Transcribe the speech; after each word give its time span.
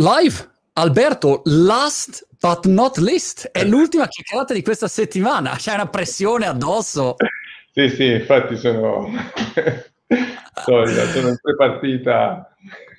Live, 0.00 0.48
Alberto, 0.74 1.42
last 1.46 2.24
but 2.38 2.66
not 2.66 2.98
least, 2.98 3.50
è 3.50 3.64
l'ultima 3.64 4.06
chiacchierata 4.06 4.54
di 4.54 4.62
questa 4.62 4.86
settimana, 4.86 5.56
c'è 5.56 5.74
una 5.74 5.88
pressione 5.88 6.46
addosso. 6.46 7.16
Sì, 7.70 7.88
sì, 7.90 8.06
infatti 8.06 8.56
sono, 8.56 9.06
sono, 10.64 10.86
sono 10.86 11.28
in 11.28 11.38
prepartita. 11.40 12.56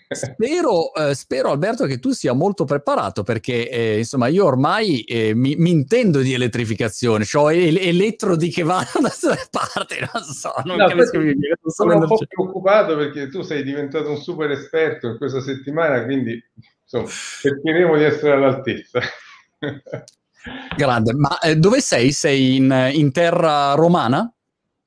Spero, 0.08 0.94
eh, 0.94 1.14
spero, 1.16 1.52
Alberto 1.52 1.86
che 1.86 2.00
tu 2.00 2.12
sia 2.12 2.32
molto 2.32 2.64
preparato 2.64 3.24
perché 3.24 3.70
eh, 3.70 3.98
insomma 3.98 4.28
io 4.28 4.46
ormai 4.46 5.02
eh, 5.02 5.34
mi, 5.36 5.56
mi, 5.58 5.72
intendo 5.72 6.20
di 6.20 6.34
elettrificazione, 6.34 7.26
ho 7.34 7.52
el- 7.52 7.78
elettrodi 7.78 8.50
che 8.50 8.64
vanno 8.64 8.88
da 9.02 9.10
tutte 9.10 9.48
parti, 9.52 9.96
non 10.14 10.24
so, 10.24 10.54
non 10.64 10.78
no, 10.78 10.88
capisco 10.88 11.20
più. 11.20 11.36
Sono 11.66 11.98
un 11.98 12.08
po' 12.08 12.18
preoccupato 12.26 12.96
perché 12.96 13.28
tu 13.28 13.42
sei 13.42 13.64
diventato 13.64 14.12
un 14.12 14.18
super 14.18 14.50
esperto 14.52 15.08
in 15.08 15.18
questa 15.18 15.42
settimana, 15.42 16.06
quindi 16.06 16.42
insomma 16.90 17.08
cercheremo 17.08 17.98
di 17.98 18.04
essere 18.04 18.34
all'altezza. 18.34 19.00
Grande, 20.76 21.14
ma 21.14 21.38
eh, 21.40 21.56
dove 21.56 21.82
sei? 21.82 22.12
Sei 22.12 22.56
in, 22.56 22.90
in 22.94 23.12
terra 23.12 23.74
romana? 23.74 24.32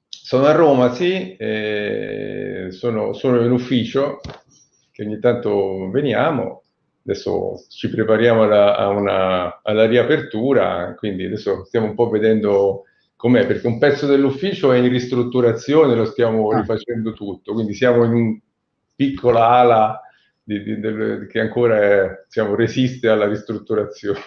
Sono 0.08 0.46
a 0.46 0.52
Roma, 0.52 0.92
sì, 0.92 1.36
eh, 1.36 2.68
sono, 2.70 3.12
sono 3.12 3.44
in 3.44 3.50
ufficio 3.50 4.20
che 4.90 5.04
ogni 5.04 5.18
tanto 5.18 5.90
veniamo, 5.90 6.62
adesso 7.04 7.64
ci 7.68 7.88
prepariamo 7.88 8.42
alla, 8.44 8.88
una, 8.88 9.60
alla 9.62 9.86
riapertura, 9.86 10.94
quindi 10.96 11.26
adesso 11.26 11.64
stiamo 11.64 11.86
un 11.86 11.94
po' 11.94 12.08
vedendo 12.08 12.84
com'è, 13.16 13.46
perché 13.46 13.66
un 13.66 13.78
pezzo 13.78 14.06
dell'ufficio 14.06 14.72
è 14.72 14.78
in 14.78 14.88
ristrutturazione, 14.88 15.94
lo 15.94 16.04
stiamo 16.04 16.50
ah. 16.50 16.60
rifacendo 16.60 17.12
tutto, 17.12 17.52
quindi 17.52 17.74
siamo 17.74 18.04
in 18.04 18.40
piccola 18.94 19.48
ala 19.48 20.00
di, 20.42 20.62
di, 20.62 20.80
di, 20.80 21.26
che 21.28 21.40
ancora 21.40 21.80
è, 21.80 22.24
diciamo, 22.26 22.54
resiste 22.54 23.08
alla 23.08 23.26
ristrutturazione. 23.26 24.20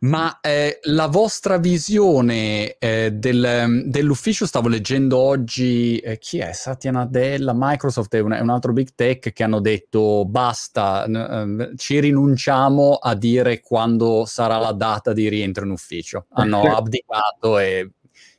Ma 0.00 0.40
eh, 0.40 0.80
la 0.84 1.06
vostra 1.06 1.58
visione 1.58 2.76
eh, 2.78 3.12
del, 3.12 3.84
dell'ufficio, 3.86 4.44
stavo 4.44 4.66
leggendo 4.66 5.16
oggi, 5.16 5.98
eh, 5.98 6.18
chi 6.18 6.38
è? 6.38 6.52
Satya 6.52 6.90
Nadella, 6.90 7.52
Microsoft 7.54 8.14
è 8.16 8.18
un, 8.18 8.32
è 8.32 8.40
un, 8.40 8.50
altro 8.50 8.72
big 8.72 8.88
tech 8.96 9.32
che 9.32 9.42
hanno 9.44 9.60
detto 9.60 10.24
basta, 10.26 11.04
n- 11.06 11.68
eh, 11.72 11.76
ci 11.76 12.00
rinunciamo 12.00 12.94
a 12.94 13.14
dire 13.14 13.60
quando 13.60 14.24
sarà 14.26 14.58
la 14.58 14.72
data 14.72 15.12
di 15.12 15.28
rientro 15.28 15.64
in 15.64 15.70
ufficio. 15.70 16.26
Hanno 16.30 16.62
abdicato 16.74 17.58
e 17.58 17.90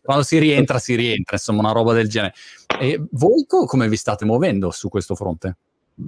quando 0.01 0.23
si 0.23 0.37
rientra 0.37 0.79
si 0.79 0.95
rientra, 0.95 1.37
insomma 1.37 1.61
una 1.61 1.71
roba 1.71 1.93
del 1.93 2.09
genere. 2.09 2.33
E 2.77 3.01
voi 3.11 3.45
co- 3.45 3.65
come 3.65 3.87
vi 3.87 3.95
state 3.95 4.25
muovendo 4.25 4.69
su 4.71 4.89
questo 4.89 5.15
fronte? 5.15 5.55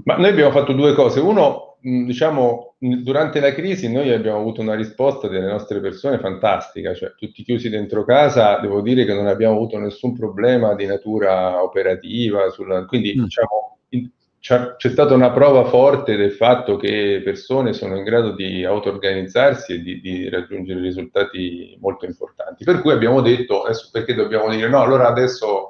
Ma 0.03 0.17
noi 0.17 0.29
abbiamo 0.29 0.51
fatto 0.51 0.73
due 0.73 0.93
cose. 0.93 1.19
Uno, 1.19 1.77
diciamo, 1.79 2.75
durante 2.79 3.39
la 3.39 3.53
crisi 3.53 3.91
noi 3.91 4.11
abbiamo 4.11 4.39
avuto 4.39 4.61
una 4.61 4.75
risposta 4.75 5.27
delle 5.27 5.47
nostre 5.47 5.79
persone 5.79 6.19
fantastica, 6.19 6.93
cioè 6.93 7.13
tutti 7.17 7.43
chiusi 7.43 7.69
dentro 7.69 8.05
casa, 8.05 8.59
devo 8.59 8.81
dire 8.81 9.05
che 9.05 9.13
non 9.13 9.27
abbiamo 9.27 9.55
avuto 9.55 9.77
nessun 9.77 10.17
problema 10.17 10.75
di 10.75 10.85
natura 10.85 11.61
operativa, 11.61 12.49
sulla, 12.49 12.85
quindi 12.85 13.15
mm. 13.17 13.23
diciamo, 13.23 13.77
in, 13.89 14.09
c'è, 14.39 14.75
stata 14.77 15.13
una 15.13 15.31
prova 15.31 15.63
forte 15.65 16.17
del 16.17 16.33
fatto 16.33 16.75
che 16.75 17.21
persone 17.23 17.71
sono 17.71 17.95
in 17.95 18.03
grado 18.03 18.31
di 18.31 18.65
auto-organizzarsi 18.65 19.73
e 19.73 19.81
di, 19.81 20.01
di, 20.01 20.29
raggiungere 20.29 20.81
risultati 20.81 21.77
molto 21.79 22.05
importanti. 22.05 22.65
Per 22.65 22.81
cui 22.81 22.91
abbiamo 22.91 23.21
detto, 23.21 23.63
adesso 23.63 23.87
perché 23.89 24.13
dobbiamo 24.13 24.49
dire 24.49 24.67
no, 24.67 24.81
allora 24.81 25.07
adesso 25.07 25.69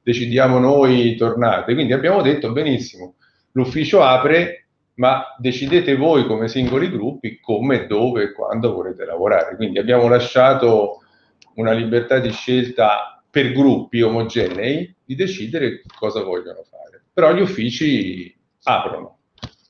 decidiamo 0.00 0.60
noi, 0.60 1.16
tornate. 1.16 1.74
Quindi 1.74 1.92
abbiamo 1.92 2.22
detto 2.22 2.52
benissimo 2.52 3.16
L'ufficio 3.52 4.02
apre, 4.02 4.66
ma 4.94 5.34
decidete 5.38 5.96
voi 5.96 6.26
come 6.26 6.48
singoli 6.48 6.90
gruppi 6.90 7.40
come, 7.40 7.86
dove 7.86 8.24
e 8.24 8.32
quando 8.32 8.72
volete 8.72 9.04
lavorare. 9.04 9.56
Quindi 9.56 9.78
abbiamo 9.78 10.08
lasciato 10.08 11.02
una 11.54 11.72
libertà 11.72 12.18
di 12.18 12.30
scelta 12.30 13.22
per 13.30 13.52
gruppi 13.52 14.02
omogenei 14.02 14.94
di 15.04 15.14
decidere 15.14 15.82
cosa 15.98 16.22
vogliono 16.22 16.62
fare. 16.62 17.02
Però 17.12 17.34
gli 17.34 17.40
uffici 17.40 18.34
aprono, 18.64 19.18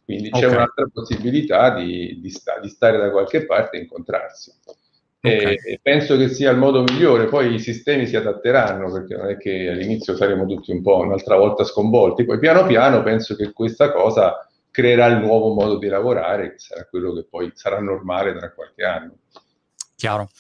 quindi 0.05 0.31
c'è 0.31 0.47
okay. 0.47 0.57
un'altra 0.57 0.87
possibilità 0.93 1.75
di, 1.75 2.19
di, 2.21 2.31
sta, 2.31 2.59
di, 2.61 2.69
stare 2.69 2.99
da 2.99 3.11
qualche 3.11 3.47
parte 3.47 3.77
e 3.77 3.81
incontrarsi. 3.81 4.53
Okay. 5.25 5.55
E 5.55 5.79
penso 5.81 6.17
che 6.17 6.29
sia 6.29 6.51
il 6.51 6.59
modo 6.59 6.83
migliore, 6.83 7.27
poi 7.27 7.55
i 7.55 7.61
sistemi 7.61 8.09
si 8.09 8.17
adatteranno 8.17 8.91
perché 8.91 9.15
non 9.17 9.29
è 9.29 9.37
che 9.37 9.69
all'inizio 9.69 10.17
saremo 10.17 10.47
tutti 10.47 10.73
un 10.73 10.83
po' 10.83 10.99
un'altra 10.99 11.37
volta 11.37 11.63
sconvolti, 11.63 12.25
poi 12.25 12.41
piano 12.41 12.67
piano 12.67 13.05
penso 13.05 13.37
che 13.37 13.53
questa 13.53 13.93
cosa 13.93 14.45
creerà 14.69 15.07
il 15.07 15.19
nuovo 15.19 15.55
modo 15.55 15.79
di 15.79 15.87
lavorare, 15.87 16.53
che 16.53 16.59
sarà 16.59 16.87
quello 16.91 17.13
che 17.13 17.25
poi 17.31 17.53
sarà 17.55 17.79
normale 17.79 18.35
tra 18.37 18.51
qualche 18.53 18.85
anno. 18.85 19.13
Chiaro. 20.03 20.31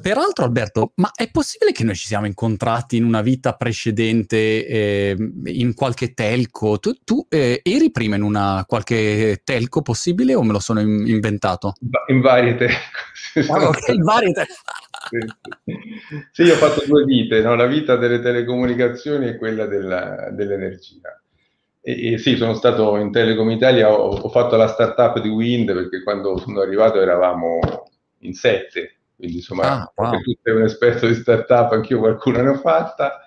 Peraltro, 0.00 0.46
Alberto, 0.46 0.92
ma 0.94 1.10
è 1.14 1.30
possibile 1.30 1.72
che 1.72 1.84
noi 1.84 1.94
ci 1.94 2.06
siamo 2.06 2.24
incontrati 2.24 2.96
in 2.96 3.04
una 3.04 3.20
vita 3.20 3.52
precedente 3.52 4.66
eh, 4.66 5.14
in 5.44 5.74
qualche 5.74 6.14
telco? 6.14 6.78
Tu, 6.78 6.94
tu 7.04 7.26
eh, 7.28 7.60
eri 7.62 7.90
prima 7.90 8.16
in 8.16 8.22
una 8.22 8.64
qualche 8.66 9.42
telco 9.44 9.82
possibile 9.82 10.34
o 10.34 10.42
me 10.42 10.52
lo 10.52 10.58
sono 10.58 10.80
in- 10.80 11.06
inventato? 11.06 11.74
In 12.06 12.22
varie 12.22 12.56
telco. 12.56 12.78
Ah, 13.52 13.68
ok, 13.68 13.88
in 13.88 14.02
varie 14.02 14.32
telco. 14.32 14.54
sì, 16.32 16.42
io 16.44 16.54
ho 16.54 16.56
fatto 16.56 16.82
due 16.86 17.04
vite, 17.04 17.42
no? 17.42 17.54
la 17.56 17.66
vita 17.66 17.96
delle 17.96 18.20
telecomunicazioni 18.20 19.28
e 19.28 19.36
quella 19.36 19.66
della, 19.66 20.30
dell'energia. 20.30 21.22
E, 21.82 22.12
e, 22.12 22.18
sì, 22.18 22.36
sono 22.36 22.54
stato 22.54 22.96
in 22.96 23.12
Telecom 23.12 23.50
Italia, 23.50 23.92
ho, 23.92 24.16
ho 24.16 24.28
fatto 24.30 24.56
la 24.56 24.68
startup 24.68 25.20
di 25.20 25.28
Wind 25.28 25.74
perché 25.74 26.02
quando 26.02 26.38
sono 26.38 26.62
arrivato 26.62 26.98
eravamo 27.02 27.58
in 28.20 28.34
sette 28.34 28.94
quindi 29.20 29.36
insomma, 29.36 29.82
ah, 29.82 29.92
wow. 29.94 30.20
tu 30.22 30.32
sei 30.42 30.54
un 30.54 30.62
esperto 30.62 31.06
di 31.06 31.14
startup, 31.14 31.70
anch'io 31.72 31.98
qualcuna 31.98 32.42
ne 32.42 32.48
ho 32.48 32.56
fatta. 32.56 33.24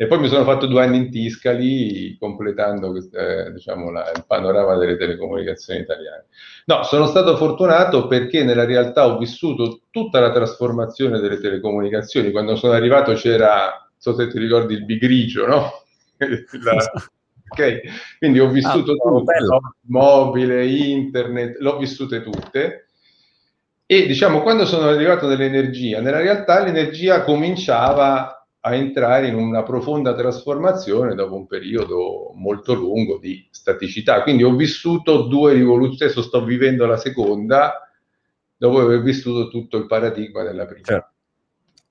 E 0.00 0.06
poi 0.06 0.20
mi 0.20 0.28
sono 0.28 0.44
fatto 0.44 0.66
due 0.66 0.82
anni 0.84 0.96
in 0.96 1.10
Tiscali, 1.10 2.16
completando 2.18 2.96
eh, 2.96 3.52
diciamo, 3.52 3.90
la, 3.90 4.10
il 4.14 4.24
panorama 4.26 4.76
delle 4.76 4.96
telecomunicazioni 4.96 5.80
italiane. 5.80 6.26
No, 6.66 6.84
sono 6.84 7.06
stato 7.06 7.36
fortunato 7.36 8.06
perché 8.06 8.44
nella 8.44 8.64
realtà 8.64 9.06
ho 9.06 9.18
vissuto 9.18 9.80
tutta 9.90 10.20
la 10.20 10.30
trasformazione 10.30 11.18
delle 11.18 11.40
telecomunicazioni. 11.40 12.30
Quando 12.30 12.54
sono 12.54 12.74
arrivato 12.74 13.12
c'era, 13.14 13.70
non 13.70 13.96
so 13.96 14.14
se 14.14 14.28
ti 14.28 14.38
ricordi, 14.38 14.74
il 14.74 14.84
bigrigio, 14.84 15.46
no? 15.46 15.70
la, 16.62 16.76
ok, 17.48 17.80
quindi 18.18 18.38
ho 18.38 18.50
vissuto 18.50 18.92
ah, 18.92 18.94
tutto, 18.94 19.24
mobile, 19.88 20.64
internet, 20.64 21.56
l'ho 21.58 21.76
vissute 21.76 22.22
tutte 22.22 22.87
e 23.90 24.06
diciamo, 24.06 24.42
quando 24.42 24.66
sono 24.66 24.86
arrivato 24.86 25.26
nell'energia, 25.26 26.02
nella 26.02 26.20
realtà 26.20 26.62
l'energia 26.62 27.24
cominciava 27.24 28.46
a 28.60 28.74
entrare 28.74 29.28
in 29.28 29.34
una 29.34 29.62
profonda 29.62 30.14
trasformazione 30.14 31.14
dopo 31.14 31.34
un 31.36 31.46
periodo 31.46 32.32
molto 32.34 32.74
lungo 32.74 33.16
di 33.16 33.48
staticità. 33.50 34.22
Quindi 34.22 34.42
ho 34.42 34.54
vissuto 34.54 35.22
due 35.22 35.54
rivoluzioni, 35.54 36.02
adesso 36.02 36.20
sto 36.20 36.44
vivendo 36.44 36.84
la 36.84 36.98
seconda, 36.98 37.88
dopo 38.58 38.78
aver 38.80 39.00
vissuto 39.00 39.48
tutto 39.48 39.78
il 39.78 39.86
paradigma 39.86 40.42
della 40.42 40.66
prima. 40.66 40.84
Certo. 40.84 41.12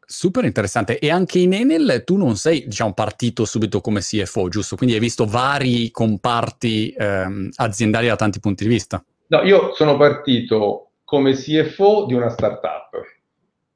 Super 0.06 0.46
interessante. 0.46 1.00
E 1.00 1.09
anche 1.09 1.40
in 1.40 1.53
Enel 1.53 2.03
tu 2.06 2.16
non 2.16 2.36
sei, 2.36 2.68
diciamo, 2.68 2.94
partito 2.94 3.44
subito 3.44 3.81
come 3.81 4.02
CFO, 4.02 4.50
giusto? 4.50 4.75
Quindi 4.75 4.94
hai 4.94 5.02
visto 5.02 5.25
vari 5.25 5.90
comparti 5.90 6.94
ehm, 6.96 7.50
aziendali 7.56 8.06
da 8.06 8.16
tanti 8.16 8.40
punti 8.40 8.66
di 8.66 8.69
vista. 8.69 9.03
No, 9.30 9.41
io 9.41 9.74
sono 9.74 9.97
partito 9.97 10.87
come 11.07 11.31
CFO 11.31 12.03
di 12.06 12.13
una 12.13 12.28
startup. 12.28 13.01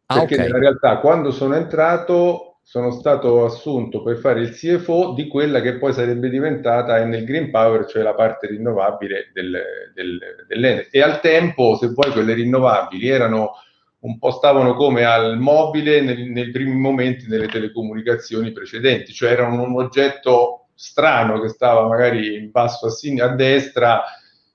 Ah, 0.08 0.20
perché 0.20 0.34
okay. 0.34 0.46
nella 0.46 0.60
realtà 0.60 0.98
quando 0.98 1.32
sono 1.32 1.56
entrato 1.56 2.58
sono 2.62 2.92
stato 2.92 3.46
assunto 3.46 4.04
per 4.04 4.18
fare 4.18 4.42
il 4.42 4.52
CFO 4.52 5.14
di 5.14 5.30
quella 5.30 5.62
che 5.62 5.78
poi 5.78 5.94
sarebbe 5.94 6.30
diventata 6.30 7.00
Enel 7.00 7.24
Green 7.24 7.50
Power, 7.50 7.86
cioè 7.86 8.04
la 8.04 8.14
parte 8.14 8.48
rinnovabile 8.48 9.32
del, 9.34 9.64
del, 9.94 10.20
dell'Enel. 10.46 10.90
E 10.92 11.02
al 11.02 11.22
tempo, 11.22 11.78
se 11.78 11.88
vuoi, 11.88 12.12
quelle 12.12 12.34
rinnovabili 12.34 13.08
erano 13.08 13.52
un 14.00 14.18
po' 14.18 14.32
stavano 14.32 14.74
come 14.74 15.06
al 15.06 15.40
mobile 15.40 16.02
nel, 16.02 16.20
nei 16.32 16.52
primi 16.52 16.76
momenti 16.76 17.28
delle 17.28 17.48
telecomunicazioni 17.48 18.52
precedenti, 18.52 19.14
cioè 19.14 19.32
erano 19.32 19.64
un 19.64 19.76
oggetto 19.82 20.68
strano 20.76 21.40
che 21.40 21.48
stava 21.48 21.88
magari 21.88 22.36
in 22.36 22.52
basso 22.52 22.88
a, 22.88 22.90
sin- 22.90 23.22
a 23.22 23.30
destra 23.30 24.04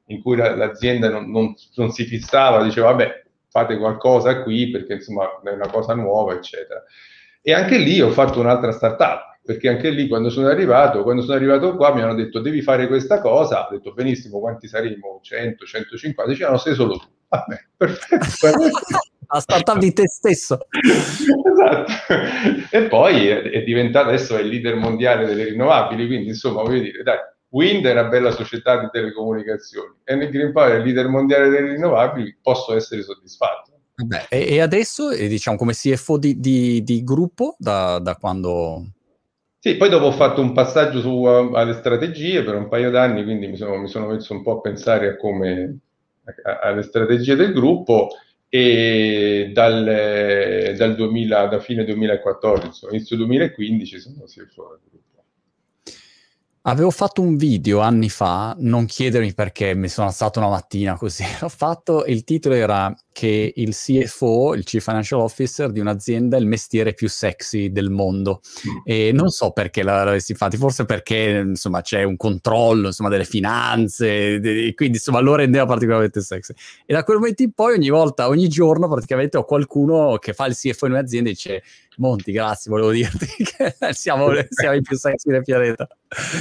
in 0.06 0.22
cui 0.22 0.36
la, 0.36 0.54
l'azienda 0.54 1.08
non, 1.08 1.30
non, 1.30 1.54
non, 1.74 1.90
si 1.90 2.04
fissava, 2.04 2.62
diceva 2.62 2.90
vabbè 2.90 3.24
fate 3.48 3.78
qualcosa 3.78 4.42
qui 4.42 4.70
perché 4.70 4.94
insomma 4.94 5.40
è 5.42 5.50
una 5.50 5.68
cosa 5.68 5.94
nuova 5.94 6.34
eccetera. 6.34 6.82
E 7.40 7.52
anche 7.52 7.78
lì 7.78 8.00
ho 8.00 8.10
fatto 8.10 8.40
un'altra 8.40 8.72
startup, 8.72 9.38
perché 9.42 9.68
anche 9.68 9.90
lì 9.90 10.08
quando 10.08 10.30
sono 10.30 10.48
arrivato, 10.48 11.02
quando 11.02 11.22
sono 11.22 11.36
arrivato 11.36 11.76
qua 11.76 11.94
mi 11.94 12.02
hanno 12.02 12.14
detto 12.14 12.40
devi 12.40 12.60
fare 12.60 12.88
questa 12.88 13.20
cosa, 13.20 13.66
ho 13.66 13.70
detto 13.70 13.92
benissimo 13.92 14.40
quanti 14.40 14.66
saremo? 14.66 15.20
100, 15.22 15.64
150, 15.64 16.30
dicevano 16.30 16.58
sei 16.58 16.74
solo 16.74 16.96
tu. 16.98 17.06
Vabbè, 17.28 17.56
perfetto. 17.76 18.26
La 19.28 19.40
startup 19.40 19.78
di 19.78 19.92
te 19.92 20.08
stesso. 20.08 20.66
esatto. 20.70 21.92
E 22.70 22.82
poi 22.82 23.26
è, 23.26 23.42
è 23.42 23.62
diventato, 23.64 24.08
adesso 24.08 24.36
è 24.36 24.40
il 24.40 24.48
leader 24.48 24.76
mondiale 24.76 25.26
delle 25.26 25.44
rinnovabili, 25.44 26.06
quindi 26.06 26.28
insomma 26.28 26.62
voglio 26.62 26.80
dire, 26.80 27.02
dai, 27.02 27.18
Wind 27.50 27.86
è 27.86 27.92
una 27.92 28.04
bella 28.04 28.30
società 28.32 28.80
di 28.80 28.88
telecomunicazioni, 28.90 29.94
Energy 30.04 30.32
Green 30.32 30.52
Power 30.52 30.72
è 30.72 30.76
il 30.76 30.84
leader 30.84 31.08
mondiale 31.08 31.48
delle 31.48 31.72
rinnovabili, 31.72 32.38
posso 32.42 32.74
essere 32.74 33.02
soddisfatto. 33.02 33.72
Vabbè, 33.96 34.26
e, 34.28 34.54
e, 34.54 34.60
adesso, 34.60 35.14
diciamo, 35.14 35.56
come 35.56 35.72
CFO 35.72 36.18
di, 36.18 36.38
di, 36.38 36.82
di 36.82 37.02
gruppo, 37.02 37.56
da, 37.58 37.98
da, 37.98 38.16
quando... 38.16 38.84
Sì, 39.58 39.76
poi 39.76 39.88
dopo 39.88 40.06
ho 40.06 40.12
fatto 40.12 40.42
un 40.42 40.52
passaggio 40.52 41.00
su, 41.00 41.24
alle 41.24 41.72
strategie 41.72 42.42
per 42.42 42.56
un 42.56 42.68
paio 42.68 42.90
d'anni, 42.90 43.24
quindi 43.24 43.46
mi 43.46 43.56
sono, 43.56 43.76
mi 43.78 43.88
sono 43.88 44.08
messo 44.08 44.34
un 44.34 44.42
po' 44.42 44.58
a 44.58 44.60
pensare 44.60 45.08
a 45.08 45.16
come, 45.16 45.78
a, 46.42 46.58
alle 46.58 46.82
strategie 46.82 47.36
del 47.36 47.54
gruppo 47.54 48.10
e 48.48 49.50
dal, 49.52 50.74
dal 50.76 50.94
2000, 50.94 51.46
da 51.46 51.58
fine 51.58 51.84
2014, 51.84 52.86
inizio 52.90 53.16
2015 53.16 53.98
sono 53.98 54.24
CFO 54.26 54.78
del 54.78 54.80
gruppo. 54.90 55.15
Avevo 56.68 56.90
fatto 56.90 57.22
un 57.22 57.36
video 57.36 57.78
anni 57.78 58.08
fa, 58.08 58.56
non 58.58 58.86
chiedermi 58.86 59.34
perché 59.34 59.72
mi 59.76 59.88
sono 59.88 60.08
alzato 60.08 60.40
una 60.40 60.48
mattina 60.48 60.96
così, 60.96 61.22
l'ho 61.40 61.48
fatto, 61.48 62.04
il 62.06 62.24
titolo 62.24 62.56
era 62.56 62.92
che 63.12 63.52
il 63.54 63.72
CFO, 63.72 64.54
il 64.54 64.64
Chief 64.64 64.82
Financial 64.82 65.20
Officer 65.20 65.70
di 65.70 65.78
un'azienda 65.78 66.36
è 66.36 66.40
il 66.40 66.46
mestiere 66.46 66.92
più 66.92 67.08
sexy 67.08 67.70
del 67.70 67.88
mondo 67.88 68.40
mm. 68.68 68.76
e 68.84 69.12
non 69.12 69.28
so 69.28 69.52
perché 69.52 69.84
l'avessi 69.84 70.34
fatto, 70.34 70.56
forse 70.56 70.84
perché 70.86 71.44
insomma 71.46 71.82
c'è 71.82 72.02
un 72.02 72.16
controllo 72.16 72.88
insomma, 72.88 73.10
delle 73.10 73.24
finanze, 73.24 74.34
e 74.34 74.74
quindi 74.74 74.96
insomma 74.96 75.20
lo 75.20 75.36
rendeva 75.36 75.66
particolarmente 75.66 76.20
sexy. 76.20 76.52
E 76.84 76.92
da 76.92 77.04
quel 77.04 77.18
momento 77.18 77.42
in 77.42 77.52
poi 77.52 77.74
ogni 77.74 77.90
volta, 77.90 78.26
ogni 78.26 78.48
giorno 78.48 78.88
praticamente 78.88 79.36
ho 79.36 79.44
qualcuno 79.44 80.18
che 80.18 80.32
fa 80.34 80.46
il 80.46 80.56
CFO 80.56 80.86
in 80.86 80.92
un'azienda 80.92 81.30
e 81.30 81.32
dice 81.32 81.62
Monti, 81.98 82.32
grazie, 82.32 82.70
volevo 82.70 82.90
dirti 82.90 83.26
che 83.42 83.74
siamo, 83.92 84.28
siamo 84.48 84.76
i 84.76 84.82
più 84.82 84.96
sexy 84.96 85.30
del 85.30 85.42
pianeta. 85.42 85.86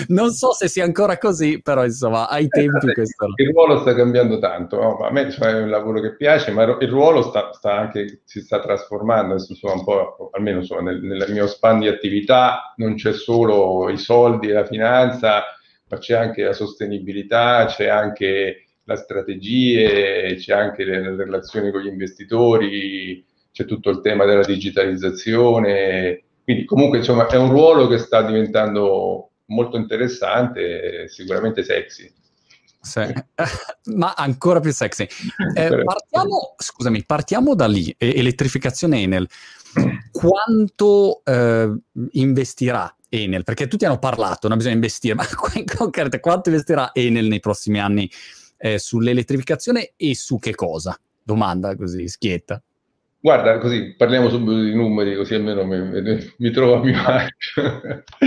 Non 0.08 0.32
so 0.32 0.52
se 0.52 0.68
sia 0.68 0.84
ancora 0.84 1.18
così, 1.18 1.62
però 1.62 1.86
insomma, 1.86 2.28
ai 2.28 2.48
tempi 2.48 2.90
eh, 2.90 2.94
questo... 2.94 3.28
Il 3.36 3.52
ruolo 3.52 3.80
sta 3.80 3.96
cambiando 3.96 4.38
tanto, 4.40 4.82
no? 4.82 4.98
a 4.98 5.12
me 5.12 5.32
cioè, 5.32 5.50
è 5.50 5.62
un 5.62 5.70
lavoro 5.70 6.02
che 6.02 6.16
piace, 6.16 6.52
ma 6.52 6.64
il 6.64 6.90
ruolo 6.90 7.22
sta, 7.22 7.52
sta 7.54 7.74
anche, 7.74 8.22
si 8.26 8.42
sta 8.42 8.60
trasformando, 8.60 9.36
adesso 9.36 9.54
insomma, 9.54 9.74
un 9.74 9.84
po', 9.84 10.30
almeno 10.34 10.60
insomma, 10.60 10.92
nel, 10.92 11.02
nel 11.02 11.32
mio 11.32 11.48
span 11.48 11.80
di 11.80 11.88
attività 11.88 12.74
non 12.78 12.96
c'è 12.96 13.14
solo 13.14 13.90
i 13.90 13.98
soldi 13.98 14.50
e 14.50 14.54
la 14.54 14.66
finanza, 14.66 15.44
ma 15.88 15.98
c'è 15.98 16.16
anche 16.16 16.44
la 16.44 16.54
sostenibilità, 16.54 17.66
c'è 17.68 17.88
anche 17.88 18.66
la 18.84 18.96
strategia, 18.96 20.36
c'è 20.36 20.54
anche 20.54 20.84
le, 20.84 21.02
le 21.02 21.24
relazioni 21.24 21.72
con 21.72 21.82
gli 21.82 21.88
investitori, 21.88 23.26
c'è 23.56 23.64
tutto 23.64 23.90
il 23.90 24.02
tema 24.02 24.26
della 24.26 24.44
digitalizzazione, 24.44 26.24
quindi 26.44 26.66
comunque 26.66 26.98
insomma 26.98 27.26
è 27.28 27.38
un 27.38 27.50
ruolo 27.50 27.88
che 27.88 28.00
sta 28.00 28.22
diventando 28.22 29.30
molto 29.46 29.78
interessante, 29.78 31.08
sicuramente 31.08 31.64
sexy. 31.64 32.12
Sì. 32.82 33.00
Ma 33.96 34.14
ancora 34.14 34.60
più 34.60 34.74
sexy. 34.74 35.08
Eh, 35.56 35.84
partiamo, 35.86 36.56
scusami, 36.58 37.06
partiamo 37.06 37.56
da 37.56 37.68
lì, 37.68 37.96
elettrificazione 37.98 39.04
Enel. 39.04 39.26
Quanto 40.12 41.22
eh, 41.24 41.74
investirà 42.12 42.94
Enel? 43.08 43.46
Perché 43.46 43.68
tutti 43.68 43.86
hanno 43.86 44.00
parlato, 44.00 44.50
non 44.50 44.58
bisogna 44.58 44.76
investire, 44.76 45.16
ma 45.16 45.26
in 45.54 45.64
concreto 45.66 46.20
quanto 46.20 46.50
investirà 46.50 46.92
Enel 46.94 47.28
nei 47.28 47.40
prossimi 47.40 47.80
anni 47.80 48.12
eh, 48.58 48.80
sull'elettrificazione 48.80 49.94
e 49.96 50.14
su 50.14 50.40
che 50.40 50.54
cosa? 50.56 51.00
Domanda 51.24 51.74
così, 51.78 52.10
schietta. 52.10 52.62
Guarda, 53.26 53.58
così 53.58 53.96
parliamo 53.96 54.30
subito 54.30 54.62
di 54.62 54.76
numeri, 54.76 55.16
così 55.16 55.34
almeno 55.34 55.66
mi, 55.66 55.80
mi, 56.38 56.52
trovo 56.52 56.76
a 56.76 56.84
mio 56.84 57.02
agio. 57.04 57.82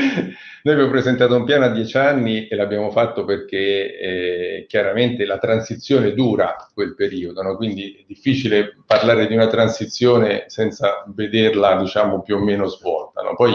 Noi 0.65 0.75
abbiamo 0.75 0.91
presentato 0.91 1.37
un 1.37 1.45
piano 1.45 1.67
a 1.67 1.69
dieci 1.69 1.97
anni 1.97 2.49
e 2.49 2.57
l'abbiamo 2.57 2.91
fatto 2.91 3.25
perché 3.25 3.97
eh, 3.97 4.67
chiaramente 4.67 5.25
la 5.25 5.39
transizione 5.39 6.15
dura 6.15 6.57
quel 6.75 6.97
periodo, 6.97 7.43
no? 7.43 7.55
quindi 7.55 7.95
è 8.01 8.05
difficile 8.09 8.77
parlare 8.85 9.29
di 9.29 9.35
una 9.35 9.47
transizione 9.47 10.47
senza 10.49 11.05
vederla, 11.15 11.77
diciamo, 11.77 12.21
più 12.21 12.35
o 12.35 12.41
meno 12.41 12.67
svolta. 12.67 13.23
No? 13.23 13.37
Poi 13.37 13.55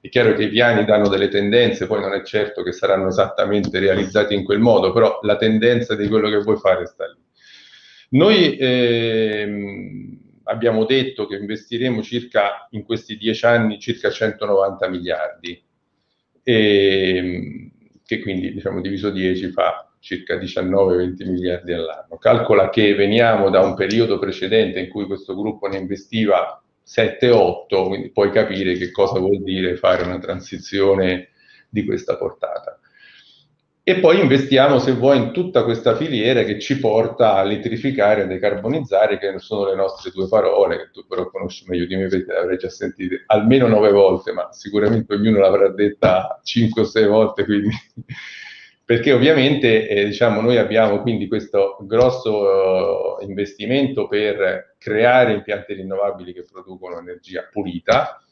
è 0.00 0.08
chiaro 0.08 0.34
che 0.34 0.44
i 0.44 0.48
piani 0.48 0.84
danno 0.84 1.08
delle 1.08 1.26
tendenze, 1.26 1.88
poi 1.88 2.02
non 2.02 2.12
è 2.12 2.22
certo 2.22 2.62
che 2.62 2.70
saranno 2.70 3.08
esattamente 3.08 3.80
realizzati 3.80 4.32
in 4.34 4.44
quel 4.44 4.60
modo, 4.60 4.92
però 4.92 5.18
la 5.22 5.36
tendenza 5.36 5.96
di 5.96 6.06
quello 6.06 6.30
che 6.30 6.38
vuoi 6.38 6.56
fare 6.56 6.86
sta 6.86 7.04
lì. 7.06 7.20
Noi 8.10 8.56
ehm, 8.56 10.22
abbiamo 10.44 10.84
detto 10.84 11.26
che 11.26 11.36
investiremo 11.36 12.02
circa 12.02 12.66
in 12.70 12.84
questi 12.84 13.16
dieci 13.16 13.44
anni 13.44 13.78
circa 13.78 14.10
190 14.10 14.88
miliardi, 14.88 15.62
e, 16.42 17.70
che 18.04 18.20
quindi 18.20 18.52
diciamo 18.52 18.80
diviso 18.80 19.10
10 19.10 19.50
fa 19.50 19.88
circa 19.98 20.36
19-20 20.36 21.28
miliardi 21.30 21.72
all'anno. 21.72 22.18
Calcola 22.18 22.68
che 22.68 22.94
veniamo 22.94 23.48
da 23.48 23.60
un 23.60 23.74
periodo 23.74 24.18
precedente 24.18 24.78
in 24.78 24.90
cui 24.90 25.06
questo 25.06 25.34
gruppo 25.34 25.66
ne 25.66 25.78
investiva 25.78 26.62
7-8, 26.86 27.86
quindi 27.86 28.10
puoi 28.10 28.30
capire 28.30 28.74
che 28.74 28.90
cosa 28.90 29.18
vuol 29.18 29.42
dire 29.42 29.76
fare 29.76 30.02
una 30.02 30.18
transizione 30.18 31.30
di 31.70 31.84
questa 31.86 32.18
portata. 32.18 32.78
E 33.86 34.00
poi 34.00 34.18
investiamo, 34.18 34.78
se 34.78 34.92
vuoi, 34.92 35.18
in 35.18 35.32
tutta 35.32 35.62
questa 35.62 35.94
filiera 35.94 36.42
che 36.42 36.58
ci 36.58 36.80
porta 36.80 37.34
a 37.34 37.42
elettrificare, 37.42 38.22
a 38.22 38.26
decarbonizzare, 38.26 39.18
che 39.18 39.38
sono 39.40 39.66
le 39.66 39.74
nostre 39.74 40.10
due 40.10 40.26
parole, 40.26 40.78
che 40.78 40.90
tu 40.90 41.06
però 41.06 41.28
conosci 41.28 41.66
meglio 41.68 41.84
di 41.84 41.94
me 41.94 42.06
perché 42.08 42.32
le 42.32 42.38
avrei 42.38 42.56
già 42.56 42.70
sentite 42.70 43.24
almeno 43.26 43.68
nove 43.68 43.90
volte, 43.90 44.32
ma 44.32 44.48
sicuramente 44.52 45.12
ognuno 45.12 45.38
l'avrà 45.38 45.68
detta 45.68 46.40
cinque 46.42 46.80
o 46.80 46.84
sei 46.86 47.06
volte, 47.06 47.44
quindi... 47.44 47.68
perché 48.86 49.12
ovviamente 49.12 49.86
eh, 49.86 50.06
diciamo, 50.06 50.40
noi 50.40 50.56
abbiamo 50.56 51.02
quindi 51.02 51.28
questo 51.28 51.76
grosso 51.82 53.18
uh, 53.18 53.22
investimento 53.22 54.08
per 54.08 54.76
creare 54.78 55.34
impianti 55.34 55.74
rinnovabili 55.74 56.32
che 56.32 56.44
producono 56.50 56.98
energia 56.98 57.46
pulita, 57.50 58.23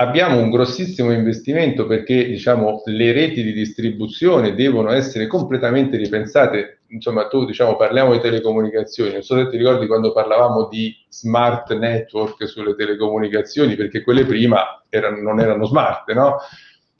abbiamo 0.00 0.38
un 0.38 0.50
grossissimo 0.50 1.12
investimento 1.12 1.86
perché 1.86 2.24
diciamo, 2.26 2.82
le 2.86 3.12
reti 3.12 3.42
di 3.42 3.52
distribuzione 3.52 4.54
devono 4.54 4.92
essere 4.92 5.26
completamente 5.26 5.96
ripensate. 5.96 6.82
Insomma, 6.88 7.26
tu 7.26 7.44
diciamo, 7.44 7.76
parliamo 7.76 8.12
di 8.12 8.20
telecomunicazioni, 8.20 9.12
non 9.12 9.22
so 9.22 9.36
se 9.36 9.48
ti 9.48 9.56
ricordi 9.56 9.86
quando 9.86 10.12
parlavamo 10.12 10.68
di 10.68 10.94
smart 11.08 11.76
network 11.76 12.46
sulle 12.48 12.76
telecomunicazioni, 12.76 13.74
perché 13.74 14.02
quelle 14.02 14.24
prima 14.24 14.84
erano, 14.88 15.20
non 15.20 15.40
erano 15.40 15.66
smart, 15.66 16.12
no? 16.12 16.36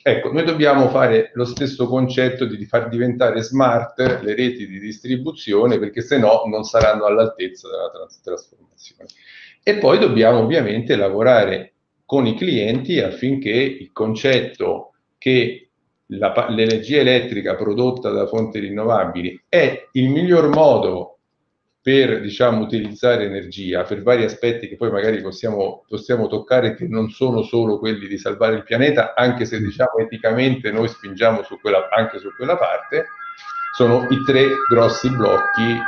Ecco, 0.03 0.33
noi 0.33 0.45
dobbiamo 0.45 0.89
fare 0.89 1.31
lo 1.35 1.45
stesso 1.45 1.87
concetto 1.87 2.47
di 2.47 2.65
far 2.65 2.89
diventare 2.89 3.43
smart 3.43 3.99
le 4.23 4.35
reti 4.35 4.67
di 4.67 4.79
distribuzione 4.79 5.79
perché 5.79 6.01
se 6.01 6.19
no 6.19 6.43
non 6.47 6.65
saranno 6.65 7.05
all'altezza 7.05 7.69
della 7.69 7.91
trans- 7.91 8.21
trasformazione. 8.23 9.09
E 9.63 9.75
poi 9.75 9.99
dobbiamo 9.99 10.39
ovviamente 10.39 10.97
lavorare 10.97 11.75
con 12.09 12.27
i 12.27 12.35
clienti 12.35 13.01
affinché 13.01 13.51
il 13.51 13.93
concetto 13.93 14.95
che 15.19 15.69
la, 16.07 16.47
l'energia 16.49 17.01
elettrica 17.01 17.55
prodotta 17.55 18.09
da 18.09 18.27
fonti 18.27 18.61
rinnovabili 18.61 19.45
è 19.47 19.89
il 19.93 20.09
miglior 20.09 20.49
modo 20.49 21.19
per 21.83 22.23
diciamo, 22.23 22.63
utilizzare 22.63 23.27
energia 23.27 23.83
per 23.83 24.03
vari 24.03 24.25
aspetti 24.25 24.69
che 24.69 24.77
poi 24.77 24.91
magari 24.91 25.21
possiamo, 25.21 25.85
possiamo 25.87 26.29
toccare 26.29 26.75
che 26.75 26.89
non 26.89 27.11
sono 27.11 27.43
solo 27.43 27.79
quelli 27.79 28.07
di 28.07 28.17
salvare 28.17 28.57
il 28.57 28.65
pianeta, 28.65 29.13
anche 29.15 29.45
se 29.45 29.61
diciamo 29.61 29.99
eticamente 29.99 30.73
noi 30.73 30.89
spingiamo 30.89 31.43
su 31.43 31.61
quella, 31.61 31.91
anche 31.91 32.19
su 32.21 32.35
quella 32.35 32.57
parte, 32.57 33.05
sono 33.77 34.07
i 34.09 34.25
tre 34.25 34.47
grossi 34.71 35.11
blocchi 35.11 35.79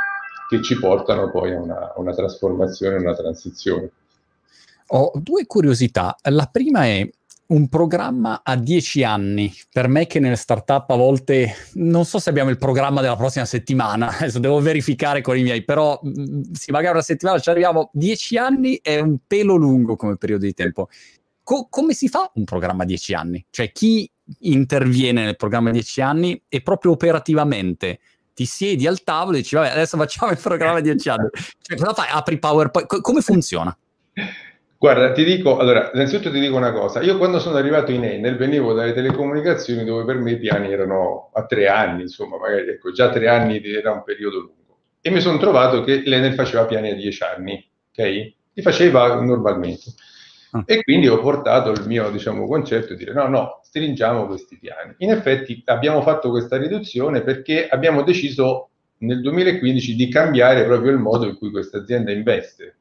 che 0.47 0.61
ci 0.61 0.77
portano 0.77 1.31
poi 1.31 1.53
a 1.53 1.59
una, 1.59 1.93
una 1.95 2.13
trasformazione, 2.13 2.97
una 2.97 3.15
transizione. 3.15 3.89
Ho 4.93 5.11
due 5.15 5.45
curiosità. 5.45 6.17
La 6.23 6.49
prima 6.51 6.85
è 6.85 7.09
un 7.47 7.69
programma 7.69 8.41
a 8.43 8.57
dieci 8.57 9.03
anni. 9.03 9.53
Per 9.71 9.87
me 9.87 10.05
che 10.05 10.19
nelle 10.19 10.35
startup 10.35 10.89
a 10.89 10.95
volte 10.95 11.53
non 11.73 12.03
so 12.03 12.19
se 12.19 12.29
abbiamo 12.29 12.49
il 12.49 12.57
programma 12.57 12.99
della 12.99 13.15
prossima 13.15 13.45
settimana, 13.45 14.09
adesso 14.19 14.39
devo 14.39 14.59
verificare 14.59 15.21
con 15.21 15.37
i 15.37 15.43
miei, 15.43 15.63
però 15.63 15.99
mm, 16.05 16.41
sì, 16.51 16.71
magari 16.71 16.93
una 16.93 17.03
settimana 17.03 17.39
ci 17.39 17.49
arriviamo. 17.49 17.89
Dieci 17.93 18.37
anni 18.37 18.79
è 18.81 18.99
un 18.99 19.17
pelo 19.25 19.55
lungo 19.55 19.95
come 19.95 20.17
periodo 20.17 20.45
di 20.45 20.53
tempo. 20.53 20.89
Co- 21.43 21.67
come 21.69 21.93
si 21.93 22.09
fa 22.09 22.29
un 22.35 22.43
programma 22.43 22.83
a 22.83 22.85
dieci 22.85 23.13
anni? 23.13 23.45
Cioè 23.49 23.71
chi 23.71 24.09
interviene 24.39 25.23
nel 25.23 25.37
programma 25.37 25.69
a 25.69 25.73
dieci 25.73 26.01
anni 26.01 26.41
e 26.49 26.61
proprio 26.61 26.91
operativamente 26.91 27.99
ti 28.33 28.45
siedi 28.45 28.87
al 28.87 29.03
tavolo 29.03 29.37
e 29.37 29.41
dici 29.41 29.55
vabbè 29.55 29.69
adesso 29.69 29.97
facciamo 29.97 30.31
il 30.31 30.37
programma 30.37 30.79
a 30.79 30.81
dieci 30.81 31.07
anni. 31.07 31.29
Cioè 31.61 31.77
cosa 31.77 31.93
fai? 31.93 32.07
Apri 32.11 32.39
PowerPoint? 32.39 32.87
Co- 32.89 32.99
come 32.99 33.21
funziona? 33.21 33.75
Guarda, 34.81 35.11
ti 35.11 35.23
dico, 35.23 35.59
allora, 35.59 35.91
innanzitutto 35.93 36.31
ti 36.31 36.39
dico 36.39 36.55
una 36.55 36.71
cosa, 36.71 37.03
io 37.03 37.19
quando 37.19 37.37
sono 37.37 37.55
arrivato 37.55 37.91
in 37.91 38.03
Enel 38.03 38.35
venivo 38.35 38.73
dalle 38.73 38.93
telecomunicazioni 38.93 39.83
dove 39.83 40.05
per 40.05 40.15
me 40.15 40.31
i 40.31 40.39
piani 40.39 40.71
erano 40.71 41.29
a 41.33 41.45
tre 41.45 41.67
anni, 41.67 42.01
insomma, 42.01 42.39
magari 42.39 42.67
ecco, 42.67 42.91
già 42.91 43.11
tre 43.11 43.27
anni 43.27 43.61
era 43.63 43.91
un 43.91 44.01
periodo 44.03 44.39
lungo. 44.39 44.79
E 44.99 45.11
mi 45.11 45.21
sono 45.21 45.37
trovato 45.37 45.83
che 45.83 46.01
l'Enel 46.03 46.33
faceva 46.33 46.65
piani 46.65 46.89
a 46.89 46.95
dieci 46.95 47.21
anni, 47.21 47.63
ok? 47.91 48.33
Li 48.53 48.61
faceva 48.63 49.21
normalmente. 49.21 49.91
Ah. 50.49 50.63
E 50.65 50.81
quindi 50.81 51.07
ho 51.07 51.19
portato 51.19 51.69
il 51.69 51.85
mio 51.85 52.09
diciamo, 52.09 52.47
concetto 52.47 52.95
di 52.95 53.03
dire 53.03 53.13
no, 53.13 53.27
no, 53.27 53.59
stringiamo 53.63 54.25
questi 54.25 54.57
piani. 54.57 54.95
In 54.97 55.11
effetti 55.11 55.61
abbiamo 55.65 56.01
fatto 56.01 56.31
questa 56.31 56.57
riduzione 56.57 57.21
perché 57.21 57.67
abbiamo 57.67 58.01
deciso 58.01 58.69
nel 58.97 59.21
2015 59.21 59.93
di 59.93 60.09
cambiare 60.09 60.65
proprio 60.65 60.89
il 60.89 60.97
modo 60.97 61.27
in 61.27 61.37
cui 61.37 61.51
questa 61.51 61.77
azienda 61.77 62.11
investe. 62.11 62.77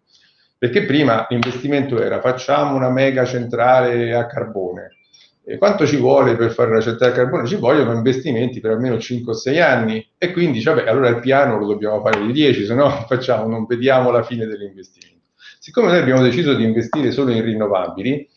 Perché 0.61 0.85
prima 0.85 1.27
l'investimento 1.31 2.03
era 2.03 2.21
facciamo 2.21 2.77
una 2.77 2.91
mega 2.91 3.25
centrale 3.25 4.15
a 4.15 4.27
carbone. 4.27 4.97
E 5.43 5.57
quanto 5.57 5.87
ci 5.87 5.97
vuole 5.97 6.37
per 6.37 6.51
fare 6.51 6.69
una 6.71 6.83
centrale 6.83 7.13
a 7.13 7.17
carbone? 7.17 7.47
Ci 7.47 7.55
vogliono 7.57 7.95
investimenti 7.95 8.61
per 8.61 8.73
almeno 8.73 8.99
5 8.99 9.33
o 9.33 9.35
6 9.35 9.59
anni 9.59 10.07
e 10.19 10.33
quindi 10.33 10.63
vabbè, 10.63 10.87
allora 10.87 11.09
il 11.09 11.21
piano 11.21 11.57
lo 11.57 11.65
dobbiamo 11.65 12.03
fare 12.03 12.21
di 12.27 12.33
10, 12.33 12.67
se 12.67 12.75
no 12.75 12.91
facciamo, 13.09 13.49
non 13.49 13.65
vediamo 13.65 14.11
la 14.11 14.23
fine 14.23 14.45
dell'investimento. 14.45 15.29
Siccome 15.59 15.87
noi 15.89 15.99
abbiamo 15.99 16.21
deciso 16.21 16.53
di 16.53 16.63
investire 16.63 17.11
solo 17.11 17.31
in 17.31 17.43
rinnovabili, 17.43 18.29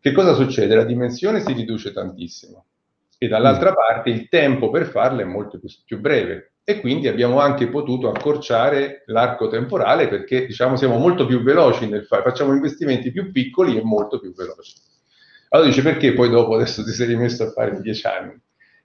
che 0.00 0.12
cosa 0.12 0.34
succede? 0.34 0.76
La 0.76 0.84
dimensione 0.84 1.40
si 1.40 1.52
riduce 1.52 1.92
tantissimo 1.92 2.66
e 3.18 3.26
dall'altra 3.26 3.72
mm. 3.72 3.74
parte 3.74 4.10
il 4.10 4.28
tempo 4.28 4.70
per 4.70 4.86
farla 4.86 5.22
è 5.22 5.24
molto 5.24 5.58
più, 5.58 5.68
più 5.84 5.98
breve 5.98 6.52
e 6.68 6.80
quindi 6.80 7.06
abbiamo 7.06 7.38
anche 7.38 7.68
potuto 7.68 8.08
accorciare 8.08 9.04
l'arco 9.06 9.46
temporale 9.46 10.08
perché 10.08 10.46
diciamo 10.46 10.74
siamo 10.74 10.98
molto 10.98 11.24
più 11.24 11.42
veloci 11.42 11.88
nel 11.88 12.04
fare, 12.04 12.22
facciamo 12.22 12.52
investimenti 12.52 13.12
più 13.12 13.30
piccoli 13.30 13.76
e 13.76 13.82
molto 13.82 14.18
più 14.18 14.34
veloci. 14.34 14.74
Allora 15.50 15.68
dice 15.68 15.82
perché 15.82 16.12
poi 16.12 16.28
dopo 16.28 16.56
adesso 16.56 16.82
ti 16.82 16.90
sei 16.90 17.06
rimesso 17.06 17.44
a 17.44 17.52
fare 17.52 17.70
in 17.70 17.82
dieci 17.82 18.04
anni? 18.06 18.36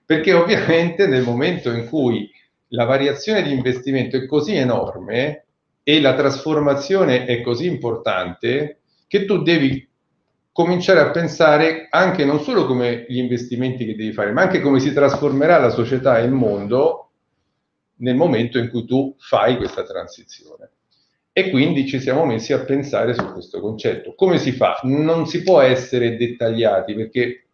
Perché 0.04 0.32
ovviamente 0.32 1.08
nel 1.08 1.24
momento 1.24 1.72
in 1.72 1.88
cui 1.88 2.30
la 2.68 2.84
variazione 2.84 3.42
di 3.42 3.50
investimento 3.50 4.16
è 4.16 4.26
così 4.26 4.54
enorme, 4.54 5.46
e 5.82 6.00
la 6.00 6.14
trasformazione 6.14 7.24
è 7.24 7.42
così 7.42 7.66
importante 7.66 8.80
che 9.08 9.24
tu 9.24 9.42
devi 9.42 9.88
cominciare 10.52 11.00
a 11.00 11.10
pensare 11.10 11.88
anche 11.90 12.24
non 12.24 12.40
solo 12.40 12.66
come 12.66 13.04
gli 13.08 13.18
investimenti 13.18 13.84
che 13.84 13.96
devi 13.96 14.12
fare, 14.12 14.32
ma 14.32 14.42
anche 14.42 14.60
come 14.60 14.78
si 14.78 14.92
trasformerà 14.92 15.58
la 15.58 15.70
società 15.70 16.18
e 16.18 16.24
il 16.24 16.30
mondo 16.30 17.11
nel 18.02 18.16
momento 18.16 18.58
in 18.58 18.68
cui 18.68 18.84
tu 18.84 19.14
fai 19.18 19.56
questa 19.56 19.84
transizione. 19.84 20.70
E 21.32 21.50
quindi 21.50 21.86
ci 21.88 21.98
siamo 21.98 22.26
messi 22.26 22.52
a 22.52 22.64
pensare 22.64 23.14
su 23.14 23.32
questo 23.32 23.60
concetto. 23.60 24.14
Come 24.14 24.38
si 24.38 24.52
fa? 24.52 24.78
Non 24.82 25.26
si 25.26 25.42
può 25.42 25.60
essere 25.60 26.16
dettagliati 26.16 26.94
perché 26.94 27.46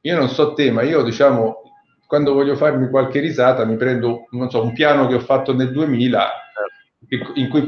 io 0.00 0.16
non 0.16 0.28
so 0.28 0.52
te, 0.52 0.70
ma 0.70 0.82
io 0.82 1.02
diciamo, 1.02 1.62
quando 2.06 2.32
voglio 2.32 2.54
farmi 2.54 2.88
qualche 2.90 3.18
risata 3.20 3.64
mi 3.64 3.76
prendo, 3.76 4.28
non 4.30 4.50
so, 4.50 4.62
un 4.62 4.72
piano 4.72 5.08
che 5.08 5.14
ho 5.14 5.20
fatto 5.20 5.52
nel 5.52 5.72
2000 5.72 6.32
in 7.34 7.48
cui 7.50 7.64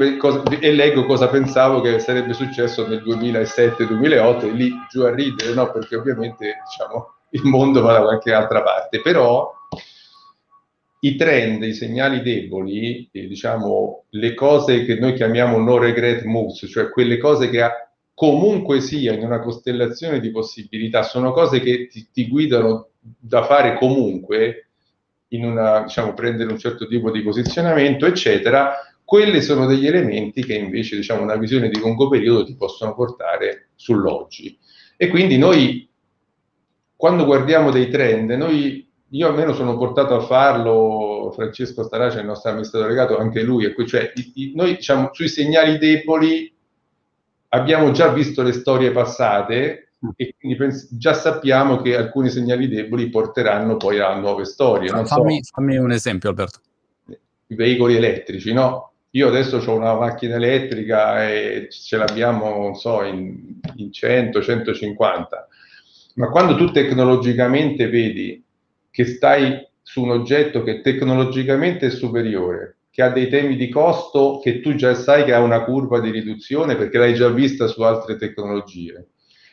e 0.60 0.72
leggo 0.72 1.04
cosa 1.04 1.28
pensavo 1.28 1.80
che 1.80 1.98
sarebbe 1.98 2.32
successo 2.32 2.86
nel 2.86 3.02
2007-2008 3.04 4.44
e 4.46 4.50
lì 4.50 4.72
giù 4.88 5.02
a 5.02 5.14
ridere, 5.14 5.52
no? 5.52 5.70
perché 5.70 5.96
ovviamente 5.96 6.56
diciamo, 6.64 7.14
il 7.30 7.42
mondo 7.44 7.82
va 7.82 7.92
da 7.92 8.02
qualche 8.02 8.32
altra 8.32 8.62
parte, 8.62 9.00
però 9.02 9.52
i 11.00 11.14
trend, 11.16 11.62
i 11.62 11.74
segnali 11.74 12.22
deboli, 12.22 13.08
eh, 13.12 13.26
diciamo, 13.26 14.04
le 14.10 14.34
cose 14.34 14.84
che 14.84 14.96
noi 14.96 15.14
chiamiamo 15.14 15.58
no 15.58 15.78
regret 15.78 16.24
moves, 16.24 16.68
cioè 16.70 16.90
quelle 16.90 17.18
cose 17.18 17.50
che 17.50 17.62
comunque 18.14 18.80
sia 18.80 19.12
in 19.12 19.22
una 19.22 19.40
costellazione 19.40 20.20
di 20.20 20.30
possibilità, 20.30 21.02
sono 21.02 21.32
cose 21.32 21.60
che 21.60 21.86
ti, 21.86 22.08
ti 22.10 22.26
guidano 22.28 22.88
da 22.98 23.44
fare 23.44 23.76
comunque, 23.76 24.70
in 25.28 25.44
una, 25.44 25.82
diciamo, 25.82 26.14
prendere 26.14 26.50
un 26.50 26.58
certo 26.58 26.86
tipo 26.86 27.10
di 27.10 27.22
posizionamento, 27.22 28.06
eccetera, 28.06 28.74
quelli 29.04 29.40
sono 29.40 29.66
degli 29.66 29.86
elementi 29.86 30.44
che 30.44 30.54
invece, 30.54 30.96
diciamo, 30.96 31.22
una 31.22 31.36
visione 31.36 31.68
di 31.68 31.78
lungo 31.78 32.08
periodo 32.08 32.44
ti 32.44 32.56
possono 32.56 32.94
portare 32.94 33.68
sull'oggi. 33.74 34.58
E 34.96 35.08
quindi 35.08 35.36
noi, 35.36 35.88
quando 36.96 37.24
guardiamo 37.24 37.70
dei 37.70 37.88
trend, 37.88 38.30
noi, 38.30 38.85
io 39.10 39.28
almeno 39.28 39.52
sono 39.52 39.76
portato 39.76 40.14
a 40.14 40.20
farlo, 40.20 41.30
Francesco 41.34 41.84
Starace, 41.84 42.20
il 42.20 42.26
nostro 42.26 42.50
amministratore 42.50 42.92
legato, 42.92 43.18
anche 43.18 43.42
lui, 43.42 43.72
cioè, 43.86 44.12
i, 44.14 44.32
i, 44.34 44.52
noi 44.54 44.76
diciamo, 44.76 45.10
sui 45.12 45.28
segnali 45.28 45.78
deboli 45.78 46.52
abbiamo 47.50 47.92
già 47.92 48.08
visto 48.08 48.42
le 48.42 48.52
storie 48.52 48.90
passate 48.90 49.90
e 50.16 50.34
quindi 50.38 50.58
pens- 50.58 50.88
già 50.96 51.14
sappiamo 51.14 51.80
che 51.80 51.96
alcuni 51.96 52.30
segnali 52.30 52.68
deboli 52.68 53.08
porteranno 53.08 53.76
poi 53.76 54.00
a 54.00 54.14
nuove 54.18 54.44
storie. 54.44 54.88
Fammi, 54.88 55.42
so. 55.42 55.52
fammi 55.54 55.76
un 55.76 55.92
esempio, 55.92 56.28
Alberto. 56.28 56.60
I 57.48 57.54
veicoli 57.54 57.94
elettrici, 57.94 58.52
no? 58.52 58.92
Io 59.10 59.28
adesso 59.28 59.58
ho 59.58 59.74
una 59.74 59.94
macchina 59.94 60.34
elettrica 60.34 61.26
e 61.30 61.68
ce 61.70 61.96
l'abbiamo, 61.96 62.50
non 62.56 62.74
so, 62.74 63.02
in, 63.02 63.60
in 63.76 63.92
100, 63.92 64.42
150, 64.42 65.48
ma 66.16 66.28
quando 66.28 66.56
tu 66.56 66.70
tecnologicamente 66.70 67.88
vedi 67.88 68.44
che 68.96 69.04
stai 69.04 69.62
su 69.82 70.00
un 70.02 70.08
oggetto 70.08 70.62
che 70.62 70.80
tecnologicamente 70.80 71.88
è 71.88 71.90
superiore, 71.90 72.78
che 72.90 73.02
ha 73.02 73.10
dei 73.10 73.28
temi 73.28 73.54
di 73.54 73.68
costo 73.68 74.40
che 74.42 74.62
tu 74.62 74.74
già 74.74 74.94
sai 74.94 75.24
che 75.24 75.34
ha 75.34 75.40
una 75.40 75.64
curva 75.64 76.00
di 76.00 76.10
riduzione 76.10 76.76
perché 76.76 76.96
l'hai 76.96 77.12
già 77.12 77.28
vista 77.28 77.66
su 77.66 77.82
altre 77.82 78.16
tecnologie 78.16 79.08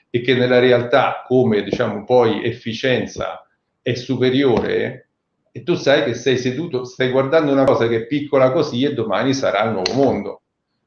e 0.10 0.22
che 0.22 0.34
nella 0.34 0.60
realtà 0.60 1.26
come 1.28 1.62
diciamo 1.62 2.06
poi 2.06 2.42
efficienza 2.46 3.46
è 3.82 3.96
superiore, 3.96 5.10
e 5.52 5.64
tu 5.64 5.76
sai 5.76 6.06
che 6.06 6.14
sei 6.14 6.38
seduto, 6.38 6.86
stai 6.86 7.12
guardando 7.12 7.52
una 7.52 7.66
cosa 7.66 7.90
che 7.90 7.98
è 7.98 8.06
piccola 8.06 8.54
così 8.54 8.86
e 8.86 8.94
domani 8.94 9.34
sarà 9.34 9.66
il 9.66 9.74
nuovo 9.74 9.94
mondo. 9.94 10.42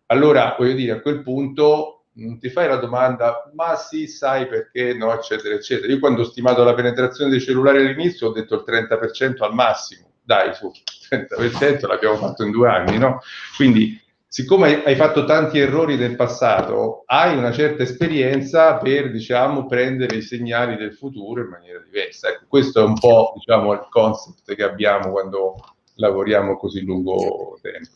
Allora, 0.06 0.56
voglio 0.58 0.72
dire, 0.72 0.92
a 0.92 1.00
quel 1.02 1.20
punto 1.20 1.96
non 2.16 2.38
ti 2.38 2.49
fai 2.49 2.68
la 2.68 2.76
domanda, 2.76 3.50
ma 3.54 3.76
sì, 3.76 4.06
sai 4.06 4.46
perché 4.46 4.94
no, 4.94 5.12
eccetera, 5.12 5.54
eccetera. 5.54 5.92
Io 5.92 5.99
quando 5.99 6.23
ho 6.23 6.25
stimato 6.25 6.64
la 6.64 6.75
penetrazione 6.75 7.30
dei 7.30 7.40
cellulari 7.40 7.78
all'inizio 7.78 8.28
ho 8.28 8.32
detto 8.32 8.54
il 8.54 8.64
30% 8.66 9.42
al 9.42 9.54
massimo. 9.54 10.12
Dai, 10.23 10.54
su, 10.54 10.70
il 11.11 11.26
30% 11.38 11.87
l'abbiamo 11.87 12.16
fatto 12.16 12.42
in 12.44 12.50
due 12.50 12.68
anni, 12.68 12.99
no? 12.99 13.20
Quindi 13.56 14.00
siccome 14.26 14.82
hai 14.85 14.96
fatto 14.96 15.25
tanti 15.25 15.58
errori 15.58 15.96
nel 15.96 16.16
passato, 16.16 17.04
hai 17.06 17.37
una 17.37 17.52
certa 17.52 17.85
esperienza 17.85 18.76
per, 18.76 19.11
diciamo, 19.11 19.66
prendere 19.66 20.16
i 20.16 20.23
segnali 20.23 20.76
del 20.76 20.94
futuro 20.94 21.42
in 21.42 21.49
maniera 21.49 21.80
diversa. 21.80 22.28
Ecco, 22.28 22.44
questo 22.49 22.80
è 22.80 22.85
un 22.85 22.99
po', 22.99 23.32
diciamo, 23.35 23.73
il 23.73 23.87
concept 23.88 24.54
che 24.54 24.62
abbiamo 24.62 25.11
quando 25.11 25.54
lavoriamo 25.94 26.56
così 26.56 26.85
lungo 26.85 27.58
tempo. 27.62 27.88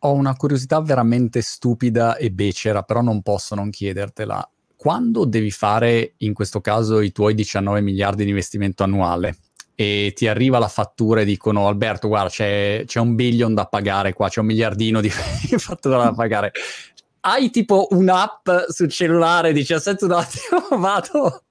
Ho 0.00 0.12
una 0.12 0.36
curiosità 0.36 0.80
veramente 0.80 1.40
stupida 1.40 2.16
e 2.16 2.30
becera, 2.30 2.82
però 2.82 3.00
non 3.00 3.22
posso 3.22 3.54
non 3.54 3.70
chiedertela. 3.70 4.48
Quando 4.76 5.24
devi 5.24 5.50
fare, 5.50 6.14
in 6.18 6.34
questo 6.34 6.60
caso, 6.60 7.00
i 7.00 7.12
tuoi 7.12 7.34
19 7.34 7.80
miliardi 7.80 8.24
di 8.24 8.30
investimento 8.30 8.82
annuale, 8.82 9.36
e 9.78 10.12
ti 10.16 10.26
arriva 10.26 10.58
la 10.58 10.68
fattura 10.68 11.20
e 11.20 11.26
dicono 11.26 11.68
Alberto 11.68 12.08
guarda 12.08 12.30
c'è, 12.30 12.84
c'è 12.86 12.98
un 12.98 13.14
billion 13.14 13.52
da 13.52 13.66
pagare 13.66 14.14
qua, 14.14 14.30
c'è 14.30 14.40
un 14.40 14.46
miliardino 14.46 15.02
di 15.02 15.10
fattura 15.58 16.02
da 16.02 16.12
pagare. 16.12 16.52
Hai 17.20 17.50
tipo 17.50 17.88
un'app 17.90 18.48
sul 18.68 18.88
cellulare, 18.88 19.52
dici 19.52 19.74
aspetta 19.74 20.06
un 20.06 20.12
attimo, 20.12 20.66
vado, 20.80 21.42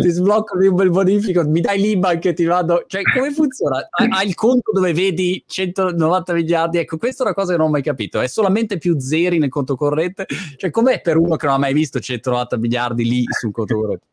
ti 0.00 0.08
sblocco 0.08 0.58
di 0.58 0.66
un 0.66 0.74
bel 0.74 0.90
bonifico, 0.90 1.46
mi 1.46 1.60
dai 1.60 1.80
l'IBAN 1.80 2.18
che 2.18 2.32
ti 2.32 2.44
vado... 2.44 2.84
Cioè 2.86 3.02
come 3.02 3.30
funziona? 3.30 3.88
Hai 3.90 4.26
il 4.26 4.34
conto 4.34 4.72
dove 4.72 4.92
vedi 4.92 5.42
190 5.46 6.32
miliardi? 6.32 6.78
Ecco, 6.78 6.96
questa 6.96 7.22
è 7.22 7.26
una 7.26 7.34
cosa 7.34 7.52
che 7.52 7.58
non 7.58 7.68
ho 7.68 7.70
mai 7.70 7.82
capito, 7.82 8.20
è 8.20 8.26
solamente 8.26 8.78
più 8.78 8.98
zeri 8.98 9.38
nel 9.38 9.48
conto 9.48 9.76
corrente? 9.76 10.26
Cioè 10.56 10.70
com'è 10.70 11.00
per 11.00 11.16
uno 11.16 11.36
che 11.36 11.46
non 11.46 11.54
ha 11.54 11.58
mai 11.58 11.72
visto 11.72 12.00
190 12.00 12.56
miliardi 12.58 13.04
lì 13.04 13.24
sul 13.28 13.52
conto 13.52 13.76
corrente? 13.76 14.06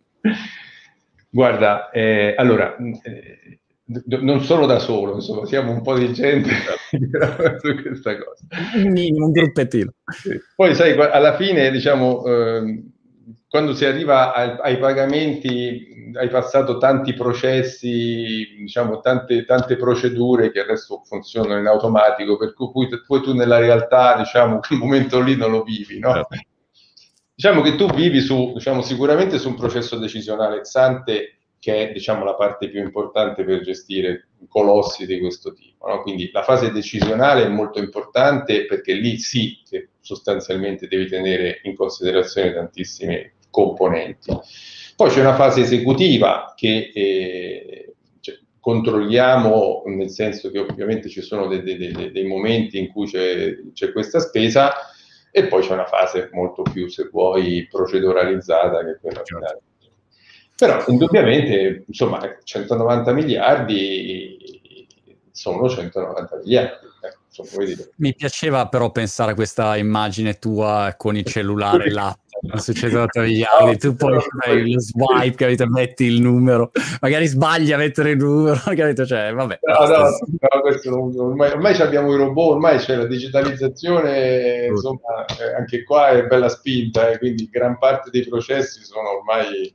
Guarda, 1.30 1.90
eh, 1.90 2.36
allora, 2.38 2.76
eh, 2.76 3.60
non 4.06 4.42
solo 4.44 4.66
da 4.66 4.80
solo, 4.80 5.16
insomma, 5.16 5.46
siamo 5.46 5.72
un 5.72 5.82
po' 5.82 5.98
di 5.98 6.14
gente 6.14 6.50
su 6.92 7.82
questa 7.82 8.18
cosa. 8.18 8.46
Un 8.76 9.32
gruppettino. 9.32 9.94
Poi, 10.56 10.76
sai, 10.76 10.92
alla 10.92 11.36
fine, 11.36 11.72
diciamo, 11.72 12.26
eh, 12.26 12.84
quando 13.50 13.74
si 13.74 13.86
arriva 13.86 14.34
ai, 14.34 14.58
ai, 14.60 14.78
pagamenti, 14.78 16.12
hai 16.16 16.28
passato 16.28 16.78
tanti 16.78 17.14
processi, 17.14 18.56
diciamo, 18.60 19.00
tante, 19.00 19.46
tante, 19.46 19.78
procedure 19.78 20.52
che 20.52 20.60
adesso 20.60 21.02
funzionano 21.06 21.60
in 21.60 21.68
automatico, 21.68 22.38
per 22.38 22.54
cui 22.54 22.90
poi 23.06 23.22
tu 23.22 23.34
nella 23.34 23.58
realtà, 23.58 24.18
diciamo, 24.18 24.60
quel 24.66 24.80
momento 24.80 25.22
lì 25.22 25.36
non 25.36 25.52
lo 25.52 25.64
vivi, 25.64 26.00
no? 26.00 26.14
Certo. 26.14 26.36
Diciamo 27.34 27.62
che 27.62 27.76
tu 27.76 27.88
vivi 27.94 28.20
su, 28.20 28.54
diciamo, 28.54 28.82
sicuramente 28.82 29.38
su 29.38 29.50
un 29.50 29.56
processo 29.56 29.98
decisionale 29.98 30.58
ex-ante 30.58 31.38
che 31.60 31.90
è 31.90 31.94
diciamo, 31.94 32.24
la 32.24 32.36
parte 32.36 32.70
più 32.70 32.82
importante 32.82 33.44
per 33.44 33.62
gestire 33.62 34.30
colossi 34.48 35.06
di 35.06 35.20
questo 35.20 35.54
tipo. 35.54 35.88
No? 35.88 36.02
Quindi 36.02 36.30
la 36.32 36.44
fase 36.44 36.72
decisionale 36.72 37.44
è 37.44 37.50
molto 37.50 37.80
importante 37.80 38.66
perché 38.66 38.94
lì 38.94 39.18
sì 39.18 39.62
che 39.68 39.90
sostanzialmente 40.00 40.88
devi 40.88 41.08
tenere 41.08 41.60
in 41.64 41.76
considerazione 41.76 42.54
tantissime 42.54 43.34
componenti. 43.50 44.36
Poi 44.96 45.10
c'è 45.10 45.20
una 45.20 45.36
fase 45.36 45.62
esecutiva 45.62 46.54
che 46.56 46.92
eh, 46.94 47.94
cioè, 48.20 48.40
controlliamo, 48.60 49.84
nel 49.88 50.10
senso 50.10 50.50
che 50.50 50.60
ovviamente 50.60 51.10
ci 51.10 51.22
sono 51.22 51.48
dei, 51.48 51.62
dei, 51.62 52.12
dei 52.12 52.26
momenti 52.26 52.80
in 52.80 52.92
cui 52.92 53.06
c'è, 53.08 53.56
c'è 53.74 53.92
questa 53.92 54.20
spesa, 54.20 54.74
e 55.32 55.48
poi 55.48 55.62
c'è 55.62 55.74
una 55.74 55.86
fase 55.86 56.30
molto 56.34 56.64
più, 56.64 56.88
se 56.88 57.10
vuoi, 57.12 57.68
proceduralizzata 57.70 58.84
che 58.84 58.92
è 58.92 58.98
quella 59.00 59.24
certo. 59.24 59.38
finale. 59.38 59.62
Però 60.58 60.84
indubbiamente, 60.88 61.84
insomma, 61.86 62.20
190 62.44 63.14
miliardi 63.14 64.58
sono 65.32 65.70
190 65.70 66.38
miliardi. 66.38 66.86
Eh, 67.02 67.18
insomma, 67.28 67.64
Mi 67.98 68.16
piaceva 68.16 68.68
però 68.68 68.92
pensare 68.92 69.34
a 69.34 69.36
questa 69.36 69.78
immagine 69.78 70.40
tua 70.40 70.96
con 70.98 71.16
il 71.16 71.26
cellulare 71.26 71.92
là 71.92 72.18
non 72.42 72.60
succede 72.60 72.94
da 72.94 73.22
miliardi, 73.22 73.78
tu 73.78 73.96
poi 73.96 74.20
fai 74.40 74.72
lo 74.72 74.80
swipe, 74.80 75.36
capito? 75.36 75.68
metti 75.68 76.06
il 76.06 76.22
numero, 76.22 76.72
magari 77.02 77.28
sbagli 77.28 77.72
a 77.72 77.78
mettere 77.78 78.12
il 78.12 78.18
numero, 78.18 78.60
capito? 78.76 79.06
Cioè, 79.06 79.34
vabbè. 79.34 79.60
No, 79.62 79.86
no, 79.86 79.98
no 79.98 80.62
questo, 80.62 81.24
ormai, 81.24 81.52
ormai 81.52 81.80
abbiamo 81.82 82.14
i 82.14 82.18
robot, 82.18 82.54
ormai 82.54 82.78
c'è 82.78 82.96
la 82.96 83.06
digitalizzazione, 83.06 84.68
insomma, 84.68 85.26
eh, 85.40 85.56
anche 85.56 85.84
qua 85.84 86.10
è 86.10 86.26
bella 86.26 86.50
spinta, 86.50 87.10
eh, 87.10 87.18
quindi 87.18 87.50
gran 87.50 87.78
parte 87.78 88.10
dei 88.10 88.28
processi 88.28 88.84
sono 88.84 89.18
ormai 89.18 89.72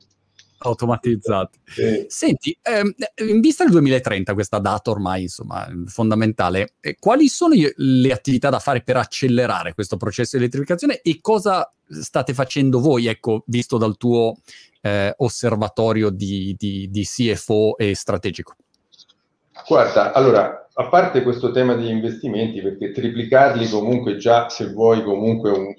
automatizzati. 0.62 1.58
Sì. 1.64 2.04
Senti, 2.08 2.56
ehm, 2.62 2.92
in 3.26 3.40
vista 3.40 3.64
del 3.64 3.72
2030, 3.72 4.34
questa 4.34 4.58
data 4.58 4.90
ormai 4.90 5.22
insomma 5.22 5.66
fondamentale, 5.86 6.74
eh, 6.80 6.96
quali 6.98 7.28
sono 7.28 7.54
le 7.76 8.12
attività 8.12 8.50
da 8.50 8.58
fare 8.58 8.82
per 8.82 8.96
accelerare 8.96 9.74
questo 9.74 9.96
processo 9.96 10.36
di 10.36 10.42
elettrificazione 10.42 11.00
e 11.00 11.18
cosa 11.20 11.72
state 11.86 12.34
facendo 12.34 12.80
voi, 12.80 13.06
ecco, 13.06 13.42
visto 13.46 13.76
dal 13.76 13.96
tuo 13.96 14.36
eh, 14.80 15.14
osservatorio 15.18 16.10
di, 16.10 16.54
di, 16.58 16.88
di 16.90 17.04
CFO 17.04 17.76
e 17.76 17.94
strategico? 17.94 18.54
Guarda, 19.66 20.12
allora, 20.12 20.68
a 20.74 20.88
parte 20.88 21.22
questo 21.22 21.50
tema 21.52 21.74
degli 21.74 21.90
investimenti, 21.90 22.60
perché 22.62 22.90
triplicarli 22.90 23.68
comunque 23.68 24.16
già, 24.16 24.48
se 24.48 24.72
vuoi, 24.72 25.02
comunque 25.02 25.50
un, 25.50 25.74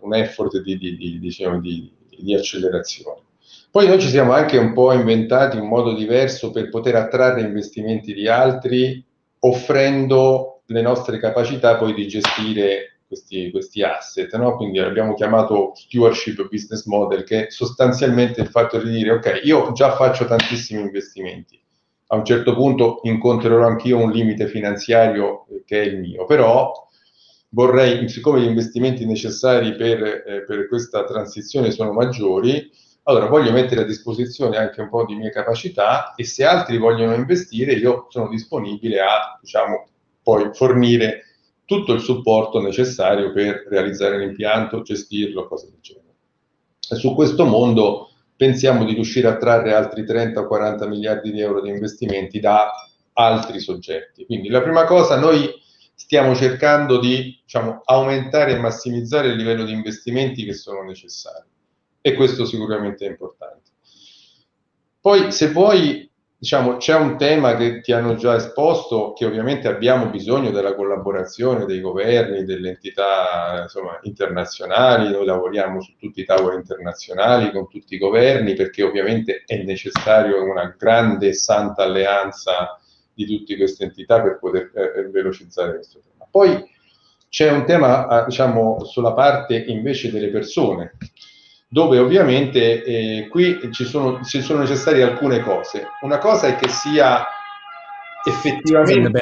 un, 0.00 0.14
effort 0.14 0.60
di, 0.60 0.76
di, 0.76 1.18
diciamo, 1.18 1.60
di, 1.60 1.90
di 2.16 2.34
accelerazione. 2.34 3.22
Poi 3.70 3.86
noi 3.86 4.00
ci 4.00 4.08
siamo 4.08 4.32
anche 4.32 4.56
un 4.56 4.72
po' 4.72 4.92
inventati 4.92 5.58
un 5.58 5.68
modo 5.68 5.92
diverso 5.92 6.50
per 6.50 6.70
poter 6.70 6.94
attrarre 6.96 7.42
investimenti 7.42 8.14
di 8.14 8.26
altri, 8.26 9.04
offrendo 9.40 10.62
le 10.66 10.80
nostre 10.80 11.18
capacità 11.18 11.76
poi 11.76 11.92
di 11.92 12.08
gestire 12.08 13.00
questi, 13.06 13.50
questi 13.50 13.82
asset. 13.82 14.34
No? 14.36 14.56
Quindi 14.56 14.78
abbiamo 14.78 15.14
chiamato 15.14 15.72
stewardship 15.74 16.48
business 16.48 16.86
model, 16.86 17.24
che 17.24 17.46
è 17.46 17.50
sostanzialmente 17.50 18.40
il 18.40 18.48
fatto 18.48 18.78
di 18.80 18.90
dire, 18.90 19.12
ok, 19.12 19.40
io 19.44 19.72
già 19.72 19.94
faccio 19.96 20.24
tantissimi 20.24 20.80
investimenti, 20.80 21.60
a 22.08 22.16
un 22.16 22.24
certo 22.24 22.54
punto 22.54 23.00
incontrerò 23.02 23.66
anch'io 23.66 23.98
un 23.98 24.10
limite 24.10 24.46
finanziario 24.46 25.46
che 25.66 25.82
è 25.82 25.84
il 25.84 25.98
mio, 25.98 26.24
però 26.24 26.72
vorrei, 27.50 28.08
siccome 28.08 28.40
gli 28.40 28.46
investimenti 28.46 29.04
necessari 29.04 29.76
per, 29.76 30.02
eh, 30.02 30.44
per 30.46 30.68
questa 30.68 31.04
transizione 31.04 31.70
sono 31.70 31.92
maggiori, 31.92 32.70
allora 33.08 33.26
voglio 33.26 33.52
mettere 33.52 33.80
a 33.80 33.84
disposizione 33.84 34.58
anche 34.58 34.82
un 34.82 34.90
po' 34.90 35.06
di 35.06 35.14
mie 35.14 35.30
capacità 35.30 36.14
e 36.14 36.24
se 36.24 36.44
altri 36.44 36.76
vogliono 36.76 37.14
investire 37.14 37.72
io 37.72 38.06
sono 38.10 38.28
disponibile 38.28 39.00
a, 39.00 39.38
diciamo, 39.40 39.88
poi 40.22 40.50
fornire 40.52 41.22
tutto 41.64 41.94
il 41.94 42.00
supporto 42.00 42.60
necessario 42.60 43.32
per 43.32 43.66
realizzare 43.68 44.18
l'impianto, 44.18 44.82
gestirlo, 44.82 45.48
cose 45.48 45.70
del 45.70 45.80
genere. 45.80 46.14
E 46.90 46.96
su 46.96 47.14
questo 47.14 47.46
mondo 47.46 48.10
pensiamo 48.36 48.84
di 48.84 48.92
riuscire 48.92 49.28
a 49.28 49.38
trarre 49.38 49.72
altri 49.72 50.04
30 50.04 50.40
o 50.40 50.46
40 50.46 50.86
miliardi 50.86 51.32
di 51.32 51.40
euro 51.40 51.62
di 51.62 51.70
investimenti 51.70 52.40
da 52.40 52.70
altri 53.14 53.58
soggetti. 53.58 54.26
Quindi 54.26 54.48
la 54.48 54.60
prima 54.60 54.84
cosa, 54.84 55.18
noi 55.18 55.50
stiamo 55.94 56.34
cercando 56.34 56.98
di 56.98 57.38
diciamo, 57.42 57.80
aumentare 57.84 58.52
e 58.52 58.58
massimizzare 58.58 59.28
il 59.28 59.36
livello 59.36 59.64
di 59.64 59.72
investimenti 59.72 60.44
che 60.44 60.52
sono 60.52 60.82
necessari 60.82 61.46
e 62.00 62.14
questo 62.14 62.44
sicuramente 62.44 63.06
è 63.06 63.08
importante. 63.08 63.70
Poi 65.00 65.30
se 65.32 65.50
vuoi, 65.50 66.10
diciamo, 66.36 66.76
c'è 66.76 66.94
un 66.94 67.16
tema 67.16 67.56
che 67.56 67.80
ti 67.80 67.92
hanno 67.92 68.16
già 68.16 68.34
esposto, 68.34 69.12
che 69.12 69.24
ovviamente 69.24 69.68
abbiamo 69.68 70.10
bisogno 70.10 70.50
della 70.50 70.74
collaborazione 70.74 71.64
dei 71.64 71.80
governi, 71.80 72.44
delle 72.44 72.70
entità 72.70 73.62
insomma, 73.62 73.98
internazionali, 74.02 75.10
noi 75.10 75.24
lavoriamo 75.24 75.80
su 75.80 75.94
tutti 75.96 76.20
i 76.20 76.24
tavoli 76.24 76.56
internazionali 76.56 77.52
con 77.52 77.68
tutti 77.68 77.94
i 77.94 77.98
governi 77.98 78.54
perché 78.54 78.82
ovviamente 78.82 79.44
è 79.46 79.62
necessario 79.62 80.42
una 80.42 80.74
grande 80.76 81.28
e 81.28 81.34
santa 81.34 81.84
alleanza 81.84 82.78
di 83.14 83.24
tutte 83.24 83.56
queste 83.56 83.84
entità 83.84 84.20
per 84.20 84.38
poter 84.38 84.70
eh, 84.74 85.08
velocizzare 85.10 85.74
questo 85.74 86.00
tema. 86.00 86.26
Poi 86.30 86.64
c'è 87.28 87.50
un 87.50 87.64
tema, 87.64 88.24
diciamo, 88.26 88.84
sulla 88.84 89.12
parte 89.12 89.56
invece 89.56 90.10
delle 90.10 90.30
persone 90.30 90.96
dove 91.68 91.98
ovviamente 91.98 92.82
eh, 92.82 93.28
qui 93.28 93.68
ci 93.72 93.84
sono, 93.84 94.24
ci 94.24 94.40
sono 94.40 94.60
necessarie 94.60 95.02
alcune 95.02 95.40
cose. 95.42 95.86
Una 96.00 96.18
cosa 96.18 96.48
è 96.48 96.56
che 96.56 96.68
sia 96.68 97.26
effettivamente... 98.24 99.20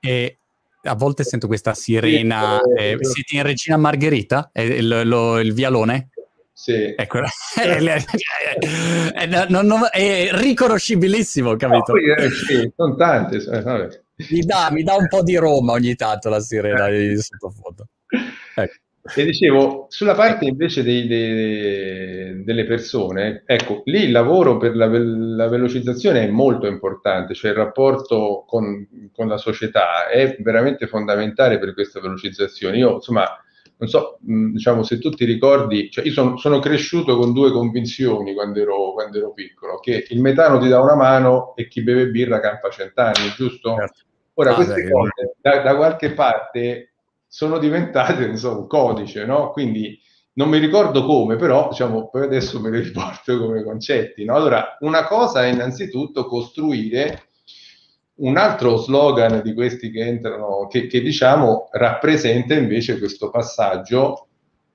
E 0.00 0.38
a 0.82 0.94
volte 0.94 1.24
sento 1.24 1.46
questa 1.46 1.74
sirena. 1.74 2.60
Eh, 2.60 2.92
eh, 2.92 3.04
siete 3.04 3.36
in 3.36 3.42
Regina 3.42 3.76
Margherita? 3.76 4.50
È 4.52 4.60
il, 4.60 5.02
lo, 5.04 5.38
il 5.38 5.52
vialone? 5.52 6.10
Sì. 6.52 6.94
Ecco, 6.96 7.20
è, 9.14 9.26
non, 9.48 9.66
non, 9.66 9.88
è 9.90 10.28
riconoscibilissimo, 10.32 11.56
capito? 11.56 11.92
No, 11.92 12.14
eh, 12.16 12.30
sì, 12.30 12.72
sono 12.76 12.96
tante. 12.96 13.38
Mi 14.30 14.40
dà, 14.40 14.68
mi 14.70 14.82
dà, 14.82 14.96
un 14.96 15.06
po' 15.06 15.22
di 15.22 15.36
Roma 15.36 15.72
ogni 15.72 15.94
tanto 15.94 16.28
la 16.28 16.40
sirena 16.40 16.88
di 16.90 17.16
sottofondo. 17.16 17.86
Ecco. 18.54 18.74
E 19.14 19.24
dicevo, 19.24 19.86
sulla 19.88 20.14
parte 20.14 20.44
invece 20.44 20.82
dei, 20.82 21.06
dei, 21.06 22.44
delle 22.44 22.64
persone, 22.64 23.42
ecco, 23.46 23.82
lì 23.84 24.04
il 24.04 24.12
lavoro 24.12 24.56
per 24.56 24.76
la, 24.76 24.86
la, 24.86 25.48
velocizzazione 25.48 26.24
è 26.24 26.30
molto 26.30 26.66
importante, 26.66 27.34
cioè 27.34 27.50
il 27.50 27.56
rapporto 27.56 28.44
con, 28.46 29.10
con, 29.12 29.28
la 29.28 29.36
società 29.38 30.08
è 30.08 30.36
veramente 30.40 30.86
fondamentale 30.86 31.58
per 31.58 31.74
questa 31.74 32.00
velocizzazione. 32.00 32.76
Io, 32.76 32.94
insomma, 32.94 33.26
non 33.78 33.88
so, 33.88 34.18
diciamo, 34.20 34.82
se 34.82 34.98
tu 34.98 35.10
ti 35.10 35.24
ricordi, 35.24 35.90
cioè 35.90 36.04
io 36.04 36.12
sono, 36.12 36.36
sono 36.36 36.58
cresciuto 36.58 37.16
con 37.16 37.32
due 37.32 37.52
convinzioni 37.52 38.34
quando 38.34 38.60
ero, 38.60 38.92
quando 38.92 39.18
ero, 39.18 39.32
piccolo, 39.32 39.78
che 39.78 40.06
il 40.08 40.20
metano 40.20 40.58
ti 40.58 40.68
dà 40.68 40.80
una 40.80 40.96
mano 40.96 41.54
e 41.54 41.68
chi 41.68 41.82
beve 41.82 42.08
birra 42.08 42.40
campa 42.40 42.70
cent'anni, 42.70 43.32
giusto? 43.36 43.74
Certo. 43.76 44.00
Ora, 44.34 44.52
ah, 44.52 44.54
queste 44.54 44.88
cose 44.88 45.36
da, 45.40 45.62
da 45.62 45.76
qualche 45.76 46.12
parte 46.12 46.92
sono 47.28 47.58
diventate 47.58 48.24
insomma, 48.24 48.60
un 48.60 48.66
codice, 48.66 49.24
no? 49.24 49.50
Quindi 49.50 50.00
non 50.34 50.48
mi 50.48 50.58
ricordo 50.58 51.04
come, 51.04 51.36
però 51.36 51.68
diciamo, 51.68 52.08
poi 52.08 52.22
adesso 52.22 52.60
me 52.60 52.70
le 52.70 52.80
riporto 52.80 53.38
come 53.38 53.62
concetti. 53.62 54.24
No? 54.24 54.34
Allora, 54.34 54.76
una 54.80 55.04
cosa 55.06 55.44
è 55.44 55.48
innanzitutto 55.48 56.26
costruire 56.26 57.24
un 58.18 58.36
altro 58.36 58.76
slogan 58.76 59.42
di 59.42 59.52
questi 59.52 59.90
che 59.90 60.04
entrano, 60.04 60.66
che, 60.68 60.86
che 60.86 61.00
diciamo 61.00 61.68
rappresenta 61.72 62.54
invece 62.54 62.98
questo 62.98 63.30
passaggio 63.30 64.28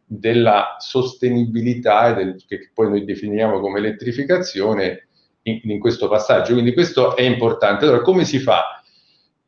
della 0.05 0.75
sostenibilità 0.79 2.09
e 2.09 2.13
del, 2.13 2.43
che 2.45 2.71
poi 2.73 2.89
noi 2.89 3.05
definiamo 3.05 3.59
come 3.59 3.79
elettrificazione 3.79 5.07
in, 5.43 5.59
in 5.63 5.79
questo 5.79 6.07
passaggio. 6.07 6.53
Quindi 6.53 6.73
questo 6.73 7.15
è 7.15 7.23
importante. 7.23 7.85
Allora, 7.85 8.01
come 8.01 8.25
si 8.25 8.39
fa? 8.39 8.82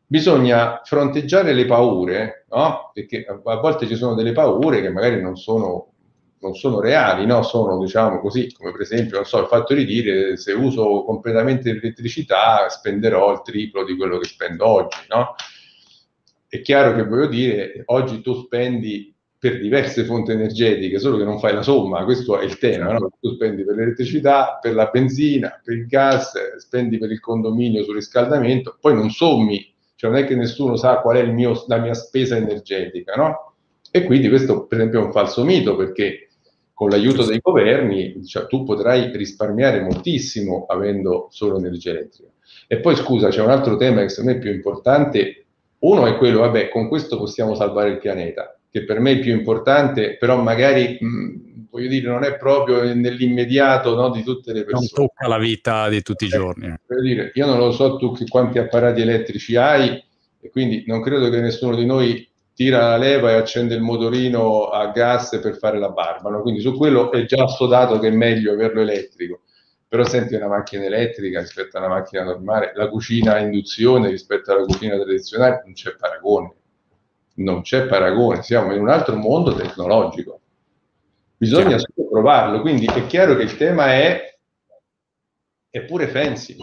Bisogna 0.08 0.82
fronteggiare 0.84 1.54
le 1.54 1.66
paure, 1.66 2.46
no? 2.50 2.92
perché 2.94 3.26
a 3.26 3.56
volte 3.60 3.88
ci 3.88 3.96
sono 3.96 4.14
delle 4.14 4.34
paure 4.34 4.82
che 4.82 4.90
magari 4.90 5.22
non 5.22 5.36
sono, 5.36 5.92
non 6.40 6.54
sono 6.54 6.80
reali, 6.80 7.26
no? 7.26 7.42
sono 7.42 7.80
diciamo 7.80 8.20
così, 8.20 8.52
come 8.54 8.72
per 8.72 8.82
esempio 8.82 9.24
so, 9.24 9.40
il 9.40 9.48
fatto 9.48 9.74
di 9.74 9.86
dire 9.86 10.38
se 10.38 10.54
uso 10.54 11.04
completamente 11.04 11.74
l'elettricità 11.74 12.70
spenderò 12.70 13.32
il 13.32 13.42
triplo 13.44 13.84
di 13.84 13.96
quello 13.96 14.18
che 14.20 14.28
spendo 14.28 14.68
oggi. 14.68 15.00
No? 15.10 15.36
È 16.48 16.62
chiaro 16.62 16.96
che 16.96 17.04
voglio 17.04 17.28
dire, 17.28 17.84
oggi 17.86 18.22
tu 18.22 18.36
spendi 18.44 19.14
per 19.38 19.60
diverse 19.60 20.06
fonti 20.06 20.32
energetiche, 20.32 20.98
solo 20.98 21.18
che 21.18 21.24
non 21.24 21.40
fai 21.40 21.54
la 21.54 21.62
somma, 21.62 22.04
questo 22.04 22.40
è 22.40 22.46
il 22.46 22.58
tema, 22.58 22.94
no? 22.94 23.12
tu 23.20 23.34
spendi 23.34 23.64
per 23.64 23.76
l'elettricità, 23.76 24.58
per 24.62 24.74
la 24.74 24.90
benzina, 24.92 25.60
per 25.64 25.76
il 25.76 25.88
gas, 25.88 26.58
spendi 26.58 26.98
per 26.98 27.12
il 27.12 27.20
condominio 27.20 27.84
sul 27.84 27.96
riscaldamento, 27.96 28.78
poi 28.80 28.96
non 28.96 29.10
sommi 29.10 29.75
cioè 30.06 30.10
non 30.10 30.16
è 30.16 30.26
che 30.26 30.36
nessuno 30.36 30.76
sa 30.76 31.00
qual 31.00 31.18
è 31.18 31.26
mio, 31.26 31.64
la 31.68 31.78
mia 31.78 31.94
spesa 31.94 32.36
energetica, 32.36 33.16
no? 33.16 33.54
E 33.92 34.04
quindi 34.04 34.30
questo 34.30 34.66
per 34.66 34.80
esempio 34.80 35.02
è 35.02 35.06
un 35.06 35.12
falso 35.12 35.44
mito 35.44 35.76
perché 35.76 36.30
con 36.74 36.90
l'aiuto 36.90 37.26
dei 37.26 37.40
governi 37.42 38.26
cioè, 38.26 38.48
tu 38.48 38.64
potrai 38.64 39.16
risparmiare 39.16 39.82
moltissimo 39.82 40.66
avendo 40.68 41.28
solo 41.32 41.58
energia 41.58 41.92
elettrica. 41.92 42.30
E 42.68 42.80
poi 42.80 42.96
scusa, 42.96 43.30
c'è 43.30 43.42
un 43.42 43.50
altro 43.50 43.78
tema 43.78 44.02
che 44.02 44.10
secondo 44.10 44.32
me 44.32 44.38
è 44.38 44.42
più 44.42 44.52
importante. 44.52 45.46
Uno 45.80 46.06
è 46.08 46.18
quello, 46.18 46.40
vabbè, 46.42 46.70
con 46.70 46.88
questo 46.88 47.18
possiamo 47.18 47.56
salvare 47.56 47.92
il 47.92 48.00
pianeta, 48.00 48.58
che 48.70 48.84
per 48.84 49.00
me 49.00 49.14
è 49.14 49.20
più 49.20 49.34
importante, 49.34 50.18
però 50.18 50.42
magari 50.42 50.98
mh, 51.00 51.55
voglio 51.76 51.90
dire, 51.90 52.10
non 52.10 52.24
è 52.24 52.38
proprio 52.38 52.82
nell'immediato 52.94 53.96
no, 53.96 54.10
di 54.10 54.24
tutte 54.24 54.54
le 54.54 54.64
persone. 54.64 54.88
Non 54.96 55.08
tocca 55.08 55.28
la 55.28 55.38
vita 55.38 55.90
di 55.90 56.02
tutti 56.02 56.24
i 56.24 56.28
eh, 56.28 56.32
giorni. 56.32 56.74
Voglio 56.88 57.02
dire, 57.02 57.32
io 57.34 57.46
non 57.46 57.58
lo 57.58 57.72
so 57.72 57.98
tu 57.98 58.16
quanti 58.30 58.60
apparati 58.60 59.02
elettrici 59.02 59.58
hai, 59.58 60.02
e 60.40 60.50
quindi 60.50 60.86
non 60.88 61.02
credo 61.02 61.30
che 61.30 61.42
nessuno 61.42 61.76
di 61.76 61.86
noi 61.86 62.28
tira 62.54 62.90
la 62.90 62.98
leva 62.98 63.32
e 63.32 63.34
accende 63.34 63.76
il 63.76 63.82
motorino 63.82 64.68
a 64.70 64.88
gas 64.92 65.38
per 65.42 65.58
fare 65.58 65.78
la 65.78 65.90
barba, 65.90 66.30
no? 66.30 66.42
quindi 66.42 66.62
su 66.62 66.74
quello 66.78 67.12
è 67.12 67.26
già 67.26 67.46
studiato 67.48 68.00
che 68.00 68.08
è 68.08 68.12
meglio 68.12 68.54
averlo 68.54 68.80
elettrico. 68.80 69.42
Però 69.88 70.04
senti 70.06 70.36
una 70.36 70.48
macchina 70.48 70.86
elettrica 70.86 71.42
rispetto 71.42 71.78
a 71.78 71.82
una 71.82 71.90
macchina 71.90 72.24
normale, 72.24 72.72
la 72.76 72.88
cucina 72.88 73.34
a 73.34 73.40
induzione 73.40 74.10
rispetto 74.10 74.52
alla 74.52 74.64
cucina 74.64 74.96
tradizionale 74.96 75.62
non 75.66 75.74
c'è 75.74 75.94
paragone. 75.96 76.54
Non 77.38 77.62
c'è 77.62 77.86
paragone, 77.86 78.42
siamo 78.42 78.74
in 78.74 78.80
un 78.80 78.90
altro 78.90 79.18
mondo 79.18 79.54
tecnologico. 79.54 80.40
Bisogna 81.38 81.78
solo 81.78 82.10
provarlo, 82.10 82.62
quindi 82.62 82.86
è 82.86 83.06
chiaro 83.08 83.36
che 83.36 83.44
il 83.44 83.58
tema 83.58 83.94
è, 83.94 84.38
è 85.70 85.84
pure 85.84 86.08
fancy, 86.08 86.58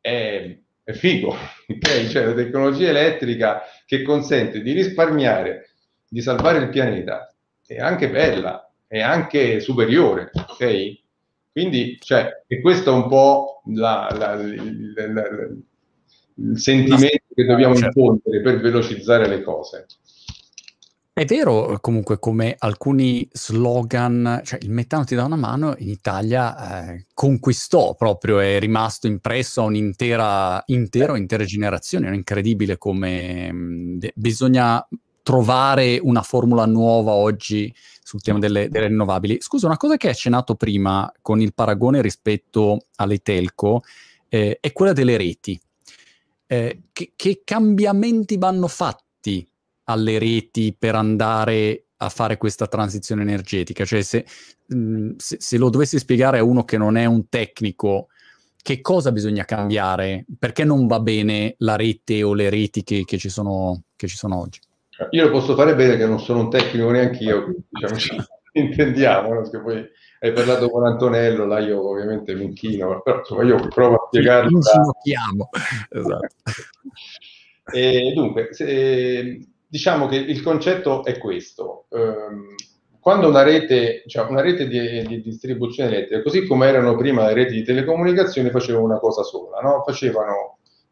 è, 0.00 0.58
è 0.82 0.92
figo, 0.92 1.34
okay? 1.68 2.08
cioè 2.08 2.24
la 2.24 2.34
tecnologia 2.34 2.88
elettrica 2.88 3.62
che 3.84 4.02
consente 4.02 4.62
di 4.62 4.72
risparmiare, 4.72 5.70
di 6.08 6.22
salvare 6.22 6.58
il 6.58 6.70
pianeta, 6.70 7.32
è 7.66 7.78
anche 7.78 8.08
bella, 8.08 8.70
è 8.86 9.00
anche 9.00 9.60
superiore, 9.60 10.30
ok? 10.32 10.98
Quindi, 11.52 11.98
cioè, 12.00 12.44
e 12.46 12.60
questo 12.60 12.90
è 12.90 12.94
un 12.94 13.08
po' 13.08 13.62
la, 13.66 14.08
la, 14.16 14.32
il, 14.34 14.52
il, 14.54 15.64
il, 16.36 16.58
sentimento 16.58 17.24
che 17.34 17.44
dobbiamo 17.44 17.74
certo. 17.74 17.98
infondere 17.98 18.40
per 18.40 18.60
velocizzare 18.60 19.26
le 19.26 19.42
cose. 19.42 19.86
È 21.18 21.24
vero 21.24 21.76
comunque 21.80 22.20
come 22.20 22.54
alcuni 22.56 23.28
slogan, 23.32 24.40
cioè 24.44 24.60
il 24.62 24.70
metano 24.70 25.02
ti 25.02 25.16
dà 25.16 25.24
una 25.24 25.34
mano, 25.34 25.74
in 25.78 25.88
Italia 25.88 26.92
eh, 26.92 27.06
conquistò 27.12 27.96
proprio, 27.96 28.38
è 28.38 28.60
rimasto 28.60 29.08
impresso 29.08 29.62
a 29.62 29.64
un'intera 29.64 30.62
intera, 30.66 31.16
intere 31.16 31.44
generazioni, 31.44 32.06
è 32.06 32.12
incredibile 32.12 32.78
come 32.78 33.52
mh, 33.52 33.56
mm, 33.56 33.98
bisogna 34.14 34.88
trovare 35.24 35.98
una 36.00 36.22
formula 36.22 36.66
nuova 36.66 37.10
oggi 37.14 37.74
sul 38.00 38.22
tema 38.22 38.38
delle, 38.38 38.68
delle, 38.68 38.86
rinnovabili. 38.86 39.38
Scusa, 39.40 39.66
una 39.66 39.76
cosa 39.76 39.96
che 39.96 40.06
hai 40.06 40.12
accennato 40.12 40.54
prima 40.54 41.12
con 41.20 41.40
il 41.40 41.52
paragone 41.52 42.00
rispetto 42.00 42.86
alle 42.94 43.18
telco 43.18 43.82
eh, 44.28 44.58
è 44.60 44.70
quella 44.72 44.92
delle 44.92 45.16
reti. 45.16 45.60
Eh, 46.46 46.82
che, 46.92 47.12
che 47.16 47.42
cambiamenti 47.44 48.38
vanno 48.38 48.68
fatti 48.68 49.44
alle 49.88 50.18
reti 50.18 50.74
per 50.78 50.94
andare 50.94 51.86
a 51.96 52.08
fare 52.08 52.36
questa 52.36 52.66
transizione 52.66 53.22
energetica? 53.22 53.84
Cioè, 53.84 54.02
se, 54.02 54.24
mh, 54.66 54.76
mm, 54.76 55.10
se, 55.16 55.36
se, 55.40 55.58
lo 55.58 55.70
dovessi 55.70 55.98
spiegare 55.98 56.38
a 56.38 56.44
uno 56.44 56.64
che 56.64 56.76
non 56.76 56.96
è 56.96 57.06
un 57.06 57.28
tecnico, 57.28 58.08
che 58.62 58.80
cosa 58.80 59.12
bisogna 59.12 59.44
cambiare? 59.44 60.24
Perché 60.38 60.64
non 60.64 60.86
va 60.86 61.00
bene 61.00 61.54
la 61.58 61.76
rete 61.76 62.22
o 62.22 62.34
le 62.34 62.50
reti 62.50 62.82
che, 62.82 63.04
che, 63.04 63.16
ci, 63.18 63.28
sono, 63.28 63.84
che 63.96 64.06
ci, 64.06 64.16
sono, 64.16 64.38
oggi? 64.40 64.60
Io 65.10 65.24
lo 65.24 65.30
posso 65.30 65.54
fare 65.54 65.74
bene 65.74 65.96
che 65.96 66.06
non 66.06 66.20
sono 66.20 66.40
un 66.40 66.50
tecnico 66.50 66.90
neanche 66.90 67.24
io, 67.24 67.54
diciamo, 67.68 68.24
intendiamo, 68.52 69.32
no? 69.32 69.42
perché 69.42 69.60
poi 69.60 69.88
hai 70.20 70.32
parlato 70.32 70.68
con 70.68 70.84
Antonello, 70.84 71.46
là 71.46 71.60
io 71.60 71.88
ovviamente 71.88 72.34
mi 72.34 72.44
inchino, 72.44 73.00
però 73.02 73.18
insomma 73.18 73.44
io 73.44 73.68
provo 73.68 73.94
a 73.94 74.06
spiegarlo. 74.08 74.60
Ci 74.60 74.76
inginocchiamo, 74.76 75.48
esatto. 75.90 76.34
E 77.72 78.12
dunque, 78.14 78.48
se, 78.52 79.38
diciamo 79.68 80.06
che 80.06 80.16
il 80.16 80.42
concetto 80.42 81.04
è 81.04 81.18
questo. 81.18 81.86
Um, 81.90 82.54
quando 83.00 83.28
una 83.28 83.42
rete, 83.42 84.02
cioè 84.06 84.28
una 84.28 84.40
rete 84.40 84.66
di, 84.66 85.06
di, 85.06 85.22
distribuzione 85.22 85.90
elettrica, 85.90 86.22
così 86.22 86.46
come 86.46 86.66
erano 86.66 86.96
prima 86.96 87.26
le 87.26 87.34
reti 87.34 87.54
di 87.54 87.62
telecomunicazione, 87.62 88.50
facevano 88.50 88.84
una 88.84 88.98
cosa 88.98 89.22
sola, 89.22 89.60
no? 89.60 89.84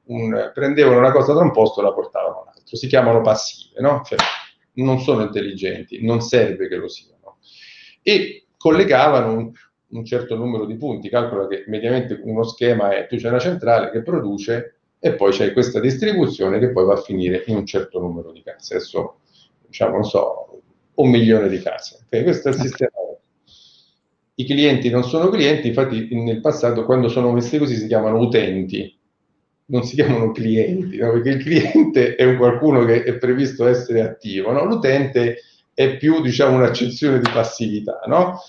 un, 0.05 0.51
prendevano 0.55 0.99
una 0.99 1.11
cosa 1.11 1.33
da 1.33 1.41
un 1.41 1.51
posto 1.51 1.81
e 1.81 1.85
la 1.85 1.93
portavano 1.93 2.43
all'altro. 2.43 2.77
Si 2.77 2.87
chiamano 2.87 3.21
passive, 3.23 3.81
no? 3.81 4.03
cioè, 4.05 4.19
non 4.75 5.01
sono 5.01 5.23
intelligenti, 5.23 6.05
non 6.05 6.21
serve 6.21 6.69
che 6.69 6.77
lo 6.77 6.89
siano. 6.89 7.39
E 8.03 8.47
collegavano 8.57 9.33
un, 9.33 9.53
un 9.89 10.05
certo 10.05 10.37
numero 10.37 10.65
di 10.65 10.77
punti. 10.77 11.09
Calcola 11.09 11.47
che 11.49 11.65
mediamente 11.67 12.19
uno 12.23 12.45
schema 12.45 12.97
è, 12.97 13.07
tu 13.07 13.17
c'è 13.17 13.29
una 13.29 13.39
centrale 13.39 13.91
che 13.91 14.03
produce 14.03 14.76
e 15.07 15.15
poi 15.15 15.31
c'è 15.31 15.53
questa 15.53 15.79
distribuzione 15.79 16.59
che 16.59 16.73
poi 16.73 16.85
va 16.85 16.95
a 16.95 17.01
finire 17.01 17.45
in 17.47 17.57
un 17.57 17.65
certo 17.65 18.01
numero 18.01 18.33
di 18.33 18.43
case. 18.43 18.75
Adesso, 18.75 19.21
diciamo, 19.65 19.93
non 19.93 20.05
so, 20.05 20.63
un 20.95 21.11
milione 21.11 21.49
di 21.49 21.61
case. 21.61 22.01
Okay? 22.07 22.25
Questo 22.25 22.49
è 22.49 22.53
il 22.53 22.59
sistema. 22.59 22.91
I 24.35 24.45
clienti 24.45 24.91
non 24.91 25.05
sono 25.05 25.29
clienti, 25.29 25.69
infatti 25.69 26.09
nel 26.11 26.41
passato 26.41 26.85
quando 26.85 27.09
sono 27.09 27.31
messi 27.33 27.57
così 27.57 27.77
si 27.77 27.87
chiamano 27.87 28.19
utenti, 28.19 28.99
non 29.67 29.85
si 29.85 29.95
chiamano 29.95 30.33
clienti, 30.33 30.97
no? 30.99 31.13
perché 31.13 31.31
il 31.31 31.43
cliente 31.43 32.17
è 32.17 32.25
un 32.25 32.37
qualcuno 32.37 32.85
che 32.85 33.05
è 33.05 33.17
previsto 33.17 33.67
essere 33.67 34.03
attivo, 34.03 34.51
no? 34.51 34.65
l'utente 34.65 35.39
è 35.73 35.97
più 35.97 36.21
diciamo, 36.21 36.57
un'accezione 36.57 37.21
di 37.21 37.31
passività. 37.33 38.01
No? 38.07 38.41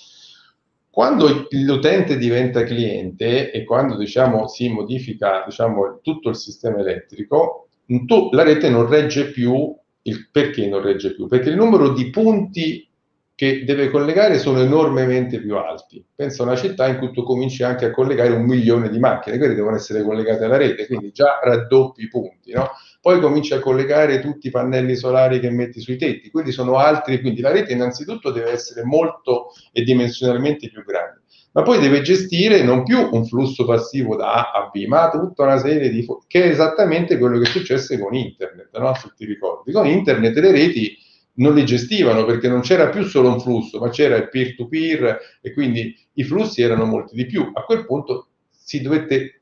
Quando 0.97 1.45
l'utente 1.51 2.17
diventa 2.17 2.63
cliente 2.63 3.51
e 3.51 3.63
quando 3.65 3.95
diciamo, 3.95 4.47
si 4.47 4.67
modifica 4.67 5.43
diciamo, 5.45 5.99
tutto 6.01 6.29
il 6.29 6.35
sistema 6.35 6.79
elettrico, 6.79 7.67
tu, 8.07 8.29
la 8.31 8.41
rete 8.41 8.67
non 8.67 8.89
regge 8.89 9.29
più. 9.29 9.77
Il, 10.01 10.29
perché 10.31 10.65
non 10.65 10.81
regge 10.81 11.13
più? 11.13 11.27
Perché 11.27 11.49
il 11.49 11.55
numero 11.55 11.93
di 11.93 12.09
punti 12.09 12.89
che 13.35 13.63
deve 13.63 13.91
collegare 13.91 14.39
sono 14.39 14.59
enormemente 14.59 15.39
più 15.39 15.55
alti. 15.55 16.03
Pensa 16.15 16.41
a 16.41 16.47
una 16.47 16.55
città 16.55 16.87
in 16.87 16.97
cui 16.97 17.11
tu 17.11 17.21
cominci 17.21 17.61
anche 17.61 17.85
a 17.85 17.91
collegare 17.91 18.31
un 18.31 18.45
milione 18.45 18.89
di 18.89 18.97
macchine, 18.97 19.37
quelle 19.37 19.53
devono 19.53 19.75
essere 19.75 20.01
collegate 20.01 20.45
alla 20.45 20.57
rete, 20.57 20.87
quindi 20.87 21.11
già 21.11 21.39
raddoppi 21.43 22.01
i 22.01 22.07
punti. 22.07 22.53
No? 22.53 22.71
Poi 22.99 23.19
cominci 23.19 23.53
a 23.53 23.59
collegare 23.59 24.19
tutti 24.19 24.47
i 24.47 24.51
pannelli 24.51 24.95
solari 24.95 25.39
che 25.39 25.49
metti 25.49 25.79
sui 25.79 25.97
tetti, 25.97 26.29
quindi 26.29 26.51
sono 26.51 26.77
altri, 26.77 27.21
quindi 27.21 27.41
la 27.41 27.51
rete 27.51 27.73
innanzitutto 27.73 28.31
deve 28.31 28.51
essere 28.51 28.83
molto 28.83 29.51
e 29.71 29.83
dimensionalmente 29.83 30.69
più 30.69 30.83
grande, 30.83 31.21
ma 31.53 31.61
poi 31.61 31.79
deve 31.79 32.01
gestire 32.01 32.63
non 32.63 32.83
più 32.83 33.07
un 33.11 33.25
flusso 33.25 33.65
passivo 33.65 34.15
da 34.15 34.33
A 34.33 34.51
a 34.51 34.69
B, 34.71 34.85
ma 34.85 35.09
tutta 35.09 35.43
una 35.43 35.57
serie 35.57 35.89
di... 35.89 36.05
che 36.27 36.43
è 36.43 36.47
esattamente 36.49 37.17
quello 37.17 37.39
che 37.39 37.45
successe 37.45 37.97
con 37.99 38.13
Internet, 38.13 38.77
no? 38.77 38.93
se 38.95 39.11
ti 39.15 39.25
ricordi. 39.25 39.71
Con 39.71 39.87
Internet 39.87 40.35
le 40.37 40.51
reti 40.51 40.97
non 41.37 41.53
li 41.53 41.65
gestivano 41.65 42.25
perché 42.25 42.47
non 42.47 42.61
c'era 42.61 42.89
più 42.89 43.03
solo 43.03 43.29
un 43.29 43.39
flusso, 43.39 43.79
ma 43.79 43.89
c'era 43.89 44.15
il 44.15 44.29
peer-to-peer 44.29 45.19
e 45.41 45.53
quindi 45.53 45.95
i 46.13 46.23
flussi 46.23 46.61
erano 46.61 46.85
molti 46.85 47.15
di 47.15 47.25
più. 47.25 47.49
A 47.53 47.63
quel 47.63 47.85
punto 47.85 48.29
si 48.49 48.81
dovette 48.81 49.36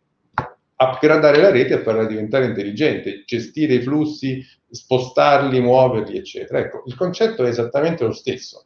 upgradare 0.78 1.40
la 1.40 1.52
rete 1.52 1.76
e 1.76 1.80
farla 1.80 2.06
diventare 2.06 2.46
intelligente, 2.46 3.24
gestire 3.26 3.76
i 3.76 3.82
flussi, 3.82 4.46
spostarli, 4.70 5.60
muoverli, 5.62 6.18
eccetera. 6.18 6.60
Ecco, 6.60 6.84
il 6.86 6.96
concetto 6.96 7.46
è 7.46 7.50
esattamente 7.50 8.04
lo 8.04 8.12
stesso. 8.12 8.66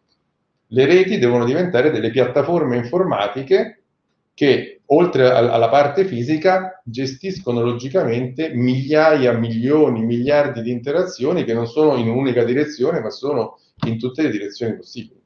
Le 0.67 0.86
reti 0.86 1.17
devono 1.17 1.45
diventare 1.45 1.91
delle 1.91 2.10
piattaforme 2.10 2.78
informatiche 2.78 3.84
che, 4.34 4.82
oltre 4.86 5.30
alla 5.30 5.69
parte 5.69 6.06
fisica, 6.06 6.82
gestiscono 6.84 7.62
logicamente 7.62 8.52
migliaia, 8.54 9.34
milioni, 9.34 10.04
miliardi 10.04 10.62
di 10.62 10.72
interazioni 10.72 11.43
che 11.43 11.54
non 11.54 11.67
sono 11.67 11.98
in 11.98 12.08
un'unica 12.08 12.43
direzione, 12.43 13.00
ma 13.02 13.10
sono 13.10 13.60
in 13.86 14.00
tutte 14.00 14.24
le 14.24 14.30
direzioni 14.30 14.76
possibili. 14.76 15.22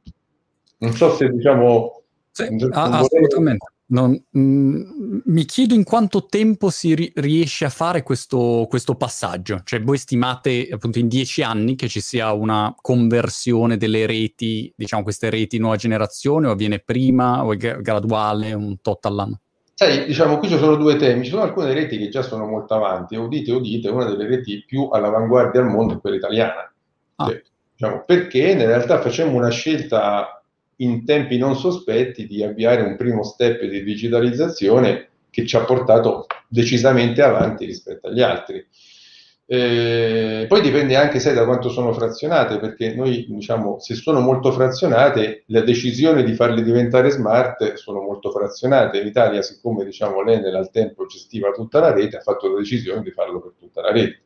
Non 0.80 0.92
so 0.94 1.12
se 1.12 1.30
diciamo... 1.30 2.02
Sì, 2.32 2.48
assolutamente. 2.72 3.73
Non, 3.94 4.12
mh, 4.12 4.40
mm, 4.40 5.20
mi 5.26 5.46
chiedo 5.46 5.76
in 5.76 5.84
quanto 5.84 6.26
tempo 6.26 6.72
si 6.72 6.96
ri- 6.96 7.12
riesce 7.16 7.66
a 7.66 7.70
fare 7.70 8.02
questo, 8.02 8.66
questo, 8.68 8.96
passaggio, 8.96 9.62
cioè 9.64 9.84
voi 9.84 10.00
stimate 10.00 10.68
appunto 10.72 10.98
in 10.98 11.08
dieci 11.08 11.44
anni 11.44 11.76
che 11.76 11.88
ci 11.88 12.02
sia 12.02 12.32
una 12.32 12.74
conversione 12.82 13.78
delle 13.78 14.08
reti, 14.08 14.74
diciamo 14.76 15.04
queste 15.04 15.30
reti 15.30 15.60
nuova 15.60 15.76
generazione 15.76 16.48
o 16.48 16.52
avviene 16.52 16.80
prima 16.80 17.46
o 17.46 17.54
è 17.54 17.58
graduale, 17.58 18.54
un 18.54 18.82
tot 18.82 19.06
all'anno? 19.06 19.42
Sai, 19.76 20.06
diciamo 20.06 20.40
qui 20.40 20.50
ci 20.50 20.58
sono 20.58 20.76
due 20.76 20.96
temi, 20.96 21.24
ci 21.24 21.30
sono 21.30 21.44
alcune 21.44 21.74
reti 21.74 22.00
che 22.00 22.10
già 22.10 22.24
sono 22.24 22.48
molto 22.48 22.74
avanti, 22.74 23.16
udite, 23.16 23.52
udite, 23.52 23.90
una 23.90 24.06
delle 24.06 24.26
reti 24.26 24.64
più 24.66 24.90
all'avanguardia 24.92 25.62
al 25.62 25.68
mondo 25.68 25.94
è 25.94 26.00
quella 26.00 26.16
italiana, 26.16 26.74
ah. 27.18 27.28
cioè, 27.28 27.44
diciamo, 27.76 28.04
perché 28.08 28.50
in 28.50 28.66
realtà 28.66 29.02
facciamo 29.02 29.36
una 29.36 29.50
scelta 29.50 30.33
in 30.78 31.06
tempi 31.06 31.38
non 31.38 31.56
sospetti 31.56 32.28
di 32.28 32.44
avviare 32.44 32.82
un 32.82 32.96
primo 32.96 33.24
step 33.24 33.64
di 33.64 33.84
digitalizzazione 33.84 35.10
che 35.30 35.46
ci 35.46 35.56
ha 35.56 35.64
portato 35.64 36.26
decisamente 36.48 37.22
avanti 37.22 37.66
rispetto 37.66 38.08
agli 38.08 38.22
altri. 38.22 38.66
Eh, 39.46 40.46
poi 40.48 40.62
dipende 40.62 40.96
anche, 40.96 41.20
sai, 41.20 41.34
da 41.34 41.46
quanto 41.46 41.70
sono 41.70 41.92
frazionate, 41.92 42.58
perché 42.60 42.96
noi, 42.96 43.26
diciamo, 43.28 43.80
se 43.80 43.94
sono 43.96 44.20
molto 44.20 44.52
frazionate, 44.52 45.44
la 45.48 45.62
decisione 45.62 46.24
di 46.24 46.34
farle 46.34 46.64
diventare 46.64 47.10
smart 47.10 47.74
sono 47.74 48.02
molto 48.02 48.32
frazionate. 48.32 49.00
In 49.00 49.08
Italia, 49.08 49.42
siccome, 49.42 49.84
diciamo, 49.84 50.22
l'Enel 50.24 50.56
al 50.56 50.72
tempo 50.72 51.06
gestiva 51.06 51.52
tutta 51.52 51.80
la 51.80 51.92
rete, 51.92 52.18
ha 52.18 52.22
fatto 52.22 52.52
la 52.52 52.60
decisione 52.60 53.02
di 53.02 53.12
farlo 53.12 53.42
per 53.42 53.54
tutta 53.60 53.82
la 53.82 53.92
rete. 53.92 54.22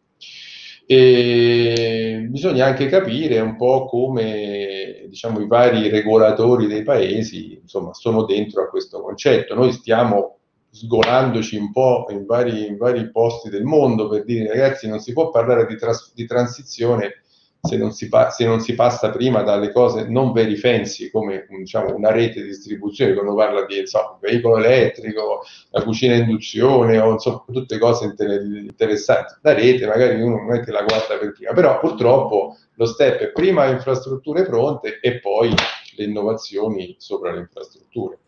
E 0.90 2.28
bisogna 2.30 2.66
anche 2.66 2.88
capire 2.88 3.42
un 3.42 3.58
po' 3.58 3.88
come 3.88 5.04
diciamo, 5.10 5.42
i 5.42 5.48
vari 5.48 5.90
regolatori 5.90 6.66
dei 6.66 6.84
paesi 6.84 7.60
insomma, 7.62 7.94
sono 7.94 8.24
dentro 8.24 8.64
a 8.64 8.70
questo 8.70 9.02
concetto. 9.02 9.54
Noi 9.54 9.74
stiamo 9.74 10.38
sgolandoci 10.70 11.58
un 11.58 11.74
po' 11.74 12.06
in 12.10 12.26
vari, 12.26 12.68
in 12.68 12.78
vari 12.78 13.12
posti 13.12 13.50
del 13.50 13.66
mondo 13.66 14.08
per 14.08 14.24
dire 14.24 14.48
ragazzi 14.48 14.88
non 14.88 15.00
si 15.00 15.12
può 15.12 15.30
parlare 15.30 15.66
di, 15.66 15.76
tras- 15.76 16.14
di 16.14 16.26
transizione 16.26 17.24
se 17.68 17.78
non, 17.78 17.92
si 17.92 18.08
pa- 18.08 18.30
se 18.30 18.46
non 18.46 18.60
si 18.60 18.74
passa 18.74 19.10
prima 19.12 19.44
dalle 19.44 19.72
cose 19.72 20.08
non 20.08 20.32
very 20.32 20.56
fancy 20.56 21.12
come 21.12 21.46
diciamo, 21.50 21.94
una 21.96 22.12
rete 22.12 22.42
di 22.42 22.48
distribuzione, 22.48 23.14
quando 23.14 23.36
parla 23.36 23.66
di 23.66 23.80
insomma, 23.80 24.18
veicolo 24.20 24.58
elettrico, 24.58 25.44
la 25.72 25.84
cucina 25.84 26.16
a 26.16 26.18
induzione 26.18 26.98
o 27.00 27.12
insomma, 27.12 27.44
tutte 27.52 27.78
cose 27.78 28.06
inter- 28.06 28.42
interessanti. 28.42 29.36
La 29.42 29.54
rete 29.54 29.86
magari 29.86 30.22
uno 30.22 30.38
non 30.38 30.56
è 30.56 30.64
che 30.64 30.72
la 30.72 30.84
guarda 30.84 31.18
per 31.18 31.34
prima, 31.34 31.54
però 31.54 31.80
purtroppo 31.80 32.56
lo 32.76 32.86
step 32.86 33.20
è 33.20 33.32
prima 33.32 33.68
infrastrutture 33.68 34.44
pronte 34.44 35.00
e 35.02 35.20
poi 35.20 35.54
le 35.96 36.04
innovazioni 36.04 36.96
sopra 36.98 37.32
le 37.32 37.40
infrastrutture. 37.40 38.20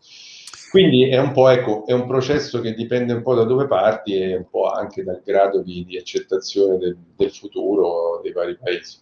Quindi 0.70 1.08
è 1.08 1.18
un 1.18 1.32
ecco, 1.50 1.84
è 1.84 1.92
un 1.92 2.06
processo 2.06 2.60
che 2.60 2.74
dipende 2.74 3.12
un 3.12 3.22
po' 3.22 3.34
da 3.34 3.42
dove 3.42 3.66
parti 3.66 4.14
e 4.14 4.36
un 4.36 4.48
po' 4.48 4.68
anche 4.68 5.02
dal 5.02 5.20
grado 5.24 5.62
di, 5.62 5.84
di 5.84 5.96
accettazione 5.96 6.78
del, 6.78 6.96
del 7.16 7.32
futuro 7.32 8.20
dei 8.22 8.30
vari 8.32 8.56
paesi. 8.56 8.98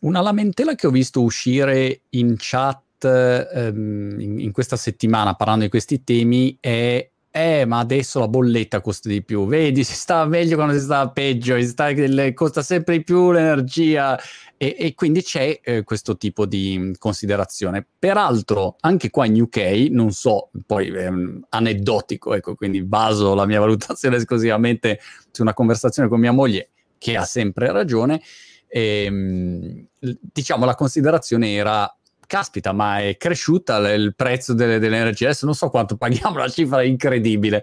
Una 0.00 0.20
lamentela 0.20 0.74
che 0.74 0.86
ho 0.86 0.90
visto 0.90 1.22
uscire 1.22 2.02
in 2.10 2.34
chat 2.38 3.04
ehm, 3.04 4.16
in, 4.18 4.40
in, 4.40 4.52
questa 4.52 4.76
settimana 4.76 5.34
parlando 5.34 5.64
di 5.64 5.70
questi 5.70 6.04
temi 6.04 6.56
è 6.58 7.10
eh, 7.32 7.64
ma 7.64 7.78
adesso 7.78 8.18
la 8.18 8.26
bolletta 8.26 8.80
costa 8.80 9.08
di 9.08 9.22
più. 9.22 9.46
Vedi, 9.46 9.84
si 9.84 9.94
sta 9.94 10.24
meglio 10.24 10.56
quando 10.56 10.74
si 10.74 10.80
sta 10.80 11.08
peggio, 11.10 11.56
si 11.56 11.68
sta, 11.68 11.92
costa 12.34 12.62
sempre 12.62 12.98
di 12.98 13.04
più 13.04 13.30
l'energia 13.30 14.18
e, 14.56 14.74
e 14.76 14.94
quindi 14.94 15.22
c'è 15.22 15.60
eh, 15.62 15.84
questo 15.84 16.16
tipo 16.16 16.44
di 16.44 16.92
considerazione. 16.98 17.86
Peraltro, 17.98 18.76
anche 18.80 19.10
qua 19.10 19.26
in 19.26 19.40
UK, 19.40 19.88
non 19.90 20.10
so, 20.10 20.50
poi 20.66 20.88
ehm, 20.88 21.46
aneddotico, 21.50 22.34
ecco, 22.34 22.56
quindi 22.56 22.82
baso 22.82 23.34
la 23.34 23.46
mia 23.46 23.60
valutazione 23.60 24.16
esclusivamente 24.16 24.98
su 25.30 25.42
una 25.42 25.54
conversazione 25.54 26.08
con 26.08 26.18
mia 26.18 26.32
moglie, 26.32 26.70
che 26.98 27.16
ha 27.16 27.24
sempre 27.24 27.70
ragione, 27.70 28.20
ehm, 28.70 29.86
diciamo 29.98 30.64
la 30.64 30.74
considerazione 30.74 31.52
era 31.52 31.92
caspita, 32.26 32.72
ma 32.72 33.00
è 33.00 33.16
cresciuta 33.16 33.78
il 33.92 34.14
prezzo 34.14 34.54
delle, 34.54 34.78
dell'energia. 34.78 35.26
Adesso 35.26 35.46
non 35.46 35.54
so 35.54 35.68
quanto 35.68 35.96
paghiamo, 35.96 36.38
la 36.38 36.48
cifra 36.48 36.80
è 36.80 36.84
incredibile. 36.84 37.62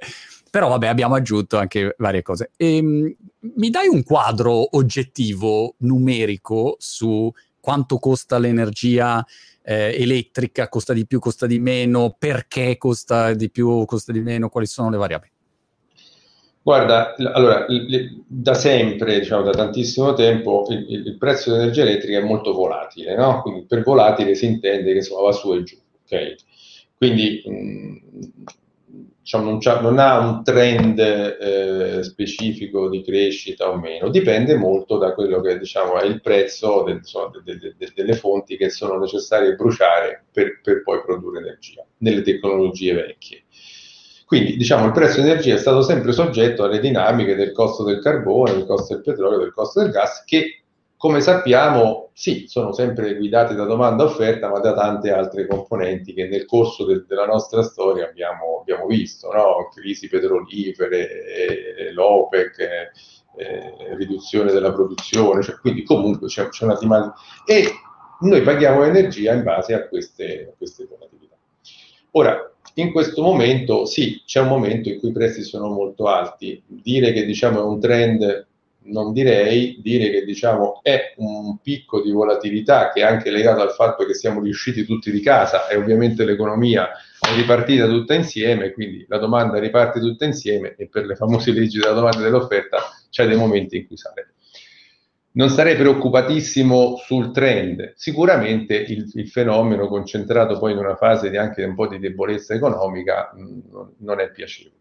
Però 0.49 0.67
vabbè, 0.67 0.87
abbiamo 0.87 1.15
aggiunto 1.15 1.57
anche 1.57 1.95
varie 1.97 2.21
cose. 2.21 2.51
E, 2.57 2.75
ehm, 2.77 3.15
mi 3.55 3.69
dai 3.69 3.87
un 3.87 4.03
quadro 4.03 4.75
oggettivo, 4.75 5.75
numerico, 5.79 6.75
su 6.79 7.31
quanto 7.59 7.97
costa 7.97 8.37
l'energia 8.37 9.25
eh, 9.63 9.95
elettrica, 10.01 10.69
costa 10.69 10.93
di 10.93 11.05
più, 11.05 11.19
costa 11.19 11.45
di 11.45 11.59
meno, 11.59 12.15
perché 12.17 12.77
costa 12.77 13.33
di 13.33 13.49
più, 13.49 13.85
costa 13.85 14.11
di 14.11 14.21
meno, 14.21 14.49
quali 14.49 14.67
sono 14.67 14.89
le 14.89 14.97
variabili? 14.97 15.31
Guarda, 16.67 17.15
allora, 17.15 17.65
da 18.27 18.53
sempre, 18.53 19.19
diciamo 19.19 19.41
da 19.41 19.51
tantissimo 19.51 20.11
tempo, 20.11 20.65
il, 20.67 21.07
il 21.07 21.17
prezzo 21.17 21.49
dell'energia 21.49 21.83
elettrica 21.83 22.17
è 22.19 22.23
molto 22.23 22.51
volatile, 22.51 23.15
no? 23.15 23.41
Quindi 23.41 23.63
per 23.63 23.83
volatile 23.83 24.35
si 24.35 24.47
intende 24.47 24.91
che 24.91 24.97
insomma 24.97 25.21
va 25.21 25.31
su 25.31 25.53
e 25.53 25.63
giù, 25.63 25.77
ok? 26.03 26.35
Quindi 26.97 27.41
mh, 27.45 27.97
diciamo, 29.21 29.49
non, 29.49 29.59
non, 29.81 29.97
ha 29.97 30.19
un 30.19 30.43
trend 30.43 30.99
eh, 30.99 32.03
specifico 32.03 32.89
di 32.89 33.01
crescita 33.01 33.69
o 33.69 33.79
meno, 33.79 34.09
dipende 34.09 34.57
molto 34.57 34.97
da 34.97 35.13
quello 35.13 35.39
che 35.39 35.57
diciamo, 35.57 35.97
è 36.01 36.05
il 36.05 36.19
prezzo 36.19 36.83
del, 36.83 36.97
insomma, 36.97 37.31
de, 37.45 37.57
de, 37.57 37.75
de, 37.77 37.91
delle 37.95 38.13
fonti 38.13 38.57
che 38.57 38.69
sono 38.69 38.99
necessarie 38.99 39.55
bruciare 39.55 40.25
per, 40.33 40.59
per 40.61 40.83
poi 40.83 41.01
produrre 41.01 41.39
energia 41.39 41.85
nelle 41.99 42.23
tecnologie 42.23 42.93
vecchie. 42.93 43.43
Quindi 44.27 44.57
diciamo 44.57 44.87
il 44.87 44.91
prezzo 44.91 45.21
dell'energia 45.21 45.55
è 45.55 45.57
stato 45.57 45.81
sempre 45.81 46.11
soggetto 46.11 46.65
alle 46.65 46.81
dinamiche 46.81 47.33
del 47.33 47.53
costo 47.53 47.85
del 47.85 48.01
carbone, 48.01 48.51
del 48.51 48.65
costo 48.65 48.93
del 48.93 49.01
petrolio, 49.01 49.39
del 49.39 49.53
costo 49.53 49.81
del 49.81 49.89
gas, 49.89 50.25
che 50.25 50.63
come 50.97 51.21
sappiamo 51.21 52.09
sì, 52.11 52.43
sono 52.45 52.73
sempre 52.73 53.15
guidate 53.15 53.55
da 53.55 53.63
domanda 53.63 54.03
e 54.03 54.07
offerta, 54.07 54.49
ma 54.49 54.59
da 54.59 54.73
tante 54.73 55.13
altre 55.13 55.47
componenti 55.47 56.13
che 56.13 56.27
nel 56.27 56.45
corso 56.45 56.83
del, 56.83 57.05
della 57.07 57.25
nostra 57.25 57.63
storia 57.63 58.05
abbiamo, 58.05 58.59
abbiamo 58.59 58.85
visto, 58.85 59.31
no? 59.31 59.69
crisi 59.73 60.09
petrolifere, 60.09 61.07
eh, 61.25 61.93
l'OPEC, 61.93 62.59
eh, 63.37 63.95
riduzione 63.95 64.51
della 64.51 64.73
produzione, 64.73 65.41
cioè, 65.41 65.55
quindi 65.55 65.83
comunque 65.83 66.27
c'è, 66.27 66.49
c'è 66.49 66.65
una 66.65 66.73
domanda 66.73 67.13
e 67.45 67.69
noi 68.19 68.41
paghiamo 68.41 68.83
energia 68.83 69.33
in 69.33 69.43
base 69.43 69.73
a 69.73 69.87
queste, 69.87 70.49
a 70.51 70.57
queste 70.57 70.85
volatilità. 70.85 71.26
Ora, 72.11 72.51
in 72.75 72.91
questo 72.91 73.21
momento 73.21 73.85
sì, 73.85 74.21
c'è 74.25 74.39
un 74.39 74.47
momento 74.47 74.89
in 74.89 74.99
cui 74.99 75.09
i 75.09 75.13
prezzi 75.13 75.43
sono 75.43 75.67
molto 75.69 76.07
alti. 76.07 76.61
Dire 76.65 77.11
che 77.11 77.25
diciamo, 77.25 77.59
è 77.59 77.63
un 77.63 77.79
trend 77.79 78.45
non 78.87 79.13
direi, 79.13 79.79
dire 79.81 80.09
che 80.09 80.23
diciamo, 80.23 80.79
è 80.81 81.13
un 81.17 81.57
picco 81.61 82.01
di 82.01 82.11
volatilità 82.11 82.91
che 82.91 83.01
è 83.01 83.03
anche 83.03 83.31
legato 83.31 83.61
al 83.61 83.71
fatto 83.71 84.05
che 84.05 84.13
siamo 84.13 84.41
riusciti 84.41 84.85
tutti 84.85 85.11
di 85.11 85.21
casa 85.21 85.67
e 85.67 85.75
ovviamente 85.75 86.25
l'economia 86.25 86.89
è 87.19 87.35
ripartita 87.35 87.87
tutta 87.87 88.13
insieme, 88.13 88.71
quindi 88.71 89.05
la 89.07 89.17
domanda 89.17 89.59
riparte 89.59 89.99
tutta 89.99 90.25
insieme 90.25 90.75
e 90.77 90.87
per 90.87 91.05
le 91.05 91.15
famose 91.15 91.51
leggi 91.51 91.79
della 91.79 91.93
domanda 91.93 92.19
e 92.19 92.23
dell'offerta 92.23 92.77
c'è 93.09 93.27
dei 93.27 93.37
momenti 93.37 93.77
in 93.77 93.87
cui 93.87 93.97
sale 93.97 94.33
non 95.37 95.49
sarei 95.49 95.75
preoccupatissimo 95.75 96.97
sul 96.97 97.31
trend. 97.31 97.93
Sicuramente 97.95 98.75
il, 98.75 99.09
il, 99.13 99.27
fenomeno 99.29 99.87
concentrato 99.87 100.57
poi 100.57 100.71
in 100.71 100.79
una 100.79 100.95
fase 100.95 101.29
di 101.29 101.37
anche 101.37 101.63
un 101.63 101.75
po' 101.75 101.87
di 101.87 101.99
debolezza 101.99 102.55
economica 102.55 103.31
mh, 103.33 103.41
mm, 103.41 103.59
non 103.99 104.19
è 104.19 104.31
piacevole. 104.31 104.75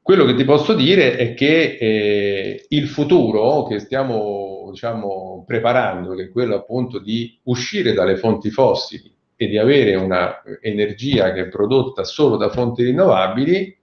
Quello 0.00 0.24
che 0.24 0.34
ti 0.34 0.44
posso 0.44 0.74
dire 0.74 1.16
è 1.16 1.34
che 1.34 1.76
eh, 1.78 2.66
il 2.68 2.88
futuro 2.88 3.66
che 3.66 3.80
stiamo 3.80 4.68
diciamo, 4.70 5.44
preparando, 5.44 6.14
che 6.14 6.24
è 6.24 6.30
quello 6.30 6.54
appunto 6.54 7.00
di 7.00 7.36
uscire 7.44 7.92
dalle 7.92 8.16
fonti 8.16 8.50
fossili 8.50 9.12
e 9.34 9.48
di 9.48 9.58
avere 9.58 9.96
un'energia 9.96 11.32
che 11.32 11.42
è 11.42 11.48
prodotta 11.48 12.04
solo 12.04 12.36
da 12.36 12.48
fonti 12.48 12.84
rinnovabili, 12.84 13.76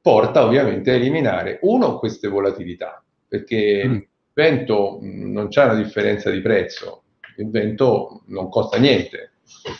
porta 0.00 0.44
ovviamente 0.44 0.90
a 0.90 0.94
eliminare, 0.94 1.58
uno, 1.62 1.98
queste 1.98 2.28
volatilità, 2.28 3.02
perché 3.26 3.86
mm 3.86 3.98
vento 4.36 4.98
non 5.00 5.48
c'è 5.48 5.64
una 5.64 5.74
differenza 5.74 6.30
di 6.30 6.42
prezzo, 6.42 7.04
il 7.38 7.48
vento 7.48 8.20
non 8.26 8.50
costa 8.50 8.76
niente, 8.76 9.32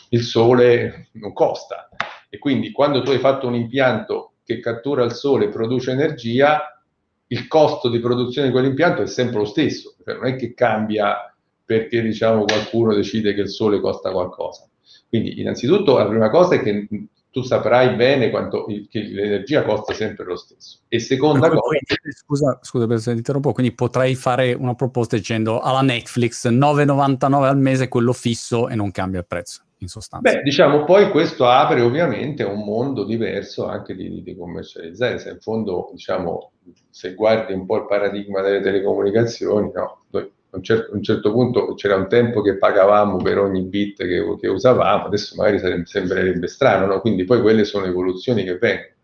il 0.09 0.23
sole 0.23 1.09
non 1.13 1.35
costa. 1.35 1.91
E 2.31 2.39
quindi 2.39 2.73
quando 2.73 3.03
tu 3.03 3.11
hai 3.11 3.19
fatto 3.19 3.47
un 3.47 3.55
impianto 3.55 4.33
che 4.45 4.61
cattura 4.61 5.05
il 5.05 5.13
sole 5.13 5.45
e 5.45 5.49
produce 5.51 5.91
energia, 5.91 6.81
il 7.27 7.47
costo 7.49 7.91
di 7.91 8.01
produzione 8.01 8.47
di 8.47 8.53
quell'impianto 8.55 9.03
è 9.03 9.07
sempre 9.07 9.39
lo 9.39 9.45
stesso, 9.45 9.95
cioè 10.03 10.15
non 10.15 10.25
è 10.25 10.37
che 10.37 10.55
cambia 10.55 11.35
perché 11.63 12.01
diciamo, 12.01 12.45
qualcuno 12.45 12.95
decide 12.95 13.35
che 13.35 13.43
il 13.43 13.51
sole 13.51 13.79
costa 13.79 14.11
qualcosa. 14.11 14.67
Quindi 15.07 15.39
innanzitutto 15.39 15.99
la 15.99 16.07
prima 16.07 16.31
cosa 16.31 16.55
è 16.55 16.63
che 16.63 16.89
tu 17.37 17.43
saprai 17.43 17.95
bene 17.97 18.31
quanto 18.31 18.65
che 18.65 19.01
l'energia 19.01 19.63
costa 19.63 19.93
sempre 19.93 20.25
lo 20.25 20.37
stesso. 20.37 20.79
E 20.89 20.99
seconda 20.99 21.51
cosa... 21.51 21.61
Scusa, 22.09 22.59
scusa 22.63 22.87
per 22.87 22.99
se 22.99 23.11
interrompo, 23.11 23.53
quindi 23.53 23.75
potrei 23.75 24.15
fare 24.15 24.55
una 24.55 24.75
proposta 24.75 25.17
dicendo 25.17 25.61
alla 25.61 25.83
Netflix 25.83 26.49
9,99 26.49 27.43
al 27.43 27.59
mese 27.59 27.89
quello 27.89 28.15
fisso 28.15 28.71
e 28.71 28.75
non 28.75 28.91
cambia 28.91 29.21
il 29.21 29.27
prezzo, 29.27 29.65
in 29.81 29.89
sostanza. 29.89 30.33
Beh, 30.33 30.41
diciamo, 30.45 30.85
poi 30.85 31.11
questo 31.11 31.47
apre 31.47 31.83
ovviamente 31.83 32.43
un 32.43 32.65
mondo 32.65 33.05
diverso 33.05 33.67
anche 33.67 33.95
di, 33.95 34.23
di 34.23 34.35
commercializzare. 34.35 35.19
Se 35.19 35.29
in 35.29 35.39
fondo, 35.39 35.91
diciamo, 35.93 36.53
se 36.89 37.13
guardi 37.13 37.53
un 37.53 37.67
po' 37.67 37.77
il 37.77 37.87
paradigma 37.87 38.41
delle 38.41 38.63
telecomunicazioni, 38.63 39.71
no? 39.75 40.05
Noi 40.09 40.33
a 40.57 40.59
un, 40.59 40.63
certo, 40.63 40.95
un 40.95 41.03
certo 41.03 41.33
punto 41.33 41.75
c'era 41.75 41.97
un 41.97 42.09
tempo 42.09 42.41
che 42.41 42.57
pagavamo 42.57 43.19
per 43.19 43.39
ogni 43.39 43.63
bit 43.63 43.99
che, 43.99 44.25
che 44.41 44.49
usavamo, 44.49 45.05
adesso 45.05 45.35
magari 45.37 45.59
sarebbe, 45.59 45.87
sembrerebbe 45.87 46.47
strano, 46.49 46.87
no? 46.87 47.01
quindi 47.01 47.25
poi 47.25 47.41
quelle 47.41 47.65
sono 47.65 47.85
evoluzioni 47.85 48.43
che 48.43 48.57
vengono. 48.57 48.95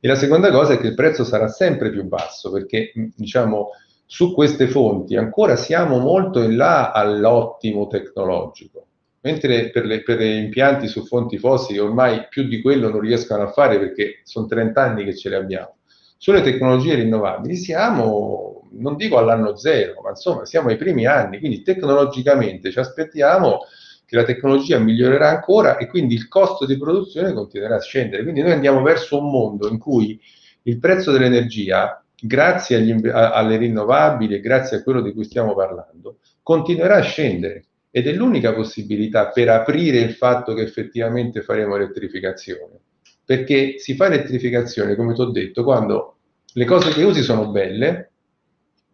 E 0.00 0.06
la 0.06 0.14
seconda 0.14 0.50
cosa 0.50 0.74
è 0.74 0.78
che 0.78 0.88
il 0.88 0.94
prezzo 0.94 1.24
sarà 1.24 1.48
sempre 1.48 1.90
più 1.90 2.04
basso 2.04 2.52
perché 2.52 2.92
diciamo 3.16 3.70
su 4.06 4.32
queste 4.32 4.68
fonti 4.68 5.16
ancora 5.16 5.56
siamo 5.56 5.98
molto 5.98 6.40
in 6.40 6.56
là 6.56 6.92
all'ottimo 6.92 7.88
tecnologico, 7.88 8.86
mentre 9.22 9.70
per, 9.70 9.84
le, 9.84 10.02
per 10.02 10.20
gli 10.20 10.44
impianti 10.44 10.86
su 10.86 11.04
fonti 11.04 11.38
fossili 11.38 11.78
ormai 11.78 12.26
più 12.28 12.44
di 12.44 12.60
quello 12.62 12.90
non 12.90 13.00
riescono 13.00 13.42
a 13.42 13.50
fare 13.50 13.78
perché 13.78 14.20
sono 14.22 14.46
30 14.46 14.80
anni 14.80 15.04
che 15.04 15.16
ce 15.16 15.28
le 15.30 15.36
abbiamo. 15.36 15.76
Sulle 16.16 16.42
tecnologie 16.42 16.94
rinnovabili 16.94 17.54
siamo, 17.56 18.57
non 18.72 18.96
dico 18.96 19.18
all'anno 19.18 19.56
zero, 19.56 20.00
ma 20.02 20.10
insomma 20.10 20.44
siamo 20.44 20.68
ai 20.68 20.76
primi 20.76 21.06
anni, 21.06 21.38
quindi 21.38 21.62
tecnologicamente 21.62 22.70
ci 22.70 22.78
aspettiamo 22.78 23.60
che 24.04 24.16
la 24.16 24.24
tecnologia 24.24 24.78
migliorerà 24.78 25.28
ancora 25.28 25.76
e 25.76 25.86
quindi 25.86 26.14
il 26.14 26.28
costo 26.28 26.64
di 26.64 26.78
produzione 26.78 27.32
continuerà 27.32 27.76
a 27.76 27.80
scendere. 27.80 28.22
Quindi 28.22 28.40
noi 28.40 28.52
andiamo 28.52 28.82
verso 28.82 29.18
un 29.18 29.30
mondo 29.30 29.68
in 29.68 29.78
cui 29.78 30.18
il 30.62 30.78
prezzo 30.78 31.12
dell'energia, 31.12 32.02
grazie 32.20 32.76
agli, 32.76 33.06
a, 33.08 33.32
alle 33.32 33.56
rinnovabili 33.58 34.34
e 34.34 34.40
grazie 34.40 34.78
a 34.78 34.82
quello 34.82 35.02
di 35.02 35.12
cui 35.12 35.24
stiamo 35.24 35.54
parlando, 35.54 36.18
continuerà 36.42 36.96
a 36.96 37.02
scendere 37.02 37.64
ed 37.90 38.06
è 38.06 38.12
l'unica 38.12 38.54
possibilità 38.54 39.28
per 39.28 39.48
aprire 39.50 39.98
il 39.98 40.14
fatto 40.14 40.54
che 40.54 40.62
effettivamente 40.62 41.42
faremo 41.42 41.76
elettrificazione 41.76 42.80
perché 43.28 43.74
si 43.76 43.94
fa 43.94 44.06
elettrificazione, 44.06 44.96
come 44.96 45.12
ti 45.12 45.20
ho 45.20 45.26
detto, 45.26 45.62
quando 45.62 46.16
le 46.54 46.64
cose 46.64 46.92
che 46.92 47.02
usi 47.02 47.20
sono 47.20 47.50
belle 47.50 48.07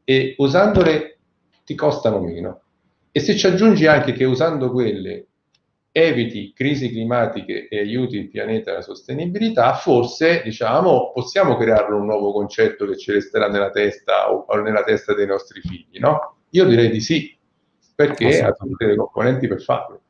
e 0.04 0.34
usandole 0.38 1.18
ti 1.64 1.74
costano 1.74 2.20
meno. 2.20 2.60
E 3.10 3.20
se 3.20 3.36
ci 3.36 3.46
aggiungi 3.46 3.86
anche 3.86 4.12
che 4.12 4.24
usando 4.24 4.70
quelle 4.70 5.26
eviti 5.96 6.52
crisi 6.52 6.88
climatiche 6.90 7.68
e 7.68 7.78
aiuti 7.78 8.16
il 8.16 8.28
pianeta 8.28 8.72
alla 8.72 8.82
sostenibilità, 8.82 9.74
forse 9.74 10.42
diciamo, 10.42 11.12
possiamo 11.12 11.56
creare 11.56 11.94
un 11.94 12.04
nuovo 12.04 12.32
concetto 12.32 12.84
che 12.86 12.98
ci 12.98 13.12
resterà 13.12 13.48
nella 13.48 13.70
testa 13.70 14.32
o, 14.32 14.44
o 14.48 14.56
nella 14.60 14.82
testa 14.82 15.14
dei 15.14 15.26
nostri 15.26 15.60
figli, 15.60 16.00
no? 16.00 16.38
Io 16.50 16.64
direi 16.64 16.90
di 16.90 17.00
sì, 17.00 17.36
perché 17.94 18.42
ha 18.42 18.52
tutte 18.52 18.86
le 18.86 18.96
componenti 18.96 19.46
per 19.46 19.62
farlo. 19.62 20.00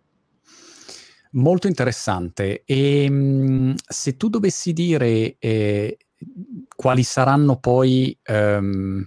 Molto 1.32 1.66
interessante. 1.66 2.62
E 2.64 3.04
ehm, 3.04 3.74
se 3.86 4.16
tu 4.16 4.28
dovessi 4.28 4.72
dire 4.72 5.36
eh, 5.38 5.98
quali 6.74 7.02
saranno 7.02 7.58
poi 7.58 8.16
ehm, 8.22 9.06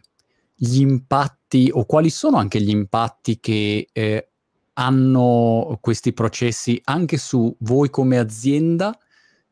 gli 0.60 0.80
impatti 0.80 1.70
o 1.72 1.86
quali 1.86 2.10
sono 2.10 2.38
anche 2.38 2.60
gli 2.60 2.70
impatti 2.70 3.40
che 3.40 3.88
eh, 3.92 4.30
hanno 4.74 5.78
questi 5.80 6.14
processi 6.14 6.82
anche 6.84 7.18
su 7.18 7.56
voi 7.60 7.90
come 7.90 8.18
azienda, 8.18 8.98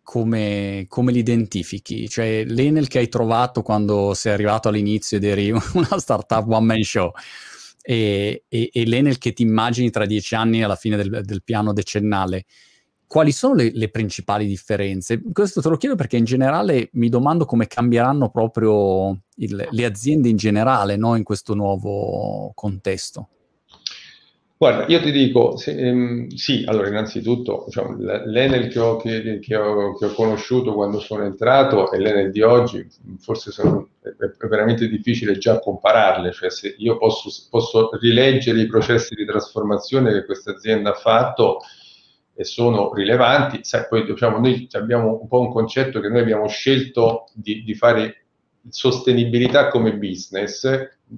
come, 0.01 0.85
come, 0.87 1.11
li 1.11 1.19
identifichi? 1.19 2.09
Cioè 2.09 2.43
l'Enel 2.45 2.87
che 2.87 2.99
hai 2.99 3.07
trovato 3.07 3.61
quando 3.61 4.13
sei 4.15 4.33
arrivato 4.33 4.67
all'inizio 4.67 5.17
ed 5.17 5.23
eri 5.23 5.51
una 5.73 5.99
startup 5.99 6.47
one 6.47 6.65
man 6.65 6.83
show 6.83 7.11
e, 7.81 8.45
e, 8.47 8.69
e 8.73 8.85
l'Enel 8.85 9.19
che 9.19 9.33
ti 9.33 9.43
immagini 9.43 9.91
tra 9.91 10.07
dieci 10.07 10.33
anni 10.33 10.63
alla 10.63 10.75
fine 10.75 10.97
del, 10.97 11.21
del 11.23 11.43
piano 11.43 11.71
decennale, 11.71 12.45
quali 13.07 13.31
sono 13.31 13.55
le, 13.55 13.71
le, 13.73 13.89
principali 13.89 14.45
differenze? 14.45 15.21
Questo 15.31 15.61
te 15.61 15.69
lo 15.69 15.77
chiedo 15.77 15.95
perché 15.95 16.17
in 16.17 16.25
generale 16.25 16.89
mi 16.93 17.09
domando 17.09 17.45
come 17.45 17.67
cambieranno 17.67 18.29
proprio 18.29 19.17
il, 19.35 19.67
le 19.69 19.85
aziende 19.85 20.29
in 20.29 20.37
generale 20.37 20.95
no? 20.95 21.15
in 21.15 21.23
questo 21.23 21.53
nuovo 21.53 22.51
contesto. 22.53 23.29
Guarda, 24.57 24.85
io 24.87 25.01
ti 25.01 25.11
dico, 25.11 25.57
se, 25.57 25.77
ehm, 25.77 26.29
sì, 26.29 26.63
allora 26.65 26.87
innanzitutto 26.87 27.65
diciamo, 27.65 27.97
l'Enel 27.97 28.69
che 28.69 28.79
ho, 28.79 28.95
che, 28.95 29.39
che, 29.39 29.55
ho, 29.57 29.95
che 29.97 30.05
ho, 30.05 30.13
conosciuto 30.13 30.73
quando 30.73 31.01
sono 31.01 31.25
entrato 31.25 31.91
e 31.91 31.99
l'Enel 31.99 32.31
di 32.31 32.41
oggi, 32.41 32.87
forse 33.19 33.51
sono, 33.51 33.89
è, 34.01 34.47
veramente 34.47 34.87
difficile 34.87 35.37
già 35.37 35.59
compararle, 35.59 36.31
cioè 36.31 36.49
se 36.49 36.73
io 36.77 36.97
posso, 36.97 37.29
posso 37.49 37.89
rileggere 37.99 38.61
i 38.61 38.67
processi 38.67 39.13
di 39.13 39.25
trasformazione 39.25 40.13
che 40.13 40.23
questa 40.23 40.51
azienda 40.51 40.91
ha 40.91 40.95
fatto, 40.95 41.59
e 42.35 42.43
sono 42.43 42.93
rilevanti. 42.93 43.59
Sai, 43.63 43.85
poi 43.87 44.03
diciamo, 44.05 44.37
noi 44.39 44.67
abbiamo 44.73 45.19
un 45.21 45.27
po' 45.27 45.39
un 45.39 45.51
concetto 45.51 45.99
che 45.99 46.09
noi 46.09 46.19
abbiamo 46.19 46.47
scelto 46.47 47.29
di, 47.33 47.63
di 47.63 47.73
fare 47.73 48.25
sostenibilità 48.67 49.69
come 49.69 49.95
business 49.95 50.67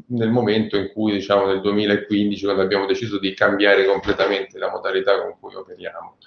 nel 0.08 0.30
momento 0.30 0.78
in 0.78 0.92
cui, 0.94 1.14
diciamo, 1.14 1.48
nel 1.48 1.62
2015, 1.62 2.44
quando 2.44 2.62
abbiamo 2.62 2.86
deciso 2.86 3.20
di 3.20 3.34
cambiare 3.34 3.86
completamente 3.86 4.60
la 4.60 4.70
modalità 4.70 5.22
con 5.22 5.36
cui 5.40 5.56
operiamo. 5.56 6.18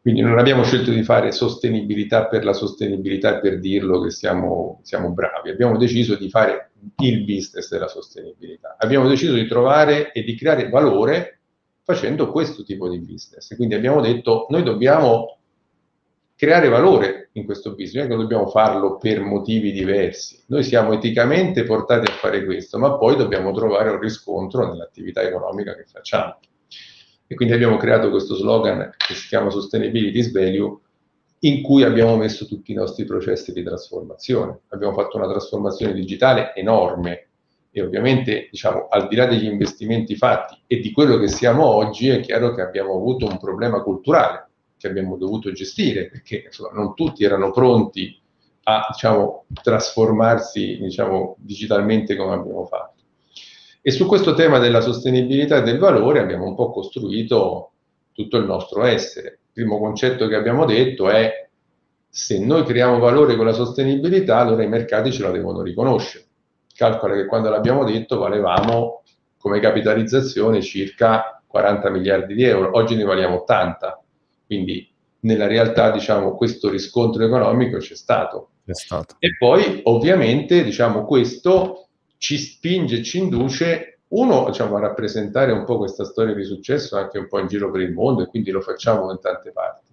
Quindi 0.00 0.20
non 0.20 0.38
abbiamo 0.38 0.64
scelto 0.64 0.90
di 0.90 1.04
fare 1.04 1.30
sostenibilità 1.30 2.26
per 2.26 2.44
la 2.44 2.52
sostenibilità 2.52 3.38
per 3.38 3.60
dirlo 3.60 4.00
che 4.00 4.10
siamo, 4.10 4.80
siamo 4.82 5.12
bravi, 5.12 5.50
abbiamo 5.50 5.76
deciso 5.76 6.16
di 6.16 6.28
fare 6.28 6.72
il 6.96 7.24
business 7.24 7.68
della 7.70 7.86
sostenibilità. 7.86 8.76
Abbiamo 8.80 9.06
deciso 9.06 9.34
di 9.34 9.46
trovare 9.46 10.10
e 10.10 10.24
di 10.24 10.34
creare 10.34 10.68
valore 10.68 11.41
facendo 11.82 12.30
questo 12.30 12.62
tipo 12.62 12.88
di 12.88 12.98
business. 12.98 13.54
Quindi 13.56 13.74
abbiamo 13.74 14.00
detto, 14.00 14.46
noi 14.50 14.62
dobbiamo 14.62 15.38
creare 16.36 16.68
valore 16.68 17.30
in 17.32 17.44
questo 17.44 17.74
business, 17.74 18.08
non 18.08 18.18
dobbiamo 18.18 18.48
farlo 18.48 18.96
per 18.96 19.20
motivi 19.20 19.72
diversi. 19.72 20.42
Noi 20.46 20.62
siamo 20.64 20.92
eticamente 20.92 21.64
portati 21.64 22.10
a 22.10 22.14
fare 22.14 22.44
questo, 22.44 22.78
ma 22.78 22.96
poi 22.96 23.16
dobbiamo 23.16 23.52
trovare 23.52 23.90
un 23.90 24.00
riscontro 24.00 24.66
nell'attività 24.66 25.22
economica 25.22 25.74
che 25.76 25.84
facciamo. 25.84 26.38
E 27.26 27.34
quindi 27.34 27.54
abbiamo 27.54 27.76
creato 27.76 28.10
questo 28.10 28.34
slogan 28.34 28.90
che 28.96 29.14
si 29.14 29.28
chiama 29.28 29.50
Sustainability 29.50 30.30
Value, 30.32 30.78
in 31.44 31.62
cui 31.62 31.82
abbiamo 31.82 32.16
messo 32.16 32.46
tutti 32.46 32.72
i 32.72 32.74
nostri 32.74 33.04
processi 33.04 33.52
di 33.52 33.62
trasformazione. 33.62 34.60
Abbiamo 34.68 34.92
fatto 34.92 35.16
una 35.16 35.28
trasformazione 35.28 35.92
digitale 35.92 36.54
enorme, 36.54 37.28
e 37.74 37.80
ovviamente 37.80 38.48
diciamo, 38.50 38.86
al 38.88 39.08
di 39.08 39.16
là 39.16 39.24
degli 39.24 39.46
investimenti 39.46 40.14
fatti 40.14 40.60
e 40.66 40.78
di 40.78 40.92
quello 40.92 41.16
che 41.16 41.28
siamo 41.28 41.64
oggi, 41.64 42.08
è 42.08 42.20
chiaro 42.20 42.54
che 42.54 42.60
abbiamo 42.60 42.94
avuto 42.94 43.26
un 43.26 43.38
problema 43.38 43.80
culturale 43.80 44.48
che 44.76 44.88
abbiamo 44.88 45.16
dovuto 45.16 45.52
gestire, 45.52 46.08
perché 46.08 46.44
insomma, 46.46 46.72
non 46.72 46.94
tutti 46.94 47.24
erano 47.24 47.50
pronti 47.50 48.20
a 48.64 48.88
diciamo, 48.90 49.46
trasformarsi 49.62 50.76
diciamo, 50.80 51.36
digitalmente 51.38 52.14
come 52.14 52.34
abbiamo 52.34 52.66
fatto. 52.66 53.00
E 53.80 53.90
su 53.90 54.06
questo 54.06 54.34
tema 54.34 54.58
della 54.58 54.80
sostenibilità 54.80 55.56
e 55.56 55.62
del 55.62 55.78
valore 55.78 56.20
abbiamo 56.20 56.44
un 56.44 56.54
po' 56.54 56.70
costruito 56.70 57.70
tutto 58.12 58.36
il 58.36 58.44
nostro 58.44 58.84
essere. 58.84 59.28
Il 59.28 59.52
primo 59.52 59.78
concetto 59.78 60.28
che 60.28 60.34
abbiamo 60.34 60.66
detto 60.66 61.08
è 61.08 61.48
se 62.08 62.38
noi 62.38 62.64
creiamo 62.64 62.98
valore 62.98 63.36
con 63.36 63.46
la 63.46 63.52
sostenibilità, 63.52 64.38
allora 64.38 64.62
i 64.62 64.68
mercati 64.68 65.10
ce 65.10 65.22
la 65.22 65.30
devono 65.30 65.62
riconoscere 65.62 66.26
calcola 66.82 67.14
che 67.14 67.26
quando 67.26 67.48
l'abbiamo 67.48 67.84
detto 67.84 68.18
valevamo 68.18 69.04
come 69.38 69.60
capitalizzazione 69.60 70.60
circa 70.60 71.40
40 71.46 71.90
miliardi 71.90 72.34
di 72.34 72.42
euro, 72.42 72.70
oggi 72.76 72.96
ne 72.96 73.04
valiamo 73.04 73.42
80, 73.42 74.02
quindi 74.46 74.90
nella 75.20 75.46
realtà 75.46 75.92
diciamo 75.92 76.34
questo 76.34 76.68
riscontro 76.68 77.24
economico 77.24 77.78
c'è 77.78 77.94
stato. 77.94 78.48
C'è 78.66 78.74
stato. 78.74 79.14
E 79.20 79.36
poi 79.38 79.80
ovviamente 79.84 80.64
diciamo 80.64 81.04
questo 81.04 81.88
ci 82.18 82.36
spinge, 82.36 83.02
ci 83.04 83.18
induce 83.18 84.00
uno 84.08 84.46
diciamo, 84.46 84.76
a 84.76 84.80
rappresentare 84.80 85.52
un 85.52 85.64
po' 85.64 85.78
questa 85.78 86.04
storia 86.04 86.34
di 86.34 86.44
successo 86.44 86.96
anche 86.96 87.18
un 87.18 87.28
po' 87.28 87.38
in 87.38 87.46
giro 87.46 87.70
per 87.70 87.82
il 87.82 87.92
mondo 87.92 88.22
e 88.22 88.26
quindi 88.26 88.50
lo 88.50 88.60
facciamo 88.60 89.10
in 89.12 89.20
tante 89.20 89.52
parti. 89.52 89.86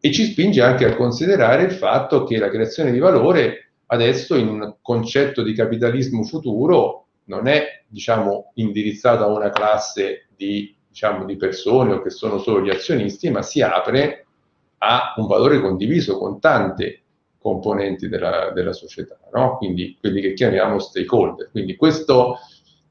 E 0.00 0.12
ci 0.12 0.24
spinge 0.24 0.60
anche 0.60 0.86
a 0.86 0.96
considerare 0.96 1.62
il 1.62 1.72
fatto 1.72 2.24
che 2.24 2.36
la 2.38 2.48
creazione 2.48 2.90
di 2.90 2.98
valore 2.98 3.65
adesso 3.86 4.34
in 4.36 4.48
un 4.48 4.76
concetto 4.80 5.42
di 5.42 5.54
capitalismo 5.54 6.24
futuro 6.24 7.06
non 7.24 7.46
è 7.46 7.84
diciamo, 7.88 8.52
indirizzato 8.54 9.24
a 9.24 9.28
una 9.28 9.50
classe 9.50 10.28
di, 10.36 10.74
diciamo, 10.88 11.24
di 11.24 11.36
persone 11.36 11.94
o 11.94 12.02
che 12.02 12.10
sono 12.10 12.38
solo 12.38 12.62
gli 12.62 12.70
azionisti, 12.70 13.30
ma 13.30 13.42
si 13.42 13.62
apre 13.62 14.26
a 14.78 15.14
un 15.16 15.26
valore 15.26 15.60
condiviso 15.60 16.18
con 16.18 16.38
tante 16.38 17.02
componenti 17.38 18.08
della, 18.08 18.50
della 18.52 18.72
società, 18.72 19.18
no? 19.32 19.56
quindi 19.56 19.96
quelli 20.00 20.20
che 20.20 20.34
chiamiamo 20.34 20.78
stakeholder. 20.78 21.50
Quindi 21.50 21.76
questa 21.76 22.34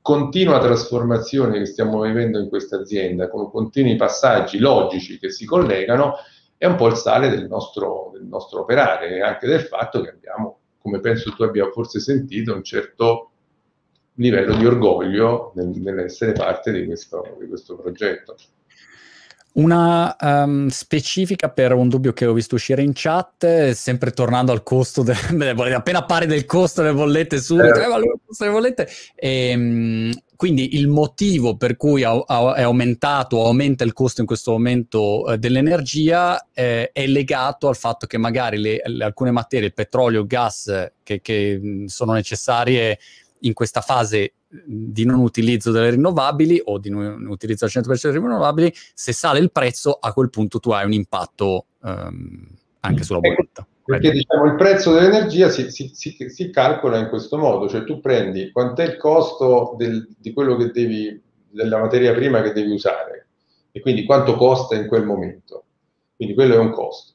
continua 0.01 0.59
trasformazione 0.59 1.57
che 1.57 1.65
stiamo 1.65 2.01
vivendo 2.01 2.39
in 2.39 2.47
questa 2.47 2.77
azienda, 2.77 3.27
con 3.27 3.49
continui 3.49 3.95
passaggi 3.95 4.59
logici 4.59 5.17
che 5.17 5.29
si 5.29 5.45
collegano, 5.45 6.15
è 6.57 6.65
un 6.65 6.75
po' 6.75 6.87
il 6.87 6.95
sale 6.95 7.29
del 7.29 7.47
nostro, 7.47 8.11
del 8.13 8.23
nostro 8.23 8.61
operare 8.61 9.15
e 9.15 9.21
anche 9.21 9.47
del 9.47 9.61
fatto 9.61 10.01
che 10.01 10.09
abbiamo 10.09 10.59
come 10.85 10.99
penso 10.99 11.31
tu 11.31 11.41
abbia 11.41 11.67
forse 11.71 11.99
sentito, 11.99 12.53
un 12.53 12.63
certo 12.63 13.31
livello 14.17 14.55
di 14.55 14.67
orgoglio 14.67 15.51
nel, 15.55 15.69
nell'essere 15.69 16.33
parte 16.33 16.71
di 16.71 16.85
questo, 16.85 17.35
di 17.39 17.47
questo 17.47 17.75
progetto. 17.75 18.35
Una 19.55 20.15
um, 20.19 20.67
specifica 20.67 21.49
per 21.49 21.73
un 21.73 21.87
dubbio 21.87 22.11
che 22.11 22.25
ho 22.25 22.33
visto 22.33 22.55
uscire 22.55 22.81
in 22.81 22.91
chat, 22.93 23.71
sempre 23.71 24.11
tornando 24.11 24.51
al 24.51 24.63
costo 24.63 25.01
delle 25.01 25.53
bollette, 25.55 25.75
appena 25.75 25.99
appare 25.99 26.25
del 26.25 26.45
costo 26.45 26.81
delle 26.81 26.93
bollette 26.93 27.39
subito, 27.39 27.79
eh. 27.79 27.83
eh 27.83 28.17
delle 28.37 28.51
bollette, 28.51 28.89
e, 29.15 29.53
um, 29.55 30.11
quindi 30.35 30.75
il 30.75 30.87
motivo 30.87 31.55
per 31.55 31.77
cui 31.77 32.01
è 32.01 32.05
aumentato 32.05 33.37
o 33.37 33.45
aumenta 33.45 33.83
il 33.83 33.93
costo 33.93 34.21
in 34.21 34.27
questo 34.27 34.51
momento 34.51 35.27
eh, 35.27 35.37
dell'energia 35.37 36.49
eh, 36.53 36.91
è 36.91 37.07
legato 37.07 37.69
al 37.69 37.77
fatto 37.77 38.05
che 38.05 38.17
magari 38.17 38.57
le, 38.57 38.81
le, 38.83 39.03
alcune 39.05 39.31
materie, 39.31 39.67
il 39.67 39.73
petrolio, 39.73 40.21
il 40.21 40.27
gas, 40.27 40.91
che, 41.01 41.21
che, 41.21 41.85
sono 41.85 42.11
necessarie 42.11 42.99
in 43.45 43.53
questa 43.53 43.81
fase 43.81 44.33
di 44.47 45.05
non 45.05 45.19
utilizzo 45.19 45.71
delle 45.71 45.91
rinnovabili 45.91 46.61
o 46.65 46.77
di 46.77 46.89
non 46.89 47.25
utilizzo 47.27 47.65
al 47.65 47.71
100% 47.73 48.01
delle 48.01 48.19
rinnovabili, 48.19 48.73
se 48.93 49.11
sale 49.11 49.39
il 49.39 49.51
prezzo 49.51 49.97
a 49.99 50.13
quel 50.13 50.29
punto 50.29 50.59
tu 50.59 50.71
hai 50.71 50.85
un 50.85 50.93
impatto 50.93 51.65
um, 51.81 52.47
anche 52.81 53.03
sulla 53.03 53.19
ecco, 53.19 53.35
bolletta. 53.35 53.67
Perché 53.83 54.11
diciamo, 54.11 54.45
il 54.45 54.55
prezzo 54.55 54.93
dell'energia 54.93 55.49
si, 55.49 55.69
si, 55.69 55.91
si, 55.93 56.17
si, 56.27 56.49
calcola 56.49 56.97
in 56.97 57.07
questo 57.07 57.37
modo, 57.37 57.67
cioè 57.69 57.83
tu 57.83 57.99
prendi 57.99 58.51
quant'è 58.51 58.83
il 58.85 58.97
costo 58.97 59.75
del, 59.77 60.07
di 60.17 60.33
quello 60.33 60.55
che 60.55 60.71
devi, 60.71 61.21
della 61.49 61.79
materia 61.79 62.13
prima 62.13 62.41
che 62.41 62.51
devi 62.51 62.71
usare 62.71 63.27
e 63.71 63.81
quindi 63.81 64.05
quanto 64.05 64.35
costa 64.37 64.75
in 64.75 64.87
quel 64.87 65.05
momento. 65.05 65.65
Quindi 66.15 66.33
quello 66.33 66.55
è 66.55 66.57
un 66.57 66.71
costo. 66.71 67.14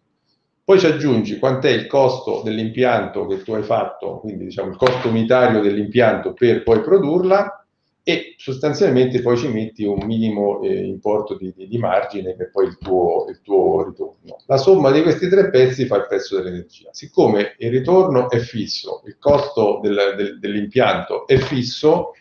Poi 0.64 0.78
ci 0.78 0.86
aggiungi 0.86 1.38
quant'è 1.38 1.70
il 1.70 1.86
costo 1.86 2.42
dell'impianto 2.44 3.26
che 3.26 3.42
tu 3.42 3.52
hai 3.54 3.62
fatto, 3.62 4.18
quindi 4.18 4.44
diciamo 4.44 4.70
il 4.70 4.76
costo 4.76 5.08
unitario 5.08 5.60
dell'impianto 5.60 6.32
per 6.32 6.62
poi 6.62 6.80
produrla 6.80 7.60
e 8.02 8.34
sostanzialmente 8.38 9.20
poi 9.20 9.36
ci 9.36 9.48
metti 9.48 9.84
un 9.84 10.04
minimo 10.04 10.62
eh, 10.62 10.84
importo 10.84 11.36
di, 11.36 11.52
di, 11.54 11.68
di, 11.68 11.78
margine 11.78 12.34
è 12.34 12.46
poi 12.46 12.66
il 12.66 12.78
tuo, 12.78 13.26
il 13.28 13.40
tuo, 13.42 13.84
ritorno. 13.84 14.38
La 14.46 14.56
somma 14.56 14.90
di 14.90 15.02
questi 15.02 15.28
tre 15.28 15.50
pezzi 15.50 15.84
fa 15.84 15.96
il 15.96 16.06
prezzo 16.08 16.36
dell'energia. 16.36 16.88
Siccome 16.92 17.54
il 17.58 17.70
ritorno 17.70 18.30
è 18.30 18.38
fisso, 18.38 19.02
il 19.06 19.16
costo 19.18 19.80
del, 19.82 20.14
del, 20.16 20.38
dell'impianto 20.38 21.26
è 21.26 21.36
fisso, 21.36 22.12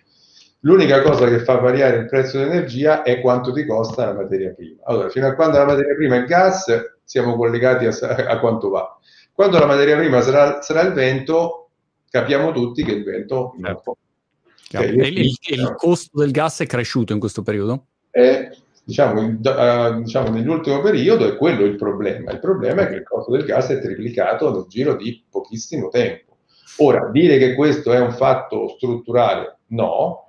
L'unica 0.62 1.02
cosa 1.02 1.28
che 1.30 1.40
fa 1.40 1.56
variare 1.56 1.98
il 1.98 2.06
prezzo 2.08 2.38
dell'energia 2.38 3.04
è 3.04 3.22
quanto 3.22 3.54
ti 3.54 3.66
costa 3.66 4.06
la 4.06 4.14
materia 4.14 4.54
prima. 4.54 4.82
Allora, 4.84 5.10
fino 5.10 5.28
a 5.28 5.34
quando 5.34 5.58
la 5.58 5.66
materia 5.66 5.96
prima 5.96 6.16
è 6.16 6.20
il 6.20 6.26
gas, 6.26 6.98
siamo 7.04 7.38
collegati 7.38 7.86
a, 7.86 7.92
a 8.28 8.40
quanto 8.40 8.70
va. 8.70 8.98
Quando 9.32 9.58
la 9.58 9.66
materia 9.66 9.96
prima 9.96 10.20
sarà, 10.20 10.62
sarà, 10.62 10.82
il 10.82 10.92
vento, 10.92 11.70
capiamo 12.10 12.52
tutti 12.52 12.84
che 12.84 12.92
il 12.92 13.04
vento... 13.06 13.56
Certo. 13.62 13.98
Okay, 14.72 14.94
il, 14.94 15.18
il, 15.18 15.38
il, 15.40 15.74
costo 15.78 16.20
del 16.20 16.32
gas 16.32 16.60
è 16.60 16.68
cresciuto 16.68 17.14
in 17.14 17.20
questo 17.20 17.42
periodo? 17.42 17.86
È, 18.12 18.52
diciamo, 18.84 19.22
uh, 19.22 20.02
diciamo, 20.02 20.30
nell'ultimo 20.30 20.82
periodo 20.82 21.26
è 21.26 21.38
quello 21.38 21.64
il 21.64 21.78
problema. 21.78 22.32
Il 22.32 22.40
problema 22.40 22.82
è 22.82 22.90
che 22.90 22.96
il 22.96 23.04
costo 23.04 23.32
del 23.32 23.46
gas 23.46 23.70
è 23.70 23.80
triplicato 23.80 24.52
nel 24.52 24.66
giro 24.68 24.96
di 24.96 25.24
pochissimo 25.30 25.88
tempo. 25.88 26.36
Ora, 26.80 27.10
dire 27.10 27.38
che 27.38 27.56
questo 27.56 27.94
è 27.94 28.00
un 28.00 28.12
fatto 28.12 28.68
strutturale, 28.68 29.60
no, 29.68 30.29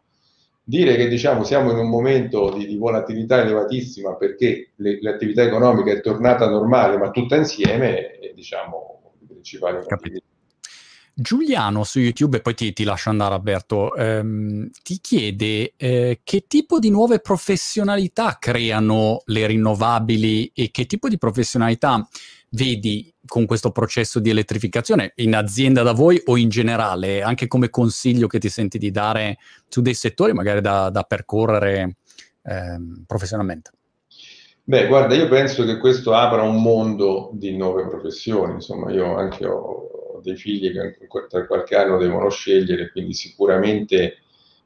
Dire 0.71 0.95
che 0.95 1.09
diciamo, 1.09 1.43
siamo 1.43 1.73
in 1.73 1.79
un 1.79 1.89
momento 1.89 2.53
di, 2.57 2.65
di 2.65 2.77
volatilità 2.77 3.41
elevatissima 3.43 4.15
perché 4.15 4.71
le, 4.77 5.01
l'attività 5.03 5.43
economica 5.43 5.91
è 5.91 6.01
tornata 6.01 6.49
normale, 6.49 6.97
ma 6.97 7.11
tutta 7.11 7.35
insieme 7.35 8.19
è 8.21 8.33
diciamo, 8.33 9.15
il 9.21 9.27
principale 9.27 9.79
motivo. 9.79 10.21
Giuliano 11.13 11.83
su 11.83 11.99
YouTube, 11.99 12.37
e 12.37 12.41
poi 12.41 12.55
ti, 12.55 12.73
ti 12.73 12.85
lascio 12.85 13.11
andare 13.11 13.35
Alberto, 13.35 13.97
ehm, 13.97 14.71
ti 14.85 15.01
chiede 15.01 15.73
eh, 15.77 16.21
che 16.23 16.45
tipo 16.47 16.79
di 16.79 16.89
nuove 16.89 17.19
professionalità 17.19 18.37
creano 18.39 19.23
le 19.25 19.47
rinnovabili 19.49 20.53
e 20.55 20.71
che 20.71 20.87
tipo 20.87 21.09
di 21.09 21.19
professionalità 21.19 22.09
vedi 22.51 23.13
con 23.27 23.47
questo 23.47 23.71
processo 23.71 24.19
di 24.19 24.31
elettrificazione 24.31 25.13
in 25.17 25.35
azienda 25.35 25.83
da 25.83 25.93
voi 25.93 26.21
o 26.27 26.37
in 26.37 26.49
generale, 26.49 27.23
anche 27.23 27.47
come 27.47 27.71
consiglio 27.71 28.27
che 28.27 28.39
ti 28.39 28.49
senti 28.49 28.79
di 28.79 28.91
dare 28.91 29.39
su 29.69 29.81
dei 29.81 29.95
settori 29.95 30.33
magari 30.33 30.61
da, 30.61 30.91
da 30.91 31.03
percorrere 31.03 31.97
ehm, 32.43 33.05
professionalmente? 33.07 33.71
Beh, 34.65 34.87
guarda, 34.87 35.15
io 35.15 35.29
penso 35.29 35.65
che 35.65 35.79
questo 35.79 36.13
apra 36.13 36.43
un 36.43 36.61
mondo 36.63 37.31
di 37.33 37.57
nuove 37.57 37.89
professioni, 37.89 38.55
insomma, 38.55 38.93
io 38.93 39.17
anche 39.17 39.47
ho 39.47 40.21
dei 40.23 40.37
figli 40.37 40.71
che 40.71 41.09
tra 41.29 41.47
qualche 41.47 41.77
anno 41.77 41.99
devono 41.99 42.29
scegliere, 42.29 42.91
quindi 42.91 43.15
sicuramente 43.15 44.19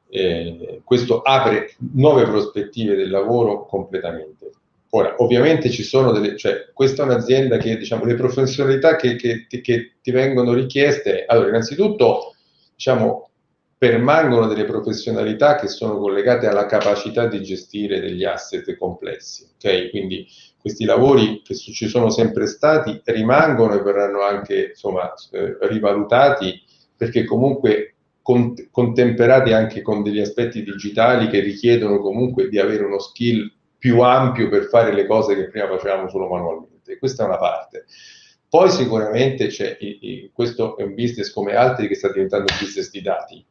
eh, 0.09 0.81
questo 0.83 1.21
apre 1.21 1.73
nuove 1.93 2.23
prospettive 2.23 2.95
del 2.95 3.09
lavoro 3.09 3.65
completamente. 3.65 4.51
Ora, 4.95 5.15
ovviamente 5.17 5.69
ci 5.69 5.83
sono 5.83 6.13
delle, 6.13 6.37
cioè, 6.37 6.69
questa 6.73 7.03
è 7.03 7.05
un'azienda 7.05 7.57
che, 7.57 7.75
diciamo, 7.75 8.05
le 8.05 8.15
professionalità 8.15 8.95
che, 8.95 9.17
che, 9.17 9.45
che 9.45 9.95
ti 10.01 10.11
vengono 10.11 10.53
richieste, 10.53 11.25
allora, 11.27 11.49
innanzitutto, 11.49 12.33
diciamo, 12.73 13.29
permangono 13.77 14.47
delle 14.47 14.63
professionalità 14.63 15.55
che 15.55 15.67
sono 15.67 15.97
collegate 15.97 16.47
alla 16.47 16.65
capacità 16.65 17.27
di 17.27 17.43
gestire 17.43 17.99
degli 17.99 18.23
asset 18.23 18.77
complessi, 18.77 19.45
ok? 19.55 19.89
Quindi 19.89 20.25
questi 20.57 20.85
lavori 20.85 21.41
che 21.43 21.55
ci 21.55 21.89
sono 21.89 22.09
sempre 22.09 22.47
stati 22.47 23.01
rimangono 23.03 23.73
e 23.73 23.81
verranno 23.81 24.21
anche, 24.21 24.69
insomma, 24.69 25.13
eh, 25.31 25.57
rivalutati 25.67 26.63
perché 26.95 27.25
comunque 27.25 27.95
contemperati 28.71 29.51
anche 29.51 29.81
con 29.81 30.01
degli 30.01 30.21
aspetti 30.21 30.63
digitali 30.63 31.27
che 31.27 31.41
richiedono 31.41 31.99
comunque 31.99 32.47
di 32.47 32.57
avere 32.57 32.83
uno 32.85 32.97
skill 32.97 33.51
più 33.85 33.99
ampio 33.99 34.49
per 34.49 34.63
fare 34.63 34.91
le 34.91 35.05
cose 35.05 35.35
che 35.35 35.47
prima 35.47 35.67
facevamo 35.67 36.09
solo 36.09 36.27
manualmente. 36.27 36.97
Questa 36.97 37.21
è 37.21 37.27
una 37.27 37.37
parte. 37.37 37.85
Poi 38.49 38.71
sicuramente 38.71 39.45
c'è, 39.45 39.77
questo 40.33 40.75
è 40.75 40.81
un 40.81 40.95
business 40.95 41.31
come 41.31 41.53
altri 41.53 41.87
che 41.87 41.93
sta 41.93 42.11
diventando 42.11 42.51
un 42.51 42.57
business 42.59 42.89
di 42.89 43.01
dati 43.03 43.45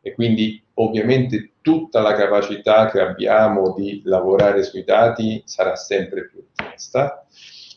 e 0.00 0.14
quindi 0.14 0.62
ovviamente 0.74 1.54
tutta 1.60 2.02
la 2.02 2.14
capacità 2.14 2.88
che 2.88 3.00
abbiamo 3.00 3.74
di 3.76 4.00
lavorare 4.04 4.62
sui 4.62 4.84
dati 4.84 5.42
sarà 5.44 5.74
sempre 5.74 6.28
più 6.28 6.40
richiesta 6.56 7.26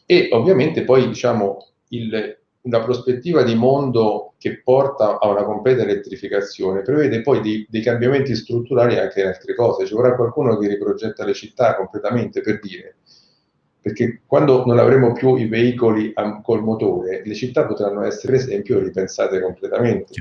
e 0.06 0.30
ovviamente 0.34 0.84
poi 0.84 1.08
diciamo 1.08 1.68
il, 1.88 2.43
una 2.64 2.82
prospettiva 2.82 3.44
di 3.44 3.56
mondo 3.56 4.34
che 4.38 4.62
porta 4.62 5.20
a 5.20 5.28
una 5.28 5.44
completa 5.44 5.84
elettrificazione 5.84 6.82
prevede 6.82 7.22
poi 7.22 7.42
dei, 7.42 7.66
dei, 7.70 7.82
cambiamenti 7.82 8.36
strutturali 8.36 8.98
anche 8.98 9.22
in 9.22 9.28
altre 9.28 9.54
cose. 9.56 9.86
Ci 9.86 9.94
vorrà 9.94 10.16
qualcuno 10.16 10.58
che 10.58 10.68
riprogetta 10.68 11.26
le 11.26 11.34
città 11.34 11.76
completamente 11.76 12.42
per 12.42 12.60
dire, 12.60 12.98
perché 13.82 14.22
quando 14.26 14.66
non 14.66 14.80
avremo 14.80 15.12
più 15.12 15.36
i 15.36 15.48
veicoli 15.48 16.14
col 16.42 16.64
motore, 16.64 17.22
le 17.26 17.36
città 17.36 17.66
potranno 17.66 18.04
essere, 18.04 18.34
per 18.34 18.42
esempio, 18.42 18.80
ripensate 18.80 19.42
completamente. 19.42 20.14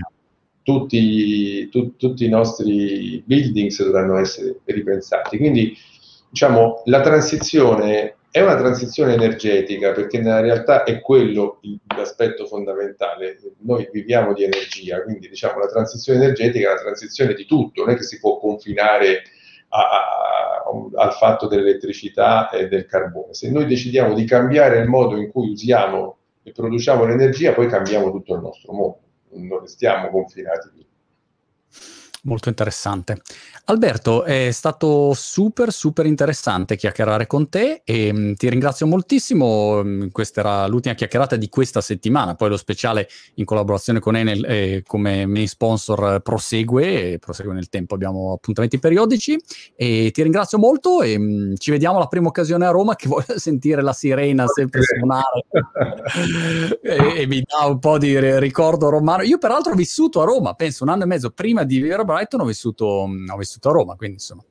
Tutti, 0.62 1.68
tu, 1.68 1.96
tutti 1.96 2.24
i 2.24 2.28
nostri 2.28 3.22
buildings 3.24 3.84
dovranno 3.84 4.16
essere 4.18 4.60
ripensati. 4.64 5.36
Quindi, 5.36 5.76
diciamo, 6.28 6.82
la 6.86 7.00
transizione 7.02 8.16
è 8.32 8.40
una 8.40 8.56
transizione 8.56 9.12
energetica 9.12 9.92
perché 9.92 10.18
nella 10.18 10.40
realtà 10.40 10.84
è 10.84 11.02
quello 11.02 11.60
l'aspetto 11.94 12.46
fondamentale. 12.46 13.38
Noi 13.58 13.86
viviamo 13.92 14.32
di 14.32 14.42
energia, 14.42 15.02
quindi 15.02 15.28
diciamo 15.28 15.58
la 15.58 15.66
transizione 15.66 16.24
energetica 16.24 16.70
è 16.70 16.72
la 16.72 16.80
transizione 16.80 17.34
di 17.34 17.44
tutto, 17.44 17.84
non 17.84 17.92
è 17.92 17.96
che 17.96 18.04
si 18.04 18.18
può 18.18 18.38
confinare 18.38 19.24
a, 19.68 19.80
a, 19.80 20.62
al 20.94 21.12
fatto 21.12 21.46
dell'elettricità 21.46 22.48
e 22.48 22.68
del 22.68 22.86
carbone. 22.86 23.34
Se 23.34 23.50
noi 23.50 23.66
decidiamo 23.66 24.14
di 24.14 24.24
cambiare 24.24 24.78
il 24.78 24.88
modo 24.88 25.16
in 25.16 25.30
cui 25.30 25.50
usiamo 25.50 26.16
e 26.42 26.52
produciamo 26.52 27.04
l'energia, 27.04 27.52
poi 27.52 27.68
cambiamo 27.68 28.10
tutto 28.10 28.34
il 28.34 28.40
nostro 28.40 28.72
mondo, 28.72 29.00
non 29.32 29.60
restiamo 29.60 30.08
confinati 30.08 30.70
lì. 30.74 30.86
Molto 32.24 32.48
interessante. 32.48 33.20
Alberto, 33.64 34.22
è 34.22 34.52
stato 34.52 35.12
super, 35.12 35.72
super 35.72 36.06
interessante 36.06 36.76
chiacchierare 36.76 37.26
con 37.26 37.48
te 37.48 37.82
e 37.84 38.12
mh, 38.12 38.18
mm, 38.18 38.32
ti 38.34 38.48
ringrazio 38.48 38.86
moltissimo. 38.86 39.82
Mm, 39.82 40.06
questa 40.12 40.38
era 40.38 40.66
l'ultima 40.68 40.94
chiacchierata 40.94 41.34
di 41.34 41.48
questa 41.48 41.80
settimana, 41.80 42.36
poi 42.36 42.50
lo 42.50 42.56
speciale 42.56 43.08
in 43.34 43.44
collaborazione 43.44 43.98
con 43.98 44.14
Enel 44.14 44.44
eh, 44.44 44.82
come 44.86 45.26
main 45.26 45.48
sponsor 45.48 46.20
prosegue, 46.22 47.18
prosegue 47.18 47.54
nel 47.54 47.68
tempo, 47.68 47.94
abbiamo 47.94 48.34
appuntamenti 48.34 48.78
periodici 48.78 49.36
e 49.74 50.12
ti 50.12 50.22
ringrazio 50.22 50.58
molto 50.58 51.02
e 51.02 51.18
mh, 51.18 51.24
mm, 51.24 51.54
ci 51.56 51.72
vediamo 51.72 51.96
alla 51.96 52.06
prima 52.06 52.28
occasione 52.28 52.66
a 52.66 52.70
Roma 52.70 52.94
che 52.94 53.08
voglio 53.10 53.36
sentire 53.36 53.82
la 53.82 53.92
sirena 53.92 54.46
sempre 54.46 54.82
suonare 54.82 55.44
e, 56.82 57.22
e, 57.22 57.26
mi 57.26 57.42
dà 57.42 57.66
un 57.66 57.80
po' 57.80 57.98
di 57.98 58.38
ricordo 58.38 58.90
romano. 58.90 59.24
Io 59.24 59.38
peraltro 59.38 59.72
ho 59.72 59.74
vissuto 59.76 60.20
a 60.22 60.24
Roma, 60.24 60.54
penso 60.54 60.84
un 60.84 60.90
anno 60.90 61.02
e 61.02 61.06
mezzo 61.06 61.30
prima 61.30 61.64
di 61.64 61.80
vivere 61.80 62.02
a 62.02 62.04
Brighton, 62.12 62.40
ho 62.40 62.44
vissuto, 62.44 62.84
ho 62.86 63.36
vissuto 63.36 63.68
a 63.68 63.72
Roma, 63.72 63.94
quindi 63.96 64.16
insomma. 64.16 64.44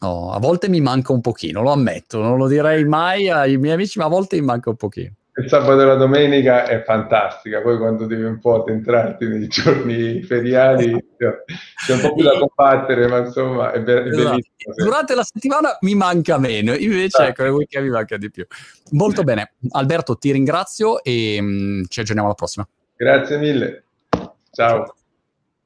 Oh, 0.00 0.32
a 0.32 0.38
volte 0.38 0.68
mi 0.68 0.80
manca 0.80 1.12
un 1.12 1.20
pochino, 1.20 1.62
lo 1.62 1.72
ammetto, 1.72 2.20
non 2.20 2.36
lo 2.36 2.46
direi 2.46 2.84
mai 2.84 3.30
ai 3.30 3.56
miei 3.56 3.74
amici, 3.74 3.98
ma 3.98 4.04
a 4.04 4.08
volte 4.08 4.38
mi 4.38 4.44
manca 4.44 4.70
un 4.70 4.76
pochino. 4.76 5.14
Il 5.36 5.48
sabato 5.48 5.80
e 5.80 5.84
la 5.84 5.96
domenica 5.96 6.66
è 6.66 6.84
fantastica, 6.84 7.60
poi 7.60 7.76
quando 7.76 8.06
devi 8.06 8.22
un 8.22 8.38
po' 8.38 8.62
addentrarti 8.62 9.26
nei 9.26 9.48
giorni 9.48 10.22
feriali 10.22 10.92
c'è 11.16 11.92
un 11.92 12.00
po' 12.00 12.14
più 12.14 12.22
da 12.22 12.38
combattere, 12.38 13.08
ma 13.08 13.18
insomma 13.18 13.72
è, 13.72 13.80
be- 13.80 14.04
esatto. 14.04 14.28
bellissimo. 14.30 14.74
Durante 14.76 15.14
la 15.16 15.24
settimana 15.24 15.76
mi 15.80 15.96
manca 15.96 16.38
meno, 16.38 16.74
invece 16.74 17.22
ah. 17.22 17.26
ecco, 17.26 17.42
le 17.42 17.48
weekend 17.48 17.86
mi 17.86 17.90
manca 17.90 18.16
di 18.16 18.30
più. 18.30 18.46
Molto 18.92 19.24
bene, 19.24 19.54
Alberto 19.70 20.16
ti 20.16 20.30
ringrazio 20.30 21.02
e 21.02 21.40
mh, 21.40 21.46
mm, 21.46 21.82
ci 21.88 21.98
aggiorniamo 21.98 22.28
alla 22.28 22.36
prossima. 22.36 22.68
Grazie 22.96 23.38
mille, 23.38 23.84
ciao. 24.52 24.84
ciao. 24.84 24.94